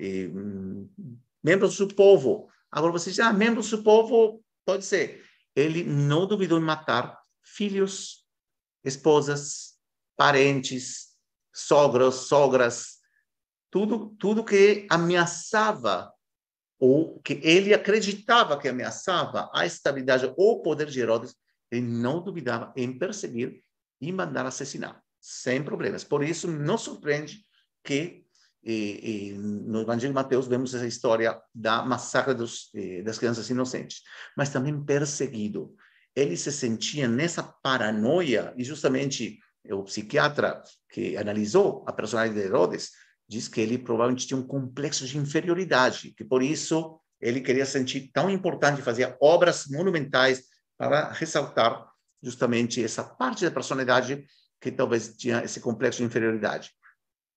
eh, 0.00 0.30
membros 1.42 1.76
do 1.76 1.88
povo. 1.88 2.48
Agora 2.72 2.92
você 2.92 3.10
diz, 3.10 3.20
ah, 3.20 3.34
membros 3.34 3.68
do 3.68 3.82
povo, 3.82 4.42
pode 4.64 4.86
ser. 4.86 5.22
Ele 5.54 5.84
não 5.84 6.26
duvidou 6.26 6.58
em 6.58 6.64
matar 6.64 7.20
filhos, 7.42 8.24
esposas, 8.82 9.74
parentes, 10.16 11.13
sogros, 11.54 12.26
sogras, 12.26 12.98
tudo, 13.70 14.14
tudo 14.18 14.44
que 14.44 14.86
ameaçava 14.90 16.12
ou 16.78 17.20
que 17.20 17.40
ele 17.42 17.72
acreditava 17.72 18.58
que 18.58 18.68
ameaçava 18.68 19.50
a 19.54 19.64
estabilidade 19.64 20.32
ou 20.36 20.58
o 20.58 20.62
poder 20.62 20.88
de 20.88 21.00
Herodes, 21.00 21.34
ele 21.70 21.86
não 21.86 22.22
duvidava 22.22 22.72
em 22.76 22.98
perseguir 22.98 23.62
e 24.00 24.12
mandar 24.12 24.44
assassinar, 24.44 25.02
sem 25.20 25.62
problemas. 25.62 26.04
Por 26.04 26.22
isso, 26.22 26.46
não 26.46 26.76
surpreende 26.76 27.40
que 27.82 28.24
e, 28.66 29.32
e, 29.32 29.32
no 29.34 29.82
Evangelho 29.82 30.12
de 30.12 30.14
Mateus 30.14 30.46
vemos 30.46 30.74
essa 30.74 30.86
história 30.86 31.38
da 31.54 31.84
massacre 31.84 32.32
dos, 32.32 32.70
eh, 32.74 33.02
das 33.02 33.18
crianças 33.18 33.50
inocentes, 33.50 34.02
mas 34.34 34.48
também 34.48 34.82
perseguido. 34.82 35.74
Ele 36.16 36.36
se 36.36 36.50
sentia 36.50 37.06
nessa 37.06 37.42
paranoia, 37.42 38.54
e 38.56 38.64
justamente 38.64 39.38
o 39.70 39.82
psiquiatra 39.82 40.62
que 40.90 41.16
analisou 41.16 41.84
a 41.86 41.92
personalidade 41.92 42.40
de 42.40 42.46
Herodes 42.46 42.90
diz 43.28 43.48
que 43.48 43.60
ele 43.60 43.78
provavelmente 43.78 44.26
tinha 44.26 44.38
um 44.38 44.46
complexo 44.46 45.06
de 45.06 45.16
inferioridade, 45.16 46.12
que 46.16 46.24
por 46.24 46.42
isso 46.42 47.00
ele 47.20 47.40
queria 47.40 47.64
sentir 47.64 48.10
tão 48.12 48.28
importante 48.28 48.82
fazer 48.82 49.16
obras 49.20 49.66
monumentais 49.66 50.44
para 50.76 51.10
ressaltar 51.12 51.86
justamente 52.22 52.82
essa 52.82 53.02
parte 53.02 53.44
da 53.44 53.50
personalidade 53.50 54.26
que 54.60 54.70
talvez 54.70 55.14
tinha 55.16 55.42
esse 55.42 55.60
complexo 55.60 55.98
de 55.98 56.04
inferioridade. 56.04 56.70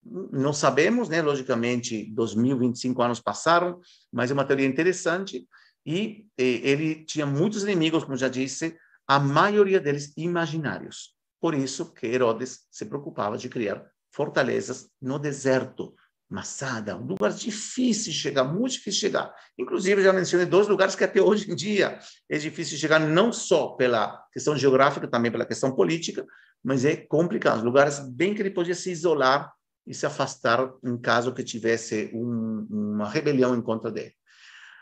Não 0.03 0.53
sabemos, 0.53 1.09
né? 1.09 1.21
Logicamente, 1.21 2.09
2025 2.13 3.01
anos 3.01 3.19
passaram, 3.19 3.79
mas 4.11 4.31
é 4.31 4.33
uma 4.33 4.45
teoria 4.45 4.65
interessante. 4.65 5.47
E, 5.85 6.25
e 6.37 6.61
ele 6.63 7.05
tinha 7.05 7.25
muitos 7.25 7.63
inimigos, 7.63 8.03
como 8.03 8.15
já 8.15 8.29
disse, 8.29 8.77
a 9.05 9.19
maioria 9.19 9.79
deles 9.79 10.13
imaginários. 10.15 11.16
Por 11.39 11.53
isso 11.53 11.93
que 11.93 12.07
Herodes 12.07 12.67
se 12.71 12.85
preocupava 12.85 13.37
de 13.37 13.49
criar 13.49 13.85
fortalezas 14.11 14.89
no 15.01 15.19
deserto, 15.19 15.95
Massada, 16.29 16.97
um 16.97 17.05
lugar 17.05 17.31
difícil 17.31 18.11
de 18.11 18.17
chegar, 18.17 18.43
muito 18.43 18.73
difícil 18.73 18.91
de 18.91 18.99
chegar. 18.99 19.33
Inclusive, 19.57 20.03
já 20.03 20.11
mencionei 20.11 20.45
dois 20.45 20.67
lugares 20.67 20.93
que 20.93 21.05
até 21.05 21.21
hoje 21.21 21.49
em 21.49 21.55
dia 21.55 21.99
é 22.29 22.37
difícil 22.37 22.75
de 22.75 22.81
chegar, 22.81 22.99
não 22.99 23.31
só 23.31 23.69
pela 23.69 24.21
questão 24.33 24.53
geográfica, 24.57 25.07
também 25.07 25.31
pela 25.31 25.45
questão 25.45 25.73
política, 25.73 26.27
mas 26.61 26.83
é 26.83 26.97
complicado. 26.97 27.63
Lugares 27.63 27.99
bem 27.99 28.35
que 28.35 28.41
ele 28.41 28.49
podia 28.49 28.75
se 28.75 28.91
isolar 28.91 29.53
e 29.85 29.93
se 29.93 30.05
afastar 30.05 30.69
em 30.83 30.97
caso 30.97 31.33
que 31.33 31.45
tivesse 31.45 32.11
um, 32.13 32.67
uma 32.69 33.07
rebelião 33.07 33.55
em 33.55 33.61
contra 33.61 33.89
dele. 33.89 34.13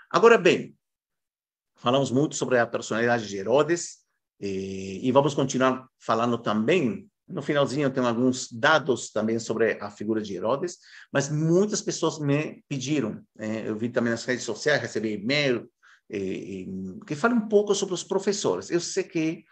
Agora 0.09 0.39
bem, 0.39 0.75
falamos 1.75 2.09
muito 2.09 2.35
sobre 2.35 2.57
a 2.57 2.65
personalidade 2.65 3.27
de 3.27 3.37
Herodes 3.37 4.04
e, 4.39 5.07
e 5.07 5.11
vamos 5.11 5.33
continuar 5.33 5.87
falando 5.99 6.37
também. 6.37 7.09
No 7.27 7.41
finalzinho, 7.41 7.83
eu 7.83 7.91
tenho 7.91 8.05
alguns 8.05 8.51
dados 8.51 9.11
também 9.11 9.39
sobre 9.39 9.79
a 9.81 9.89
figura 9.89 10.21
de 10.21 10.35
Herodes, 10.35 10.77
mas 11.11 11.29
muitas 11.29 11.81
pessoas 11.81 12.19
me 12.19 12.63
pediram. 12.67 13.21
Eh, 13.39 13.67
eu 13.67 13.75
vi 13.75 13.89
também 13.89 14.11
nas 14.11 14.25
redes 14.25 14.43
sociais, 14.43 14.81
recebi 14.81 15.13
e-mail, 15.13 15.67
eh, 16.09 16.67
que 17.07 17.15
fale 17.15 17.33
um 17.33 17.47
pouco 17.47 17.73
sobre 17.73 17.95
os 17.95 18.03
professores. 18.03 18.69
Eu 18.69 18.79
sei 18.79 19.03
que 19.03 19.43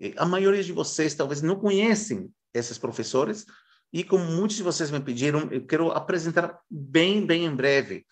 eh, 0.00 0.14
a 0.16 0.24
maioria 0.24 0.64
de 0.64 0.72
vocês 0.72 1.14
talvez 1.14 1.42
não 1.42 1.56
conhecem 1.56 2.30
esses 2.54 2.78
professores, 2.78 3.44
e 3.92 4.02
como 4.02 4.24
muitos 4.24 4.56
de 4.56 4.62
vocês 4.62 4.90
me 4.90 5.00
pediram, 5.00 5.48
eu 5.50 5.66
quero 5.66 5.90
apresentar 5.92 6.58
bem, 6.70 7.26
bem 7.26 7.44
em 7.44 7.54
breve 7.54 8.06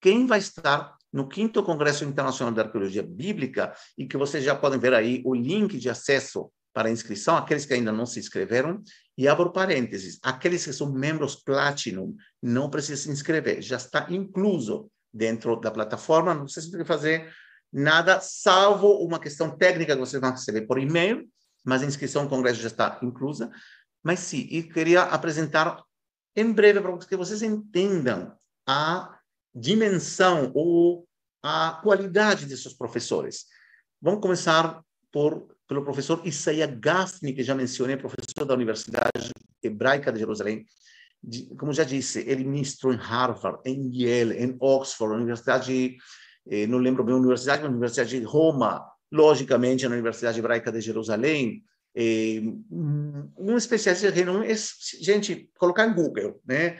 quem 0.00 0.26
vai 0.26 0.38
estar 0.38 0.95
no 1.16 1.26
quinto 1.26 1.62
Congresso 1.62 2.04
Internacional 2.04 2.52
de 2.52 2.60
Arqueologia 2.60 3.02
Bíblica 3.02 3.72
e 3.96 4.06
que 4.06 4.18
vocês 4.18 4.44
já 4.44 4.54
podem 4.54 4.78
ver 4.78 4.92
aí 4.92 5.22
o 5.24 5.34
link 5.34 5.78
de 5.78 5.88
acesso 5.88 6.52
para 6.74 6.90
inscrição, 6.90 7.38
aqueles 7.38 7.64
que 7.64 7.72
ainda 7.72 7.90
não 7.90 8.04
se 8.04 8.18
inscreveram, 8.18 8.82
e 9.16 9.26
abro 9.26 9.50
parênteses, 9.50 10.18
aqueles 10.22 10.62
que 10.62 10.74
são 10.74 10.92
membros 10.92 11.34
Platinum 11.34 12.14
não 12.42 12.68
precisam 12.68 13.06
se 13.06 13.10
inscrever, 13.10 13.62
já 13.62 13.76
está 13.76 14.06
incluso 14.10 14.90
dentro 15.10 15.56
da 15.56 15.70
plataforma, 15.70 16.34
não 16.34 16.44
precisa 16.44 16.76
que 16.76 16.84
fazer 16.84 17.32
nada, 17.72 18.20
salvo 18.20 19.02
uma 19.02 19.18
questão 19.18 19.56
técnica 19.56 19.94
que 19.94 20.00
vocês 20.00 20.20
vão 20.20 20.32
receber 20.32 20.66
por 20.66 20.78
e-mail, 20.78 21.26
mas 21.64 21.82
a 21.82 21.86
inscrição 21.86 22.24
ao 22.24 22.28
congresso 22.28 22.60
já 22.60 22.68
está 22.68 22.98
inclusa. 23.02 23.50
Mas 24.02 24.18
sim, 24.18 24.46
e 24.50 24.62
queria 24.62 25.00
apresentar 25.04 25.82
em 26.36 26.52
breve 26.52 26.82
para 26.82 26.98
que 26.98 27.16
vocês 27.16 27.40
entendam 27.40 28.36
a 28.68 29.18
dimensão 29.54 30.52
ou 30.54 31.05
a 31.46 31.80
qualidade 31.80 32.44
desses 32.46 32.72
professores. 32.72 33.46
Vamos 34.02 34.20
começar 34.20 34.82
por 35.12 35.46
pelo 35.68 35.84
professor 35.84 36.24
Isaiah 36.24 36.66
Gaffney, 36.66 37.32
que 37.32 37.42
já 37.42 37.54
mencionei, 37.54 37.96
professor 37.96 38.44
da 38.44 38.54
Universidade 38.54 39.32
Hebraica 39.62 40.12
de 40.12 40.20
Jerusalém. 40.20 40.64
Como 41.58 41.72
já 41.72 41.82
disse, 41.82 42.20
ele 42.20 42.44
ministrou 42.44 42.92
em 42.92 42.96
Harvard, 42.96 43.58
em 43.64 43.90
Yale, 43.92 44.36
em 44.36 44.56
Oxford, 44.60 45.14
Universidade, 45.14 45.96
eh, 46.48 46.66
não 46.68 46.78
lembro 46.78 47.02
bem 47.02 47.14
a 47.14 47.18
universidade, 47.18 47.62
mas 47.62 47.72
Universidade 47.72 48.20
de 48.20 48.24
Roma, 48.24 48.84
logicamente, 49.10 49.88
na 49.88 49.94
Universidade 49.94 50.38
Hebraica 50.38 50.70
de 50.70 50.80
Jerusalém, 50.80 51.64
é, 51.96 52.42
um 52.70 53.56
especialista 53.56 54.12
de 54.12 54.18
renome, 54.18 54.46
é, 54.46 54.54
gente, 55.00 55.50
colocar 55.58 55.86
em 55.86 55.94
Google, 55.94 56.40
né? 56.46 56.78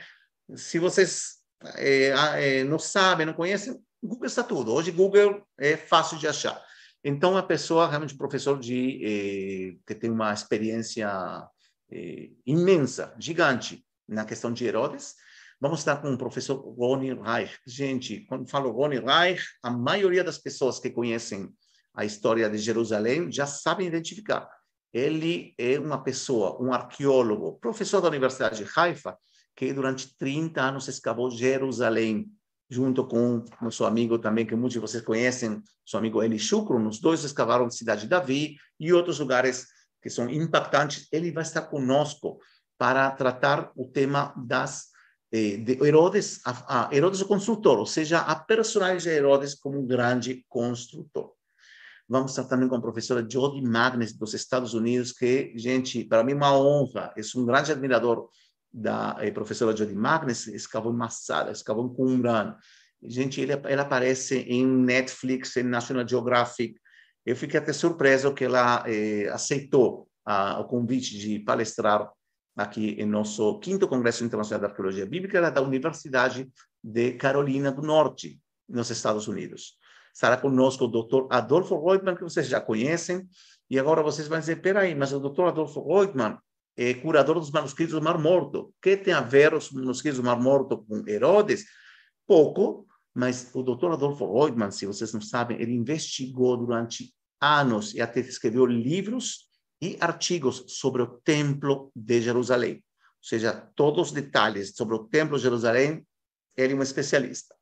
Se 0.55 0.79
vocês 0.79 1.39
é, 1.77 2.12
é, 2.37 2.64
não 2.64 2.79
sabem, 2.79 3.27
não 3.27 3.33
conhecem, 3.33 3.81
Google 4.03 4.26
está 4.26 4.42
tudo. 4.42 4.72
Hoje 4.72 4.90
Google 4.90 5.42
é 5.59 5.76
fácil 5.76 6.18
de 6.18 6.28
achar. 6.28 6.62
Então, 7.05 7.36
a 7.36 7.42
pessoa 7.42 7.88
realmente 7.88 8.16
professor 8.16 8.59
de 8.59 9.01
é, 9.05 9.76
que 9.86 9.94
tem 9.94 10.11
uma 10.11 10.32
experiência 10.32 11.09
é, 11.90 12.30
imensa, 12.44 13.14
gigante 13.18 13.84
na 14.09 14.24
questão 14.24 14.53
de 14.53 14.64
Herodes. 14.64 15.14
Vamos 15.61 15.78
estar 15.80 15.97
com 15.97 16.12
o 16.12 16.18
professor 16.18 16.57
Rony 16.57 17.14
Reich. 17.14 17.59
Gente, 17.66 18.20
quando 18.28 18.49
falo 18.49 18.70
Rony 18.70 18.99
Reich, 18.99 19.42
a 19.62 19.70
maioria 19.70 20.22
das 20.22 20.38
pessoas 20.38 20.78
que 20.78 20.90
conhecem 20.90 21.53
a 21.94 22.05
história 22.05 22.49
de 22.51 22.59
Jerusalém 22.59 23.32
já 23.32 23.47
sabem 23.47 23.86
identificar 23.86 24.49
ele 24.97 25.55
é 25.59 25.78
uma 25.78 26.03
pessoa, 26.03 26.57
um 26.59 26.72
arqueólogo, 26.72 27.59
professor 27.61 28.01
da 28.01 28.09
Universidade 28.09 28.64
de 28.64 28.70
Haifa, 28.74 29.18
que 29.55 29.70
durante 29.70 30.16
30 30.16 30.59
anos 30.59 30.88
escavou 30.88 31.30
Jerusalém. 31.30 32.30
Junto 32.69 33.07
com 33.07 33.45
nosso 33.61 33.85
amigo 33.85 34.19
também, 34.19 34.45
que 34.45 34.55
muitos 34.55 34.73
de 34.73 34.79
vocês 34.79 35.03
conhecem, 35.03 35.62
seu 35.85 35.99
amigo 35.99 36.23
Eli 36.23 36.39
Shukron, 36.39 36.87
os 36.87 36.99
dois 36.99 37.23
escavaram 37.25 37.67
a 37.67 37.71
cidade 37.71 38.03
de 38.03 38.09
Davi 38.09 38.57
e 38.79 38.93
outros 38.93 39.19
lugares 39.19 39.67
que 40.03 40.11
são 40.11 40.29
impactantes. 40.29 41.09
Ele 41.12 41.31
vai 41.31 41.43
estar 41.43 41.62
conosco 41.62 42.39
para 42.79 43.11
tratar 43.11 43.71
o 43.77 43.89
tema 43.89 44.35
das 44.37 44.87
eh, 45.33 45.57
de 45.57 45.85
Herodes, 45.85 46.41
a, 46.45 46.89
Herodes 46.93 47.21
o 47.21 47.27
construtor, 47.27 47.79
ou 47.79 47.87
seja, 47.87 48.21
a 48.21 48.35
personagem 48.35 48.99
de 48.99 49.17
Herodes 49.17 49.55
como 49.55 49.81
um 49.81 49.87
grande 49.87 50.45
construtor. 50.49 51.33
Vamos 52.09 52.31
estar 52.31 52.45
também 52.45 52.69
com 52.69 52.77
a 52.77 52.81
professora 52.81 53.27
Jody 53.29 53.61
Magnus, 53.61 54.12
dos 54.12 54.33
Estados 54.35 54.75
Unidos, 54.75 55.11
que, 55.11 55.53
gente, 55.57 56.05
para 56.05 56.23
mim 56.23 56.33
é 56.33 56.37
uma 56.37 56.57
honra, 56.57 57.12
sou 57.23 57.43
um 57.43 57.47
grande 57.47 57.73
admirador 57.73 58.29
da 58.77 59.16
eh, 59.20 59.31
professora 59.31 59.74
Jody 59.74 59.95
Magnus, 59.95 60.47
escavou 60.49 60.93
em 60.93 60.97
Massada, 60.97 61.51
em 61.51 61.95
Qumran. 61.95 62.55
Gente, 63.03 63.41
ele, 63.41 63.53
ela 63.53 63.83
aparece 63.83 64.41
em 64.41 64.66
Netflix, 64.66 65.57
em 65.57 65.62
National 65.62 66.07
Geographic. 66.07 66.79
Eu 67.24 67.35
fiquei 67.35 67.59
até 67.59 67.72
surpreso 67.72 68.35
que 68.35 68.45
ela 68.45 68.85
eh, 68.87 69.29
aceitou 69.33 70.07
o 70.59 70.64
convite 70.64 71.16
de 71.16 71.39
palestrar 71.39 72.11
aqui 72.57 72.97
em 72.99 73.07
nosso 73.07 73.61
quinto 73.61 73.87
Congresso 73.87 74.24
Internacional 74.24 74.59
de 74.61 74.66
Arqueologia 74.66 75.07
Bíblica, 75.07 75.39
ela 75.39 75.49
é 75.49 75.51
da 75.53 75.62
Universidade 75.62 76.49
de 76.83 77.12
Carolina 77.12 77.70
do 77.70 77.81
Norte, 77.81 78.41
nos 78.68 78.91
Estados 78.91 79.29
Unidos. 79.29 79.79
Estará 80.12 80.37
conosco 80.37 80.85
o 80.85 80.89
doutor 80.89 81.29
Adolfo 81.31 81.79
Reutemann, 81.79 82.16
que 82.16 82.24
vocês 82.24 82.49
já 82.49 82.61
conhecem, 82.61 83.27
e 83.70 83.79
agora 83.79 84.03
vocês 84.03 84.27
vão 84.27 84.41
dizer, 84.41 84.57
peraí, 84.57 84.95
mas 84.95 85.12
o 85.12 85.20
doutor 85.20 85.49
Adolfo 85.49 85.87
Reutemann 85.87 86.39
é 86.77 86.95
curador 86.95 87.39
dos 87.41 87.51
manuscritos 87.51 87.95
do 87.95 88.03
Mar 88.03 88.18
Morto. 88.18 88.74
Que 88.83 88.97
tem 88.97 89.14
a 89.14 89.20
ver 89.20 89.55
os 89.55 89.70
manuscritos 89.70 90.18
do 90.18 90.24
Mar 90.24 90.39
Morto 90.39 90.85
com 90.85 91.09
Herodes? 91.09 91.64
Pouco, 92.27 92.87
mas 93.14 93.51
o 93.55 93.62
doutor 93.62 93.93
Adolfo 93.93 94.31
Reutemann, 94.31 94.70
se 94.70 94.85
vocês 94.85 95.12
não 95.12 95.20
sabem, 95.20 95.61
ele 95.61 95.72
investigou 95.72 96.57
durante 96.57 97.14
anos 97.41 97.95
e 97.95 98.01
até 98.01 98.20
escreveu 98.20 98.66
livros 98.66 99.49
e 99.81 99.97
artigos 100.01 100.64
sobre 100.68 101.03
o 101.03 101.07
Templo 101.24 101.91
de 101.95 102.20
Jerusalém. 102.20 102.74
Ou 102.74 103.29
seja, 103.29 103.53
todos 103.74 104.09
os 104.09 104.12
detalhes 104.12 104.74
sobre 104.74 104.95
o 104.95 105.05
Templo 105.05 105.37
de 105.37 105.45
Jerusalém, 105.45 106.07
ele 106.57 106.74
é 106.74 106.77
um 106.77 106.83
especialista. 106.83 107.55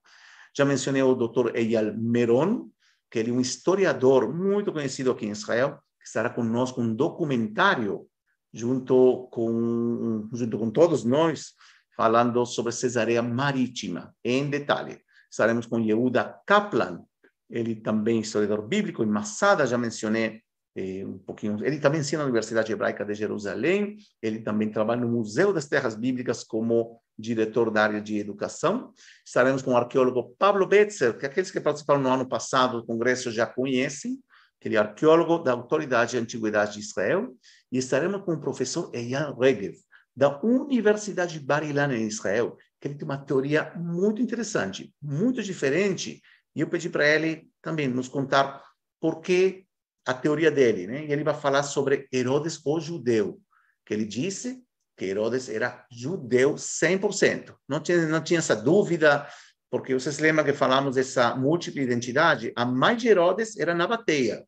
Já 0.56 0.64
mencionei 0.64 1.02
o 1.02 1.14
Dr. 1.14 1.56
Eyal 1.56 1.94
Meron, 1.96 2.70
que 3.10 3.18
ele 3.18 3.30
é 3.30 3.32
um 3.32 3.40
historiador 3.40 4.32
muito 4.32 4.72
conhecido 4.72 5.10
aqui 5.10 5.26
em 5.26 5.30
Israel, 5.30 5.80
que 6.00 6.06
estará 6.06 6.30
conosco 6.30 6.80
um 6.80 6.94
documentário 6.94 8.08
junto 8.54 9.28
com 9.32 10.28
junto 10.32 10.58
com 10.58 10.70
todos 10.70 11.04
nós 11.04 11.54
falando 11.96 12.46
sobre 12.46 12.72
Cesareia 12.72 13.22
Marítima 13.22 14.14
em 14.24 14.48
detalhe. 14.48 15.00
Estaremos 15.30 15.66
com 15.66 15.80
Yehuda 15.80 16.40
Kaplan, 16.46 17.02
ele 17.50 17.74
também 17.74 18.18
é 18.18 18.20
historiador 18.20 18.66
bíblico, 18.66 19.02
em 19.02 19.06
Massada 19.06 19.66
já 19.66 19.76
mencionei 19.76 20.40
eh, 20.76 21.04
um 21.04 21.18
pouquinho. 21.18 21.64
Ele 21.64 21.78
também 21.78 22.00
ensina 22.00 22.22
na 22.22 22.24
Universidade 22.24 22.72
Hebraica 22.72 23.04
de 23.04 23.14
Jerusalém, 23.14 23.96
ele 24.22 24.40
também 24.40 24.70
trabalha 24.70 25.00
no 25.00 25.08
Museu 25.08 25.52
das 25.52 25.66
Terras 25.66 25.96
Bíblicas 25.96 26.44
como 26.44 27.00
diretor 27.18 27.70
da 27.70 27.82
área 27.82 28.00
de 28.00 28.18
educação. 28.18 28.92
Estaremos 29.24 29.62
com 29.62 29.72
o 29.72 29.76
arqueólogo 29.76 30.34
Pablo 30.38 30.66
Betzer, 30.66 31.16
que 31.18 31.26
aqueles 31.26 31.50
que 31.50 31.60
participaram 31.60 32.00
no 32.00 32.08
ano 32.08 32.28
passado 32.28 32.80
do 32.80 32.86
congresso 32.86 33.30
já 33.30 33.46
conhecem, 33.46 34.18
ele 34.64 34.76
é 34.76 34.78
arqueólogo 34.78 35.38
da 35.38 35.52
Autoridade 35.52 36.12
de 36.12 36.18
Antiguidade 36.18 36.74
de 36.74 36.80
Israel, 36.80 37.36
e 37.74 37.78
estaremos 37.78 38.22
com 38.22 38.34
o 38.34 38.40
professor 38.40 38.88
Eyal 38.94 39.36
Regev, 39.36 39.74
da 40.14 40.40
Universidade 40.44 41.40
de 41.40 41.44
Bar 41.44 41.64
Ilan 41.64 41.92
em 41.92 42.06
Israel, 42.06 42.56
que 42.80 42.86
ele 42.86 42.94
tem 42.94 43.04
uma 43.04 43.18
teoria 43.18 43.72
muito 43.74 44.22
interessante, 44.22 44.94
muito 45.02 45.42
diferente, 45.42 46.22
e 46.54 46.60
eu 46.60 46.68
pedi 46.68 46.88
para 46.88 47.04
ele 47.04 47.50
também 47.60 47.88
nos 47.88 48.06
contar 48.06 48.62
por 49.00 49.20
que 49.20 49.66
a 50.06 50.14
teoria 50.14 50.52
dele, 50.52 50.86
né? 50.86 51.04
E 51.04 51.12
ele 51.12 51.24
vai 51.24 51.34
falar 51.34 51.64
sobre 51.64 52.06
Herodes 52.12 52.60
o 52.64 52.78
judeu, 52.78 53.40
que 53.84 53.92
ele 53.92 54.04
disse 54.04 54.62
que 54.96 55.06
Herodes 55.06 55.48
era 55.48 55.84
judeu 55.90 56.54
100%. 56.54 57.56
Não 57.68 57.80
tinha, 57.80 58.06
não 58.06 58.22
tinha 58.22 58.38
essa 58.38 58.54
dúvida, 58.54 59.28
porque 59.68 59.92
vocês 59.92 60.20
lembram 60.20 60.44
que 60.44 60.52
falamos 60.52 60.94
dessa 60.94 61.34
múltipla 61.34 61.82
identidade? 61.82 62.52
A 62.54 62.64
mãe 62.64 62.94
de 62.94 63.08
Herodes 63.08 63.58
era 63.58 63.74
Nabateia, 63.74 64.46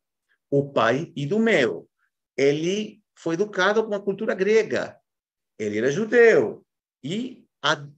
o 0.49 0.71
pai 0.71 1.11
Idumeu. 1.13 1.89
Ele 2.37 3.01
foi 3.17 3.33
educado 3.33 3.83
com 3.83 3.93
a 3.93 3.99
cultura 3.99 4.35
grega. 4.35 4.97
Ele 5.57 5.79
era 5.79 5.91
judeu 5.91 6.63
e 7.03 7.45
ad, 7.61 7.91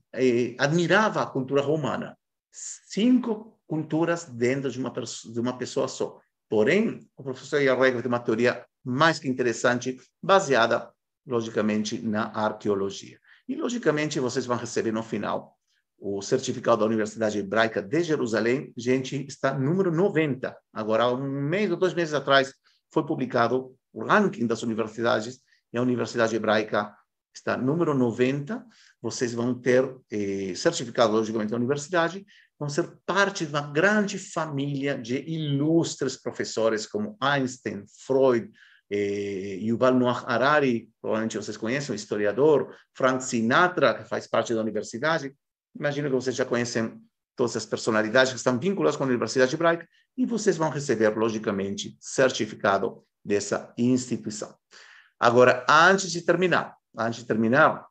admirava 0.58 1.22
a 1.22 1.26
cultura 1.26 1.60
romana. 1.60 2.16
Cinco 2.50 3.60
culturas 3.66 4.24
dentro 4.24 4.70
de 4.70 4.80
uma, 4.80 4.90
de 4.90 5.40
uma 5.40 5.56
pessoa 5.58 5.86
só. 5.86 6.18
Porém, 6.48 7.06
o 7.16 7.22
professor 7.22 7.60
Yarregre 7.60 8.02
tem 8.02 8.08
uma 8.08 8.18
teoria 8.18 8.66
mais 8.82 9.18
que 9.18 9.28
interessante, 9.28 10.00
baseada, 10.22 10.90
logicamente, 11.26 12.00
na 12.00 12.32
arqueologia. 12.34 13.20
E, 13.46 13.54
logicamente, 13.54 14.18
vocês 14.18 14.46
vão 14.46 14.56
receber 14.56 14.90
no 14.90 15.02
final 15.02 15.56
o 15.98 16.22
certificado 16.22 16.80
da 16.80 16.86
Universidade 16.86 17.38
Hebraica 17.38 17.82
de 17.82 18.02
Jerusalém. 18.02 18.72
Gente, 18.76 19.26
está 19.26 19.52
número 19.52 19.92
90. 19.92 20.56
Agora, 20.72 21.08
um 21.08 21.42
mês 21.42 21.70
ou 21.70 21.76
dois 21.76 21.92
meses 21.92 22.14
atrás, 22.14 22.54
foi 22.90 23.04
publicado 23.06 23.76
o 23.92 24.04
ranking 24.04 24.46
das 24.46 24.62
universidades 24.62 25.40
e 25.72 25.78
a 25.78 25.82
Universidade 25.82 26.34
Hebraica 26.34 26.94
está 27.34 27.56
número 27.56 27.94
90. 27.94 28.64
Vocês 29.00 29.32
vão 29.32 29.54
ter 29.54 29.84
eh, 30.10 30.52
certificado, 30.54 31.12
logicamente, 31.12 31.50
da 31.50 31.56
universidade, 31.56 32.24
vão 32.58 32.68
ser 32.68 32.98
parte 33.06 33.46
de 33.46 33.52
uma 33.52 33.72
grande 33.72 34.18
família 34.18 34.98
de 34.98 35.18
ilustres 35.18 36.16
professores 36.16 36.86
como 36.86 37.16
Einstein, 37.20 37.84
Freud, 38.06 38.50
eh, 38.90 39.58
Yuval 39.62 39.94
Noah 39.94 40.24
Harari, 40.26 40.90
provavelmente 41.00 41.36
vocês 41.36 41.56
conhecem, 41.56 41.94
o 41.94 41.96
historiador, 41.96 42.74
Frank 42.94 43.24
Sinatra, 43.24 43.94
que 43.94 44.04
faz 44.04 44.26
parte 44.26 44.52
da 44.52 44.60
universidade. 44.60 45.34
Imagino 45.78 46.08
que 46.08 46.14
vocês 46.14 46.34
já 46.34 46.44
conhecem 46.44 47.00
todas 47.36 47.56
as 47.56 47.64
personalidades 47.64 48.32
que 48.32 48.38
estão 48.38 48.58
vinculadas 48.58 48.96
com 48.96 49.04
a 49.04 49.06
Universidade 49.06 49.54
Hebraica 49.54 49.88
e 50.16 50.26
vocês 50.26 50.56
vão 50.56 50.68
receber, 50.68 51.16
logicamente, 51.16 51.96
certificado 52.00 53.02
dessa 53.24 53.72
instituição. 53.76 54.54
Agora, 55.18 55.64
antes 55.68 56.10
de 56.10 56.22
terminar, 56.22 56.76
antes 56.96 57.20
de 57.20 57.26
terminar, 57.26 57.86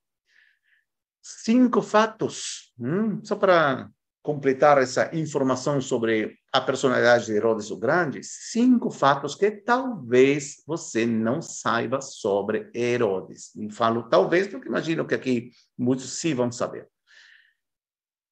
cinco 1.22 1.82
fatos, 1.82 2.74
hum, 2.80 3.24
só 3.24 3.36
para 3.36 3.90
completar 4.22 4.78
essa 4.78 5.16
informação 5.16 5.80
sobre 5.80 6.38
a 6.52 6.60
personalidade 6.60 7.28
de 7.28 7.34
Herodes 7.34 7.72
o 7.72 7.78
Grande, 7.78 8.22
cinco 8.24 8.90
fatos 8.90 9.36
que 9.36 9.50
talvez 9.52 10.62
você 10.66 11.06
não 11.06 11.42
saiba 11.42 12.02
sobre 12.02 12.70
Herodes. 12.74 13.56
E 13.56 13.72
falo 13.72 14.10
talvez 14.10 14.48
porque 14.48 14.68
imagino 14.68 15.06
que 15.06 15.16
aqui 15.16 15.52
muitos 15.78 16.12
sim 16.20 16.34
vão 16.34 16.52
saber. 16.52 16.88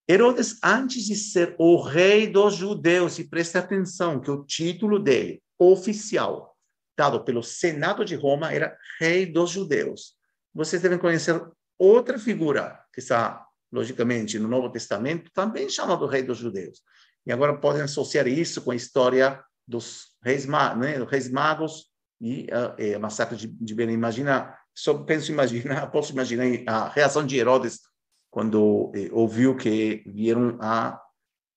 Herodes, 0.10 0.58
antes 0.64 1.04
de 1.04 1.16
ser 1.16 1.56
o 1.60 1.82
rei 1.82 2.28
dos 2.28 2.56
judeus, 2.56 3.20
e 3.20 3.28
preste 3.28 3.58
atenção 3.58 4.20
que 4.22 4.32
o 4.32 4.46
título 4.46 5.00
dele, 5.00 5.44
oficial, 5.60 6.57
dado 6.98 7.24
pelo 7.24 7.44
Senado 7.44 8.04
de 8.04 8.16
Roma, 8.16 8.52
era 8.52 8.76
rei 9.00 9.26
dos 9.26 9.52
judeus. 9.52 10.16
Vocês 10.54 10.82
devem 10.82 10.98
conhecer 10.98 11.40
outra 11.78 12.18
figura 12.18 12.80
que 12.92 13.00
está 13.00 13.46
logicamente, 13.72 14.40
no 14.40 14.48
Novo 14.48 14.72
Testamento, 14.72 15.30
também 15.34 15.70
chamado 15.70 16.08
Rei 16.08 16.24
dos 16.24 16.38
Judeus. 16.38 16.82
E 17.26 17.32
agora 17.32 17.58
podem 17.58 17.82
associar 17.82 18.28
isso 18.28 18.62
com 18.62 18.72
a 18.72 18.76
história 18.76 19.44
dos 19.68 20.14
reis, 20.24 20.46
né, 20.46 21.04
reis 21.10 21.30
magos 21.30 21.88
e 22.22 22.48
uh, 22.48 23.00
massacre 23.00 23.36
de, 23.36 23.48
de 23.48 23.76
Belém. 23.76 23.96
Imagina, 23.96 24.58
só 24.74 24.94
penso 25.04 25.32
imaginar, 25.32 25.88
posso 25.92 26.14
imaginar 26.14 26.46
a 26.66 26.88
reação 26.88 27.26
de 27.26 27.38
Herodes 27.38 27.82
quando 28.30 28.92
eh, 28.96 29.10
ouviu 29.12 29.56
que 29.56 30.04
vieram 30.06 30.58
a 30.62 31.00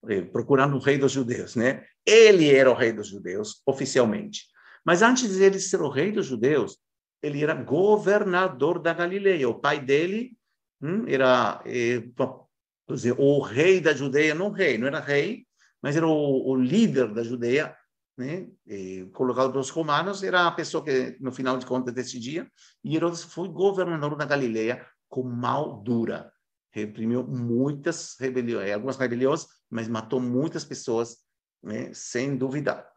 eh, 0.09 0.23
procurando 0.23 0.77
o 0.77 0.81
rei 0.81 0.99
dos 0.99 1.13
judeus, 1.13 1.55
né? 1.55 1.85
Ele 2.07 2.53
era 2.53 2.71
o 2.71 2.75
rei 2.75 2.93
dos 2.93 3.09
judeus 3.09 3.61
oficialmente. 3.67 4.45
Mas 4.85 5.03
antes 5.03 5.37
de 5.37 5.43
ele 5.43 5.59
ser 5.59 5.81
o 5.81 5.89
rei 5.89 6.13
dos 6.13 6.27
judeus, 6.27 6.79
ele 7.23 7.43
era 7.43 7.55
governador 7.55 8.79
da 8.79 8.93
Galileia. 8.93 9.49
O 9.49 9.61
pai 9.61 9.81
dele 9.81 10.39
Hum? 10.83 11.05
era 11.07 11.63
eh, 11.67 12.03
dizer, 12.89 13.15
o 13.19 13.41
rei 13.41 13.81
da 13.81 13.93
Judeia, 13.93 14.35
não 14.35 14.51
rei, 14.51 14.79
não 14.79 14.87
era 14.87 14.99
rei, 15.01 15.47
mas 15.83 15.97
era 15.97 16.07
o, 16.07 16.51
o 16.51 16.57
líder 16.57 17.13
da 17.13 17.23
Judeia, 17.23 17.77
né? 18.17 18.49
Eh, 18.67 19.07
colocado 19.13 19.53
pelos 19.53 19.71
romanos, 19.71 20.23
era 20.23 20.47
a 20.47 20.53
pessoa 20.53 20.83
que, 20.85 21.17
no 21.21 21.33
final 21.33 21.59
de 21.59 21.67
contas, 21.67 21.95
decidia. 21.95 22.51
E 22.83 22.97
Herodes 22.97 23.23
foi 23.23 23.49
governador 23.49 24.17
da 24.17 24.25
Galileia 24.25 24.87
com 25.09 25.23
mal 25.23 25.83
dura. 25.83 26.33
Reprimiu 26.73 27.27
muitas 27.27 28.17
rebeliões, 28.19 28.73
algumas 28.73 28.97
rebeliões, 28.97 29.47
mas 29.69 29.89
matou 29.89 30.21
muitas 30.21 30.65
pessoas, 30.65 31.19
né? 31.63 31.93
sem 31.93 32.37
duvidar. 32.37 32.90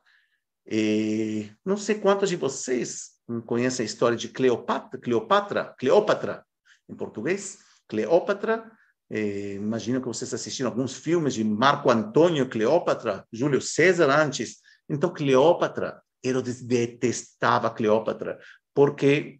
E 0.65 1.51
não 1.65 1.77
sei 1.77 1.95
quantos 1.95 2.29
de 2.29 2.35
vocês 2.35 3.11
conhecem 3.45 3.83
a 3.83 3.85
história 3.85 4.17
de 4.17 4.29
Cleopatra, 4.29 4.99
Cleopatra, 4.99 5.75
Cleópatra, 5.77 6.45
em 6.89 6.95
português, 6.95 7.59
Cleópatra, 7.87 8.71
imagino 9.09 10.01
que 10.01 10.07
vocês 10.07 10.33
assistiram 10.33 10.69
alguns 10.69 10.95
filmes 10.95 11.33
de 11.33 11.43
Marco 11.43 11.89
Antônio, 11.89 12.49
Cleópatra, 12.49 13.27
Júlio 13.31 13.61
César 13.61 14.09
antes. 14.09 14.57
Então, 14.89 15.13
Cleópatra, 15.13 16.01
Herodes 16.23 16.61
detestava 16.61 17.69
Cleópatra, 17.69 18.39
porque 18.73 19.39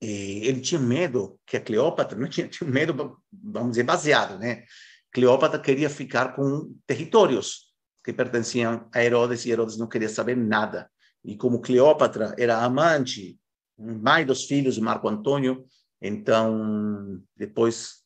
ele 0.00 0.60
tinha 0.60 0.80
medo 0.80 1.38
que 1.46 1.56
a 1.56 1.60
Cleópatra, 1.60 2.18
não 2.18 2.28
tinha, 2.28 2.48
tinha 2.48 2.68
medo, 2.68 3.18
vamos 3.32 3.70
dizer, 3.70 3.84
baseado, 3.84 4.38
né? 4.38 4.64
Cleópatra 5.12 5.58
queria 5.58 5.88
ficar 5.88 6.34
com 6.34 6.74
territórios 6.86 7.65
que 8.06 8.12
pertenciam 8.12 8.88
a 8.94 9.02
Herodes 9.02 9.44
e 9.44 9.50
Herodes 9.50 9.76
não 9.76 9.88
queria 9.88 10.08
saber 10.08 10.36
nada. 10.36 10.88
E 11.24 11.36
como 11.36 11.60
Cleópatra 11.60 12.36
era 12.38 12.62
amante, 12.62 13.36
mãe 13.76 14.24
dos 14.24 14.44
filhos 14.44 14.76
de 14.76 14.80
Marco 14.80 15.08
Antônio, 15.08 15.66
então 16.00 17.20
depois 17.36 18.04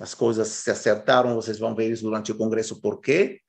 as 0.00 0.14
coisas 0.14 0.48
se 0.48 0.70
acertaram, 0.70 1.34
vocês 1.34 1.58
vão 1.58 1.74
ver 1.74 1.92
isso 1.92 2.02
durante 2.02 2.32
o 2.32 2.34
congresso 2.34 2.80
por 2.80 2.98
quê. 2.98 3.42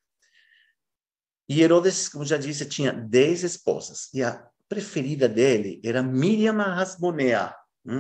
E 1.47 1.62
Herodes, 1.62 2.10
como 2.10 2.26
já 2.26 2.36
disse, 2.36 2.66
tinha 2.66 2.91
dez 2.91 3.45
esposas, 3.45 4.14
e 4.14 4.22
a 4.22 4.45
preferida 4.68 5.30
dele 5.30 5.80
era 5.86 6.04
Miriam 6.04 6.60
Hasmonea, 6.60 7.56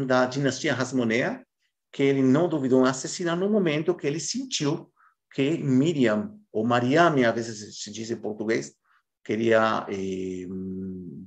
da 0.05 0.25
dinastia 0.25 0.73
Hasmonea, 0.73 1.41
que 1.89 2.03
ele 2.03 2.21
não 2.21 2.49
duvidou 2.49 2.85
em 2.85 2.89
assassinar 2.89 3.37
no 3.37 3.49
momento 3.49 3.95
que 3.95 4.05
ele 4.05 4.19
sentiu 4.19 4.91
que 5.33 5.57
Miriam, 5.57 6.37
ou 6.53 6.63
Mariame, 6.63 7.25
às 7.25 7.33
vezes 7.33 7.81
se 7.81 7.91
diz 7.91 8.11
em 8.11 8.15
português, 8.15 8.75
queria 9.23 9.87
eh, 9.89 10.47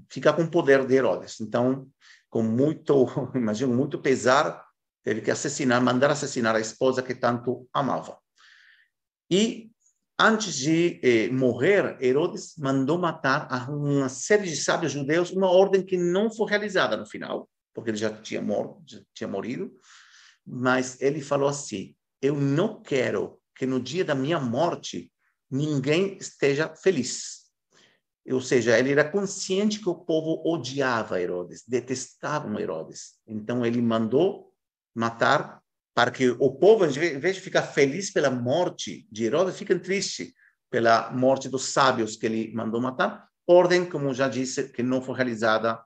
ficar 0.08 0.34
com 0.34 0.42
o 0.42 0.50
poder 0.50 0.86
de 0.86 0.94
Herodes. 0.94 1.40
Então, 1.40 1.88
com 2.30 2.42
muito, 2.42 3.06
imagino, 3.34 3.74
muito 3.74 4.00
pesar, 4.00 4.64
teve 5.02 5.20
que 5.20 5.30
assassinar, 5.30 5.82
mandar 5.82 6.12
assassinar 6.12 6.54
a 6.54 6.60
esposa 6.60 7.02
que 7.02 7.14
tanto 7.14 7.68
amava. 7.72 8.16
E 9.28 9.72
antes 10.16 10.54
de 10.54 11.00
eh, 11.02 11.28
morrer, 11.30 11.98
Herodes 12.00 12.54
mandou 12.56 12.96
matar 12.96 13.48
a 13.50 13.68
uma 13.68 14.08
série 14.08 14.44
de 14.44 14.56
sábios 14.56 14.92
judeus, 14.92 15.32
uma 15.32 15.50
ordem 15.50 15.84
que 15.84 15.96
não 15.96 16.30
foi 16.30 16.48
realizada 16.48 16.96
no 16.96 17.04
final, 17.04 17.48
porque 17.74 17.90
ele 17.90 17.98
já 17.98 18.10
tinha, 18.10 18.40
morto, 18.40 18.80
já 18.86 19.00
tinha 19.12 19.28
morrido, 19.28 19.72
mas 20.46 21.00
ele 21.00 21.20
falou 21.20 21.48
assim: 21.48 21.96
Eu 22.22 22.36
não 22.36 22.80
quero 22.80 23.40
que 23.56 23.66
no 23.66 23.80
dia 23.80 24.04
da 24.04 24.14
minha 24.14 24.38
morte 24.38 25.10
ninguém 25.50 26.16
esteja 26.18 26.74
feliz. 26.74 27.46
Ou 28.28 28.40
seja, 28.40 28.78
ele 28.78 28.90
era 28.90 29.08
consciente 29.08 29.78
que 29.78 29.88
o 29.88 29.94
povo 29.94 30.42
odiava 30.44 31.20
Herodes, 31.20 31.62
detestava 31.66 32.60
Herodes. 32.60 33.14
Então 33.26 33.64
ele 33.64 33.80
mandou 33.80 34.52
matar 34.94 35.62
para 35.94 36.10
que 36.10 36.30
o 36.30 36.50
povo, 36.52 36.84
em 36.84 37.18
vez 37.18 37.36
de 37.36 37.40
ficar 37.40 37.62
feliz 37.62 38.10
pela 38.10 38.30
morte 38.30 39.06
de 39.10 39.24
Herodes, 39.24 39.56
fiquem 39.56 39.78
triste 39.78 40.34
pela 40.70 41.10
morte 41.12 41.48
dos 41.48 41.66
sábios 41.66 42.16
que 42.16 42.26
ele 42.26 42.52
mandou 42.52 42.80
matar. 42.80 43.26
Ordem, 43.46 43.88
como 43.88 44.12
já 44.12 44.28
disse, 44.28 44.70
que 44.70 44.82
não 44.82 45.00
foi 45.00 45.14
realizada 45.14 45.80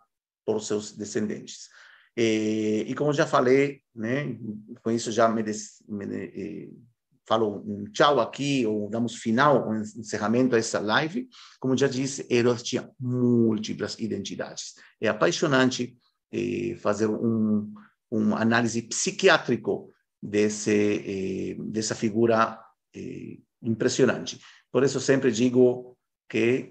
por 0.44 0.60
seus 0.60 0.92
descendentes. 0.92 1.68
E, 2.16 2.86
e 2.88 2.94
como 2.94 3.12
já 3.12 3.26
falei, 3.26 3.82
né, 3.94 4.36
com 4.82 4.90
isso 4.90 5.12
já 5.12 5.28
me, 5.28 5.42
des, 5.42 5.82
me 5.86 6.04
eh, 6.04 6.68
falo 7.30 7.62
um 7.64 7.84
tchau 7.92 8.18
aqui, 8.18 8.66
ou 8.66 8.90
damos 8.90 9.14
final, 9.14 9.68
um 9.68 9.76
encerramento 9.76 10.56
a 10.56 10.58
essa 10.58 10.80
live. 10.80 11.28
Como 11.60 11.76
já 11.76 11.86
disse, 11.86 12.26
Herodes 12.28 12.64
tinha 12.64 12.90
múltiplas 12.98 13.96
identidades. 14.00 14.74
É 15.00 15.06
apaixonante 15.06 15.96
eh, 16.32 16.74
fazer 16.80 17.06
um, 17.06 17.72
um 18.10 18.34
análise 18.34 18.82
psiquiátrico 18.82 19.92
desse, 20.20 20.72
eh, 20.72 21.56
dessa 21.70 21.94
figura 21.94 22.58
eh, 22.96 23.38
impressionante. 23.62 24.40
Por 24.72 24.82
isso, 24.82 24.98
sempre 24.98 25.30
digo 25.30 25.96
que 26.28 26.70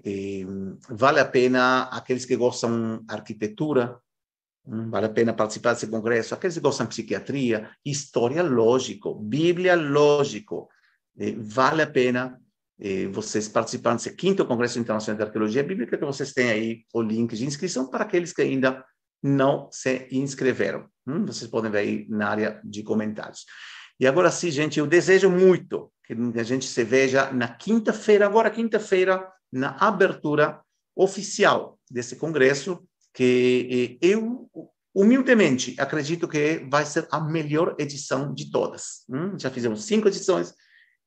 vale 0.88 1.20
a 1.20 1.24
pena 1.24 1.84
aqueles 1.84 2.24
que 2.24 2.34
gostam 2.34 3.04
arquitetura, 3.06 3.94
Hum, 3.94 4.09
vale 4.88 5.06
a 5.06 5.10
pena 5.10 5.32
participar 5.32 5.72
desse 5.72 5.88
congresso. 5.88 6.34
Aqueles 6.34 6.54
que 6.54 6.60
gostam 6.60 6.86
de 6.86 6.90
psiquiatria, 6.90 7.70
história 7.84 8.42
lógico, 8.42 9.14
Bíblia 9.14 9.74
lógico. 9.74 10.68
Eh, 11.18 11.34
vale 11.36 11.82
a 11.82 11.86
pena 11.86 12.40
eh, 12.78 13.08
vocês 13.08 13.48
participarem 13.48 13.96
desse 13.96 14.14
quinto 14.14 14.46
Congresso 14.46 14.78
Internacional 14.78 15.16
de 15.16 15.24
Arqueologia 15.24 15.64
Bíblica, 15.64 15.98
que 15.98 16.04
vocês 16.04 16.32
têm 16.32 16.50
aí 16.50 16.84
o 16.94 17.02
link 17.02 17.34
de 17.34 17.44
inscrição 17.44 17.88
para 17.90 18.04
aqueles 18.04 18.32
que 18.32 18.42
ainda 18.42 18.84
não 19.22 19.68
se 19.72 20.08
inscreveram. 20.12 20.88
Hum, 21.06 21.26
vocês 21.26 21.50
podem 21.50 21.70
ver 21.70 21.78
aí 21.78 22.06
na 22.08 22.28
área 22.28 22.60
de 22.64 22.82
comentários. 22.82 23.44
E 23.98 24.06
agora 24.06 24.30
sim, 24.30 24.50
gente, 24.50 24.78
eu 24.78 24.86
desejo 24.86 25.28
muito 25.28 25.92
que 26.04 26.14
a 26.38 26.42
gente 26.42 26.66
se 26.66 26.84
veja 26.84 27.30
na 27.32 27.48
quinta-feira, 27.48 28.24
agora 28.24 28.50
quinta-feira, 28.50 29.28
na 29.52 29.76
abertura 29.78 30.60
oficial 30.96 31.78
desse 31.90 32.16
congresso, 32.16 32.82
que 33.12 33.98
eh, 34.00 34.06
eu 34.06 34.50
humildemente 34.94 35.74
acredito 35.78 36.28
que 36.28 36.66
vai 36.68 36.84
ser 36.84 37.06
a 37.10 37.20
melhor 37.20 37.76
edição 37.78 38.34
de 38.34 38.50
todas. 38.50 39.04
Hum? 39.08 39.38
Já 39.38 39.50
fizemos 39.50 39.84
cinco 39.84 40.08
edições, 40.08 40.52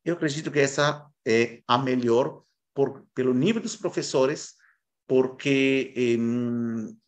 eu 0.06 0.16
acredito 0.16 0.51
que 0.51 0.60
essa 0.60 1.06
é 1.26 1.62
a 1.68 1.78
melhor 1.78 2.41
por, 2.74 3.06
pelo 3.14 3.34
nível 3.34 3.62
dos 3.62 3.76
professores, 3.76 4.54
porque 5.08 6.18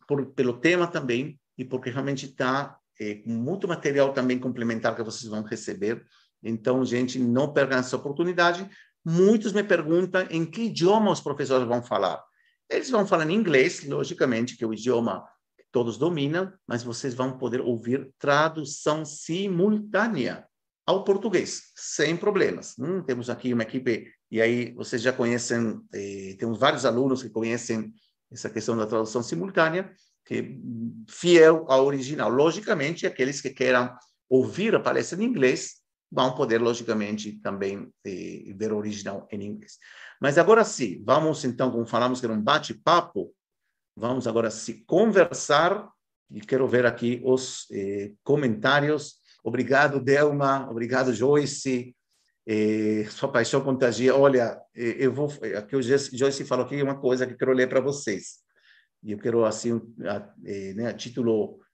por, 0.06 0.26
pelo 0.32 0.58
tema 0.60 0.86
também 0.86 1.38
e 1.58 1.64
porque 1.64 1.90
realmente 1.90 2.26
está 2.26 2.78
eh, 3.00 3.22
muito 3.26 3.66
material 3.66 4.12
também 4.12 4.38
complementar 4.38 4.94
que 4.94 5.02
vocês 5.02 5.30
vão 5.30 5.42
receber. 5.42 6.04
Então, 6.42 6.84
gente, 6.84 7.18
não 7.18 7.52
percam 7.52 7.78
essa 7.78 7.96
oportunidade. 7.96 8.68
Muitos 9.04 9.52
me 9.52 9.62
perguntam 9.62 10.26
em 10.30 10.44
que 10.44 10.62
idioma 10.62 11.10
os 11.10 11.20
professores 11.20 11.66
vão 11.66 11.82
falar. 11.82 12.22
Eles 12.68 12.90
vão 12.90 13.06
falar 13.06 13.28
em 13.30 13.34
inglês, 13.34 13.84
logicamente, 13.84 14.56
que 14.56 14.64
é 14.64 14.66
o 14.66 14.74
idioma 14.74 15.26
que 15.56 15.64
todos 15.70 15.96
dominam, 15.96 16.52
mas 16.66 16.82
vocês 16.82 17.14
vão 17.14 17.38
poder 17.38 17.60
ouvir 17.60 18.12
tradução 18.18 19.04
simultânea 19.04 20.46
ao 20.86 21.04
português, 21.04 21.72
sem 21.74 22.16
problemas. 22.16 22.74
Hum, 22.78 23.02
temos 23.02 23.28
aqui 23.28 23.52
uma 23.52 23.64
equipe, 23.64 24.08
e 24.30 24.40
aí 24.40 24.72
vocês 24.72 25.02
já 25.02 25.12
conhecem, 25.12 25.80
eh, 25.92 26.36
temos 26.38 26.58
vários 26.58 26.84
alunos 26.84 27.22
que 27.22 27.30
conhecem 27.30 27.92
essa 28.30 28.48
questão 28.48 28.76
da 28.76 28.86
tradução 28.86 29.22
simultânea, 29.22 29.92
que 30.24 30.34
é 30.34 30.44
fiel 31.08 31.64
ao 31.68 31.84
original. 31.86 32.30
Logicamente, 32.30 33.06
aqueles 33.06 33.40
que 33.40 33.50
queiram 33.50 33.96
ouvir 34.28 34.74
a 34.74 34.80
palestra 34.80 35.20
em 35.20 35.26
inglês 35.26 35.76
vão 36.10 36.34
poder, 36.34 36.60
logicamente, 36.60 37.40
também 37.40 37.92
eh, 38.04 38.52
ver 38.56 38.72
o 38.72 38.76
original 38.76 39.26
em 39.30 39.42
inglês. 39.42 39.78
Mas 40.20 40.38
agora 40.38 40.64
sim, 40.64 41.02
vamos 41.04 41.44
então, 41.44 41.70
como 41.70 41.86
falamos 41.86 42.20
que 42.20 42.26
era 42.26 42.34
um 42.34 42.40
bate-papo, 42.40 43.34
vamos 43.96 44.26
agora 44.26 44.50
se 44.50 44.84
conversar 44.84 45.88
e 46.30 46.40
quero 46.40 46.66
ver 46.66 46.86
aqui 46.86 47.20
os 47.24 47.66
eh, 47.70 48.12
comentários. 48.24 49.20
Obrigado, 49.44 50.00
Delma. 50.00 50.68
Obrigado, 50.70 51.12
Joyce. 51.12 51.94
Eh, 52.46 53.06
sua 53.10 53.30
paixão 53.30 53.60
contagia. 53.60 54.14
Olha, 54.14 54.60
eh, 54.74 54.96
eu 54.98 55.12
vou. 55.12 55.28
Aqui 55.56 55.76
o 55.76 55.82
Joyce 55.82 56.44
falou 56.44 56.64
aqui 56.64 56.82
uma 56.82 56.98
coisa 56.98 57.26
que 57.26 57.34
quero 57.34 57.52
ler 57.52 57.68
para 57.68 57.80
vocês. 57.80 58.38
E 59.02 59.12
eu 59.12 59.18
quero, 59.18 59.44
assim, 59.44 59.80
a, 60.04 60.34
eh, 60.44 60.74
né, 60.74 60.88
a 60.88 60.94
título 60.94 61.60
eh, 61.60 61.65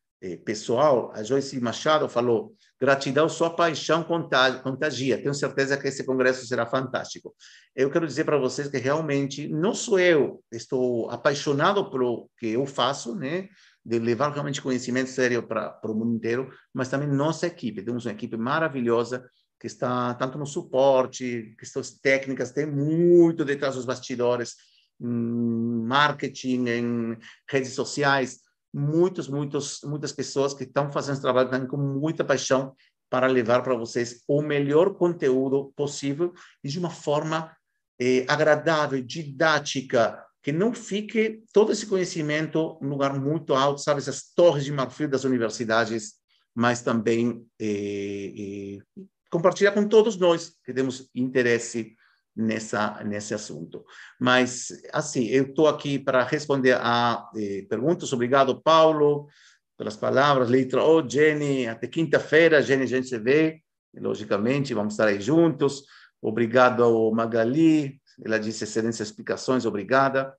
pessoal, 0.45 1.11
a 1.15 1.23
Joyce 1.23 1.61
Machado 1.61 2.09
falou: 2.09 2.55
gratidão, 2.81 3.29
sua 3.29 3.51
paixão 3.51 4.05
contagia. 4.05 5.19
Tenho 5.19 5.35
certeza 5.35 5.77
que 5.77 5.89
esse 5.89 6.05
congresso 6.05 6.47
será 6.47 6.65
fantástico. 6.65 7.35
Eu 7.75 7.91
quero 7.91 8.07
dizer 8.07 8.25
para 8.25 8.39
vocês 8.39 8.69
que 8.69 8.79
realmente 8.79 9.49
não 9.49 9.75
sou 9.75 9.99
eu, 9.99 10.43
estou 10.53 11.11
apaixonado 11.11 11.91
pelo 11.91 12.31
que 12.39 12.49
eu 12.49 12.65
faço, 12.67 13.17
né? 13.17 13.49
De 13.85 13.99
levar 13.99 14.31
realmente 14.31 14.63
conhecimento 14.63 15.11
sério 15.11 15.43
para 15.43 15.81
o 15.85 15.95
mundo 15.95 16.15
inteiro, 16.15 16.51
mas 16.73 16.89
também 16.89 17.09
nossa 17.09 17.49
equipe. 17.49 17.83
Temos 17.83 18.07
uma 18.07 18.13
equipe 18.13 18.37
maravilhosa 18.37 19.25
que 19.59 19.67
está 19.67 20.15
tanto 20.15 20.39
no 20.39 20.47
suporte, 20.47 21.55
questões 21.59 21.99
técnicas, 22.01 22.53
tem 22.53 22.67
muito 22.67 23.45
detrás 23.45 23.75
dos 23.75 23.85
bastidores, 23.85 24.55
marketing, 25.01 26.69
em 26.69 27.19
redes 27.49 27.73
sociais 27.73 28.42
muitos, 28.73 29.29
muitos, 29.29 29.81
muitas 29.85 30.13
pessoas 30.13 30.55
que 30.55 30.65
estão 30.65 30.91
fazendo 30.91 31.15
esse 31.15 31.23
trabalho 31.23 31.69
com 31.69 31.77
muita 31.77 32.25
paixão 32.25 32.75
para 33.11 33.27
levar 33.27 33.63
para 33.63 33.75
vocês 33.75 34.23
o 34.27 34.41
melhor 34.41 34.95
conteúdo 34.95 35.73
possível 35.77 36.33
e 36.65 36.69
de 36.69 36.79
uma 36.79 36.89
forma 36.89 37.55
eh, 38.01 38.25
agradável, 38.27 39.03
didática, 39.03 40.25
que 40.43 40.51
não 40.51 40.73
fique 40.73 41.45
todo 41.53 41.71
esse 41.71 41.87
conhecimento 41.87 42.79
num 42.81 42.89
lugar 42.89 43.19
muito 43.21 43.55
alto, 43.55 43.81
sabe, 43.81 44.01
essas 44.01 44.33
torres 44.35 44.65
de 44.65 44.73
marfim 44.73 45.07
das 45.09 45.25
universidades, 45.25 46.15
mas 46.55 46.83
também 46.83 47.47
eh, 47.61 48.33
eh, 48.37 49.07
compartilhar 49.31 49.73
com 49.73 49.87
todos 49.87 50.17
nós 50.17 50.55
que 50.65 50.73
temos 50.73 51.09
interesse 51.15 51.95
nessa 52.35 53.03
nesse 53.05 53.35
assunto. 53.35 53.85
Mas 54.19 54.69
assim, 54.93 55.27
eu 55.27 55.45
estou 55.45 55.69
aqui 55.69 55.99
para 55.99 56.25
responder 56.25 56.77
a 56.81 57.29
eh, 57.37 57.67
perguntas. 57.69 58.13
Obrigado, 58.13 58.61
Paulo, 58.61 59.29
pelas 59.77 59.97
palavras. 59.97 60.49
Letra 60.49 60.83
O, 60.85 61.09
Jenny, 61.09 61.67
até 61.67 61.87
quinta-feira, 61.87 62.63
Jenny, 62.63 62.85
a 62.85 62.87
gente 62.87 63.09
se 63.09 63.19
vê. 63.19 63.61
logicamente, 63.95 64.75
vamos 64.75 64.95
estar 64.95 65.09
aí 65.09 65.21
juntos. 65.21 65.85
Obrigado 66.21 67.11
Magali, 67.13 68.01
ela 68.25 68.39
disse 68.39 68.65
excelentes 68.65 69.01
explicações, 69.01 69.67
obrigada. 69.67 70.35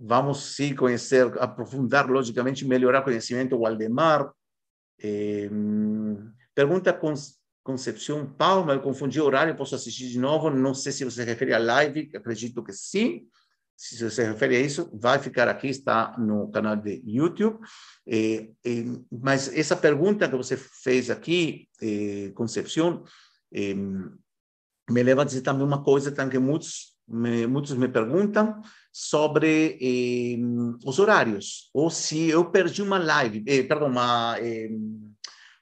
Vamos 0.00 0.56
sim 0.56 0.74
conhecer, 0.74 1.26
aprofundar, 1.38 2.08
logicamente, 2.10 2.64
melhorar 2.64 3.00
o 3.00 3.04
conhecimento, 3.04 3.56
o 3.56 3.66
Aldemar. 3.66 4.30
E, 4.98 5.48
pergunta 6.54 6.92
Concepção 7.64 8.26
Palma, 8.26 8.74
eu 8.74 8.82
confundi 8.82 9.18
o 9.18 9.24
horário, 9.24 9.56
posso 9.56 9.74
assistir 9.74 10.10
de 10.10 10.18
novo, 10.18 10.50
não 10.50 10.74
sei 10.74 10.92
se 10.92 11.02
você 11.02 11.24
refere 11.24 11.54
à 11.54 11.58
live, 11.58 12.10
acredito 12.14 12.62
que 12.62 12.74
sim. 12.74 13.26
Se 13.74 14.04
você 14.04 14.24
refere 14.24 14.56
a 14.56 14.60
isso, 14.60 14.90
vai 14.92 15.18
ficar 15.18 15.48
aqui, 15.48 15.68
está 15.68 16.14
no 16.18 16.50
canal 16.50 16.76
de 16.76 17.02
YouTube. 17.06 17.58
Eh, 18.06 18.50
eh, 18.64 18.84
mas 19.10 19.48
essa 19.48 19.74
pergunta 19.74 20.28
que 20.28 20.36
você 20.36 20.58
fez 20.58 21.08
aqui, 21.08 21.66
eh, 21.82 22.30
Concepção, 22.34 23.02
me 23.50 25.02
leva 25.02 25.22
a 25.22 25.24
dizer 25.24 25.40
também 25.40 25.66
uma 25.66 25.82
coisa 25.82 26.12
que 26.12 26.38
muitos 26.38 26.94
me, 27.08 27.46
muitos 27.46 27.72
me 27.74 27.88
perguntam 27.88 28.60
sobre 28.92 29.78
os 30.84 30.98
horários, 30.98 31.70
ou 31.72 31.88
se 31.88 32.28
eu 32.28 32.50
perdi 32.50 32.82
uma 32.82 32.98
live, 32.98 33.42
perdão, 33.42 33.88
uma 33.88 34.36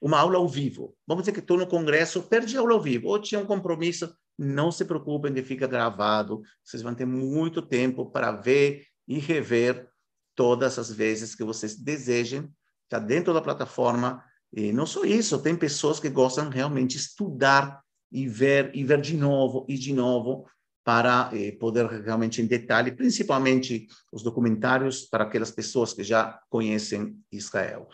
uma 0.03 0.19
aula 0.19 0.37
ao 0.37 0.49
vivo. 0.49 0.97
Vamos 1.07 1.23
dizer 1.23 1.33
que 1.33 1.39
estou 1.39 1.57
no 1.57 1.67
congresso, 1.67 2.25
perdi 2.25 2.57
a 2.57 2.61
aula 2.61 2.75
ao 2.75 2.81
vivo, 2.81 3.07
ou 3.07 3.21
tinha 3.21 3.41
um 3.41 3.47
compromisso, 3.47 4.13
não 4.37 4.73
se 4.73 4.85
preocupem 4.85 5.33
que 5.33 5.45
fica 5.45 5.69
gravado. 5.69 6.43
Vocês 6.65 6.83
vão 6.83 6.93
ter 6.93 7.07
muito 7.07 7.63
tempo 7.63 8.11
para 8.11 8.33
ver 8.33 8.85
e 9.07 9.21
rever 9.21 9.89
todas 10.35 10.77
as 10.77 10.91
vezes 10.91 11.37
que 11.37 11.45
vocês 11.45 11.77
desejem. 11.77 12.51
Está 12.85 12.99
dentro 12.99 13.33
da 13.33 13.41
plataforma. 13.41 14.25
E 14.53 14.73
não 14.73 14.87
só 14.87 15.05
isso, 15.05 15.41
tem 15.41 15.55
pessoas 15.55 16.01
que 16.01 16.11
gostam 16.11 16.49
realmente 16.49 16.97
estudar 16.97 17.81
e 18.11 18.27
ver 18.27 18.73
e 18.75 18.83
ver 18.83 19.01
de 19.01 19.17
novo 19.17 19.65
e 19.69 19.79
de 19.79 19.95
novo 19.95 20.47
para 20.85 21.31
eh, 21.33 21.53
poder 21.53 21.87
realmente 21.87 22.43
em 22.43 22.47
detalhe, 22.47 22.91
principalmente 22.91 23.87
os 24.13 24.23
documentários 24.25 25.03
para 25.03 25.25
aquelas 25.25 25.53
pessoas 25.53 25.95
que 25.95 26.03
já 26.03 26.41
conhecem 26.51 27.17
Israel. 27.31 27.89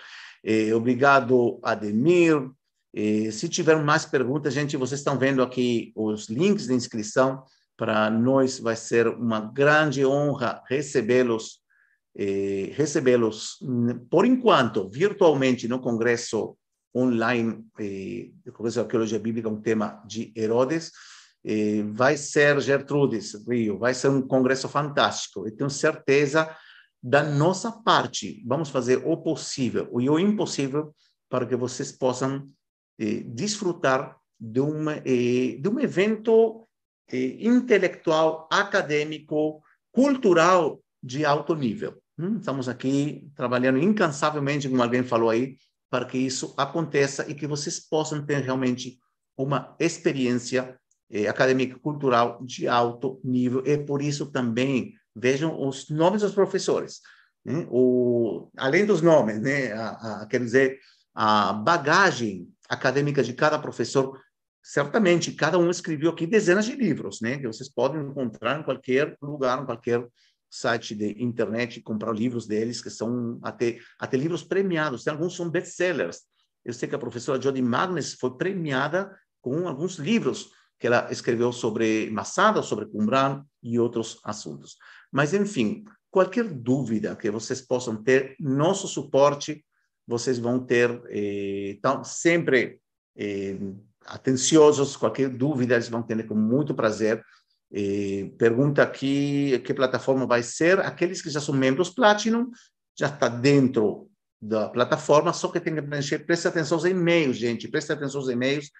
Eh, 0.50 0.72
obrigado, 0.72 1.60
Ademir. 1.62 2.50
Eh, 2.96 3.30
se 3.30 3.50
tiver 3.50 3.76
mais 3.84 4.06
perguntas, 4.06 4.54
gente, 4.54 4.78
vocês 4.78 5.00
estão 5.00 5.18
vendo 5.18 5.42
aqui 5.42 5.92
os 5.94 6.30
links 6.30 6.66
de 6.66 6.72
inscrição. 6.72 7.44
Para 7.76 8.08
nós 8.08 8.58
vai 8.58 8.74
ser 8.74 9.08
uma 9.08 9.40
grande 9.40 10.06
honra 10.06 10.62
recebê-los, 10.66 11.60
eh, 12.16 12.72
recebê-los, 12.72 13.58
por 14.10 14.24
enquanto, 14.24 14.88
virtualmente 14.88 15.68
no 15.68 15.80
Congresso 15.80 16.56
online, 16.96 17.62
do 18.42 18.50
Congresso 18.50 18.76
de 18.76 18.80
Arqueologia 18.80 19.18
Bíblica, 19.18 19.50
um 19.50 19.60
tema 19.60 20.02
de 20.06 20.32
Herodes. 20.34 20.90
Vai 21.92 22.16
ser 22.16 22.58
Gertrudes 22.62 23.34
Rio, 23.46 23.78
vai 23.78 23.92
ser 23.92 24.08
um 24.08 24.22
congresso 24.22 24.66
fantástico. 24.66 25.46
E 25.46 25.52
tenho 25.52 25.70
certeza 25.70 26.50
da 27.02 27.22
nossa 27.22 27.70
parte, 27.70 28.42
vamos 28.46 28.70
fazer 28.70 29.02
o 29.06 29.16
possível 29.16 29.88
e 30.00 30.10
o 30.10 30.18
impossível 30.18 30.94
para 31.28 31.46
que 31.46 31.54
vocês 31.54 31.92
possam 31.92 32.44
eh, 32.98 33.22
desfrutar 33.24 34.16
de, 34.38 34.60
uma, 34.60 34.96
eh, 35.04 35.56
de 35.60 35.68
um 35.68 35.78
evento 35.78 36.66
eh, 37.10 37.36
intelectual, 37.40 38.48
acadêmico, 38.50 39.62
cultural 39.92 40.80
de 41.02 41.24
alto 41.24 41.54
nível. 41.54 42.00
Hum? 42.18 42.38
Estamos 42.38 42.68
aqui 42.68 43.30
trabalhando 43.34 43.78
incansavelmente, 43.78 44.68
como 44.68 44.82
alguém 44.82 45.02
falou 45.02 45.30
aí, 45.30 45.56
para 45.90 46.04
que 46.04 46.18
isso 46.18 46.54
aconteça 46.56 47.28
e 47.30 47.34
que 47.34 47.46
vocês 47.46 47.80
possam 47.80 48.24
ter 48.24 48.42
realmente 48.42 48.98
uma 49.36 49.74
experiência 49.78 50.78
eh, 51.10 51.28
acadêmica 51.28 51.78
cultural 51.78 52.44
de 52.44 52.66
alto 52.68 53.20
nível. 53.24 53.62
E 53.64 53.78
por 53.78 54.02
isso 54.02 54.26
também 54.26 54.94
Vejam 55.20 55.60
os 55.66 55.88
nomes 55.90 56.22
dos 56.22 56.34
professores. 56.34 57.00
Né? 57.44 57.66
O, 57.70 58.50
além 58.56 58.86
dos 58.86 59.02
nomes, 59.02 59.40
né? 59.40 59.72
A, 59.72 60.22
a, 60.22 60.26
quer 60.26 60.40
dizer, 60.40 60.78
a 61.14 61.52
bagagem 61.52 62.48
acadêmica 62.68 63.22
de 63.22 63.32
cada 63.32 63.58
professor, 63.58 64.18
certamente, 64.62 65.32
cada 65.32 65.58
um 65.58 65.70
escreveu 65.70 66.10
aqui 66.10 66.26
dezenas 66.26 66.66
de 66.66 66.76
livros, 66.76 67.20
né? 67.20 67.38
que 67.38 67.46
vocês 67.46 67.68
podem 67.68 68.02
encontrar 68.02 68.60
em 68.60 68.62
qualquer 68.62 69.16
lugar, 69.22 69.62
em 69.62 69.66
qualquer 69.66 70.06
site 70.50 70.94
de 70.94 71.22
internet, 71.22 71.80
comprar 71.82 72.12
livros 72.12 72.46
deles, 72.46 72.82
que 72.82 72.90
são 72.90 73.38
até, 73.42 73.78
até 73.98 74.16
livros 74.16 74.42
premiados. 74.42 75.06
Alguns 75.06 75.36
são 75.36 75.50
best-sellers. 75.50 76.22
Eu 76.64 76.72
sei 76.72 76.88
que 76.88 76.94
a 76.94 76.98
professora 76.98 77.40
Jodie 77.40 77.62
Magnus 77.62 78.14
foi 78.14 78.36
premiada 78.36 79.14
com 79.40 79.68
alguns 79.68 79.96
livros 79.96 80.50
que 80.78 80.86
ela 80.86 81.08
escreveu 81.10 81.52
sobre 81.52 82.08
Massada, 82.10 82.62
sobre 82.62 82.86
Qumran 82.86 83.44
e 83.62 83.78
outros 83.78 84.20
assuntos. 84.24 84.76
Mas, 85.10 85.34
enfim, 85.34 85.84
qualquer 86.10 86.44
dúvida 86.44 87.16
que 87.16 87.30
vocês 87.30 87.60
possam 87.60 88.02
ter, 88.02 88.36
nosso 88.38 88.86
suporte, 88.86 89.64
vocês 90.06 90.38
vão 90.38 90.58
ter, 90.58 90.90
eh, 91.08 91.74
então, 91.76 92.02
sempre 92.04 92.80
eh, 93.16 93.58
atenciosos, 94.06 94.96
qualquer 94.96 95.28
dúvida 95.28 95.74
eles 95.74 95.88
vão 95.88 96.02
ter 96.02 96.26
com 96.26 96.34
muito 96.34 96.74
prazer. 96.74 97.22
Eh, 97.72 98.30
pergunta 98.38 98.82
aqui 98.82 99.58
que 99.64 99.74
plataforma 99.74 100.26
vai 100.26 100.42
ser. 100.42 100.80
Aqueles 100.80 101.20
que 101.20 101.28
já 101.28 101.40
são 101.40 101.54
membros 101.54 101.90
Platinum, 101.90 102.50
já 102.98 103.08
está 103.08 103.28
dentro 103.28 104.08
da 104.40 104.68
plataforma, 104.68 105.32
só 105.32 105.48
que 105.48 105.60
tem 105.60 105.74
que 105.74 105.82
preencher. 105.82 106.20
Preste 106.20 106.48
atenção 106.48 106.78
aos 106.78 106.84
e-mails, 106.84 107.36
gente. 107.36 107.68
Preste 107.68 107.92
atenção 107.92 108.20
aos 108.20 108.30
e-mails, 108.30 108.70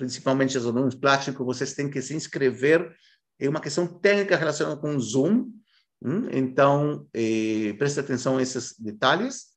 principalmente 0.00 0.56
os 0.56 0.64
alunos 0.64 0.94
Platinum, 0.94 1.44
vocês 1.44 1.74
têm 1.74 1.90
que 1.90 2.00
se 2.00 2.14
inscrever. 2.14 2.90
É 3.38 3.46
uma 3.46 3.60
questão 3.60 3.86
técnica 3.86 4.34
relacionada 4.34 4.80
com 4.80 4.96
o 4.96 5.00
Zoom. 5.00 5.52
Hum? 6.02 6.26
Então, 6.32 7.06
eh, 7.12 7.74
preste 7.76 8.00
atenção 8.00 8.38
a 8.38 8.42
esses 8.42 8.74
detalhes, 8.78 9.48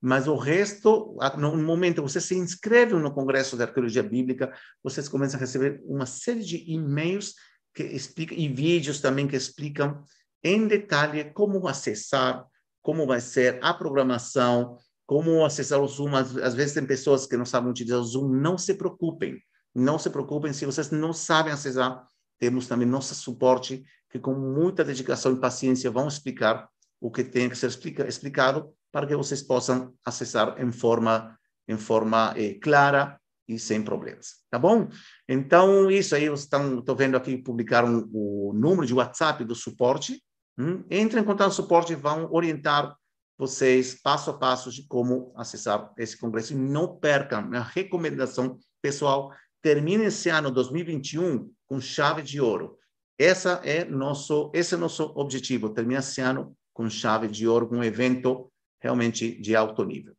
mas 0.00 0.26
o 0.26 0.34
resto, 0.34 1.16
no 1.38 1.56
momento 1.56 2.02
você 2.02 2.20
se 2.20 2.34
inscreve 2.34 2.94
no 2.94 3.14
Congresso 3.14 3.56
de 3.56 3.62
Arqueologia 3.62 4.02
Bíblica, 4.02 4.52
vocês 4.82 5.08
começam 5.08 5.38
a 5.38 5.40
receber 5.40 5.80
uma 5.84 6.04
série 6.04 6.42
de 6.42 6.56
e-mails 6.68 7.34
que 7.72 7.84
explicam, 7.84 8.36
e 8.36 8.48
vídeos 8.48 9.00
também 9.00 9.28
que 9.28 9.36
explicam 9.36 10.02
em 10.42 10.66
detalhe 10.66 11.32
como 11.32 11.68
acessar, 11.68 12.44
como 12.82 13.06
vai 13.06 13.20
ser 13.20 13.60
a 13.62 13.72
programação, 13.72 14.76
como 15.06 15.44
acessar 15.44 15.80
o 15.80 15.86
Zoom. 15.86 16.16
Às 16.16 16.54
vezes 16.54 16.74
tem 16.74 16.84
pessoas 16.84 17.24
que 17.24 17.36
não 17.36 17.46
sabem 17.46 17.70
utilizar 17.70 18.00
o 18.00 18.04
Zoom, 18.04 18.28
não 18.28 18.58
se 18.58 18.74
preocupem, 18.74 19.40
não 19.74 19.98
se 19.98 20.10
preocupem 20.10 20.52
se 20.52 20.66
vocês 20.66 20.90
não 20.90 21.12
sabem 21.12 21.52
acessar, 21.52 22.06
temos 22.38 22.66
também 22.66 22.86
nosso 22.86 23.14
suporte 23.14 23.84
que 24.10 24.18
com 24.18 24.34
muita 24.34 24.84
dedicação 24.84 25.32
e 25.32 25.40
paciência 25.40 25.90
vão 25.90 26.08
explicar 26.08 26.68
o 27.00 27.10
que 27.10 27.24
tem 27.24 27.48
que 27.48 27.56
ser 27.56 27.68
explica, 27.68 28.06
explicado 28.06 28.72
para 28.92 29.06
que 29.06 29.16
vocês 29.16 29.42
possam 29.42 29.94
acessar 30.04 30.60
em 30.60 30.70
forma 30.70 31.36
em 31.68 31.78
forma 31.78 32.34
eh, 32.36 32.54
clara 32.54 33.18
e 33.48 33.58
sem 33.58 33.82
problemas, 33.82 34.42
tá 34.50 34.58
bom? 34.58 34.88
Então 35.28 35.90
isso 35.90 36.14
aí 36.14 36.28
vocês 36.28 36.40
estão 36.42 36.80
estou 36.80 36.94
vendo 36.94 37.16
aqui 37.16 37.36
publicaram 37.38 38.08
o 38.12 38.52
número 38.54 38.86
de 38.86 38.94
WhatsApp 38.94 39.44
do 39.44 39.54
suporte. 39.54 40.22
Hum? 40.58 40.84
Entrem 40.90 41.22
em 41.22 41.26
contato 41.26 41.46
com 41.46 41.52
o 41.52 41.56
suporte, 41.56 41.94
vão 41.94 42.28
orientar 42.30 42.94
vocês 43.38 44.00
passo 44.00 44.30
a 44.30 44.38
passo 44.38 44.70
de 44.70 44.86
como 44.86 45.32
acessar 45.36 45.92
esse 45.98 46.18
congresso 46.18 46.52
e 46.52 46.56
não 46.56 46.96
percam 46.96 47.50
a 47.54 47.60
recomendação 47.60 48.58
pessoal. 48.80 49.32
Termine 49.62 50.06
esse 50.06 50.28
ano 50.28 50.50
2021 50.50 51.50
com 51.66 51.80
chave 51.80 52.22
de 52.22 52.40
ouro 52.40 52.78
essa 53.22 53.60
é 53.64 53.84
nosso, 53.84 54.50
esse 54.52 54.74
é 54.74 54.76
nosso 54.76 55.12
objetivo, 55.14 55.70
terminar 55.70 56.00
esse 56.00 56.20
ano 56.20 56.56
com 56.72 56.90
chave 56.90 57.28
de 57.28 57.46
ouro, 57.46 57.68
com 57.68 57.76
um 57.76 57.84
evento 57.84 58.50
realmente 58.80 59.40
de 59.40 59.54
alto 59.54 59.84
nível. 59.84 60.14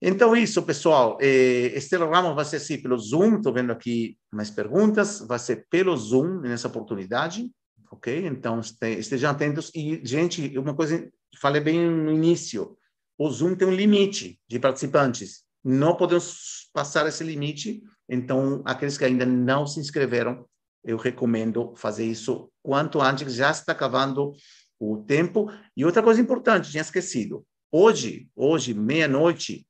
Então, 0.00 0.36
isso, 0.36 0.62
pessoal. 0.62 1.18
Eh, 1.20 1.72
Estela 1.74 2.06
Ramos 2.06 2.36
vai 2.36 2.44
ser 2.44 2.56
assim 2.56 2.80
pelo 2.80 2.96
Zoom. 2.98 3.38
Estou 3.38 3.52
vendo 3.52 3.72
aqui 3.72 4.16
mais 4.30 4.50
perguntas. 4.50 5.20
Vai 5.20 5.38
ser 5.38 5.66
pelo 5.68 5.96
Zoom 5.96 6.40
nessa 6.40 6.68
oportunidade. 6.68 7.50
Ok? 7.90 8.26
Então, 8.26 8.60
estejam 8.60 9.30
atentos. 9.30 9.72
E, 9.74 10.00
gente, 10.04 10.56
uma 10.58 10.74
coisa, 10.74 11.10
falei 11.40 11.62
bem 11.62 11.90
no 11.90 12.12
início: 12.12 12.76
o 13.18 13.28
Zoom 13.28 13.56
tem 13.56 13.66
um 13.66 13.74
limite 13.74 14.38
de 14.46 14.60
participantes. 14.60 15.44
Não 15.64 15.96
podemos 15.96 16.68
passar 16.72 17.08
esse 17.08 17.24
limite. 17.24 17.82
Então, 18.08 18.62
aqueles 18.64 18.96
que 18.96 19.04
ainda 19.04 19.26
não 19.26 19.66
se 19.66 19.80
inscreveram, 19.80 20.46
eu 20.84 20.96
recomendo 20.96 21.74
fazer 21.76 22.04
isso 22.04 22.50
quanto 22.62 23.00
antes, 23.00 23.34
já 23.34 23.50
está 23.50 23.72
acabando 23.72 24.32
o 24.78 24.98
tempo. 24.98 25.50
E 25.76 25.84
outra 25.84 26.02
coisa 26.02 26.20
importante, 26.20 26.70
tinha 26.70 26.82
esquecido. 26.82 27.44
Hoje, 27.72 28.28
hoje, 28.36 28.72
meia-noite, 28.72 29.66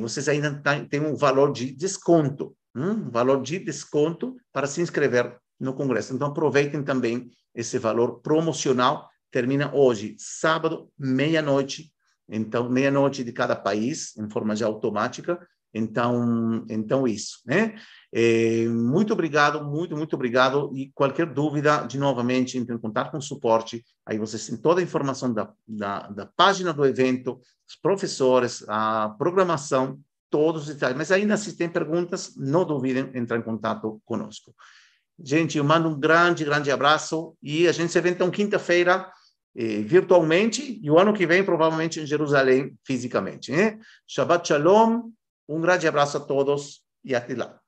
vocês 0.00 0.28
ainda 0.28 0.60
tá, 0.60 0.84
têm 0.84 1.00
um 1.00 1.14
valor 1.14 1.52
de 1.52 1.72
desconto, 1.72 2.56
um 2.74 3.08
valor 3.10 3.40
de 3.42 3.60
desconto 3.60 4.36
para 4.52 4.66
se 4.66 4.80
inscrever 4.80 5.36
no 5.60 5.72
Congresso. 5.74 6.12
Então, 6.12 6.28
aproveitem 6.28 6.82
também 6.82 7.30
esse 7.54 7.78
valor 7.78 8.20
promocional. 8.20 9.08
Termina 9.30 9.72
hoje, 9.72 10.16
sábado, 10.18 10.90
meia-noite. 10.98 11.92
Então, 12.28 12.68
meia-noite 12.68 13.22
de 13.22 13.32
cada 13.32 13.54
país, 13.54 14.16
em 14.16 14.28
forma 14.28 14.56
já 14.56 14.66
automática. 14.66 15.38
Então, 15.74 16.64
então 16.70 17.06
isso, 17.06 17.40
né? 17.44 17.74
É, 18.12 18.68
muito 18.68 19.12
obrigado, 19.12 19.64
muito, 19.64 19.96
muito 19.96 20.14
obrigado. 20.14 20.70
E 20.72 20.92
qualquer 20.94 21.26
dúvida, 21.26 21.84
de 21.84 21.98
novamente, 21.98 22.56
entre 22.56 22.74
em 22.74 22.78
contato 22.78 23.10
com 23.10 23.18
o 23.18 23.22
suporte. 23.22 23.84
Aí 24.06 24.16
vocês 24.16 24.46
têm 24.46 24.56
toda 24.56 24.80
a 24.80 24.84
informação 24.84 25.34
da, 25.34 25.52
da, 25.66 26.08
da 26.08 26.26
página 26.26 26.72
do 26.72 26.86
evento, 26.86 27.40
os 27.68 27.74
professores, 27.74 28.64
a 28.68 29.08
programação, 29.18 29.98
todos 30.30 30.62
os 30.62 30.74
detalhes. 30.74 30.96
Mas 30.96 31.10
ainda 31.10 31.36
se 31.36 31.56
tem 31.56 31.68
perguntas, 31.68 32.34
não 32.36 32.64
duvidem 32.64 33.10
em 33.12 33.18
entrar 33.18 33.36
em 33.36 33.42
contato 33.42 34.00
conosco. 34.04 34.54
Gente, 35.18 35.58
eu 35.58 35.64
mando 35.64 35.88
um 35.88 35.98
grande, 35.98 36.44
grande 36.44 36.70
abraço 36.70 37.36
e 37.42 37.66
a 37.68 37.72
gente 37.72 37.92
se 37.92 38.00
vê 38.00 38.10
então 38.10 38.30
quinta-feira 38.30 39.08
eh, 39.56 39.82
virtualmente 39.82 40.80
e 40.82 40.90
o 40.90 40.98
ano 40.98 41.14
que 41.14 41.26
vem 41.26 41.44
provavelmente 41.44 42.00
em 42.00 42.06
Jerusalém 42.06 42.76
fisicamente. 42.84 43.52
Né? 43.52 43.78
Shabbat 44.08 44.48
Shalom, 44.48 45.10
um 45.48 45.60
grande 45.60 45.86
abraço 45.86 46.16
a 46.16 46.20
todos 46.20 46.82
e 47.04 47.14
até 47.14 47.34
lá. 47.34 47.63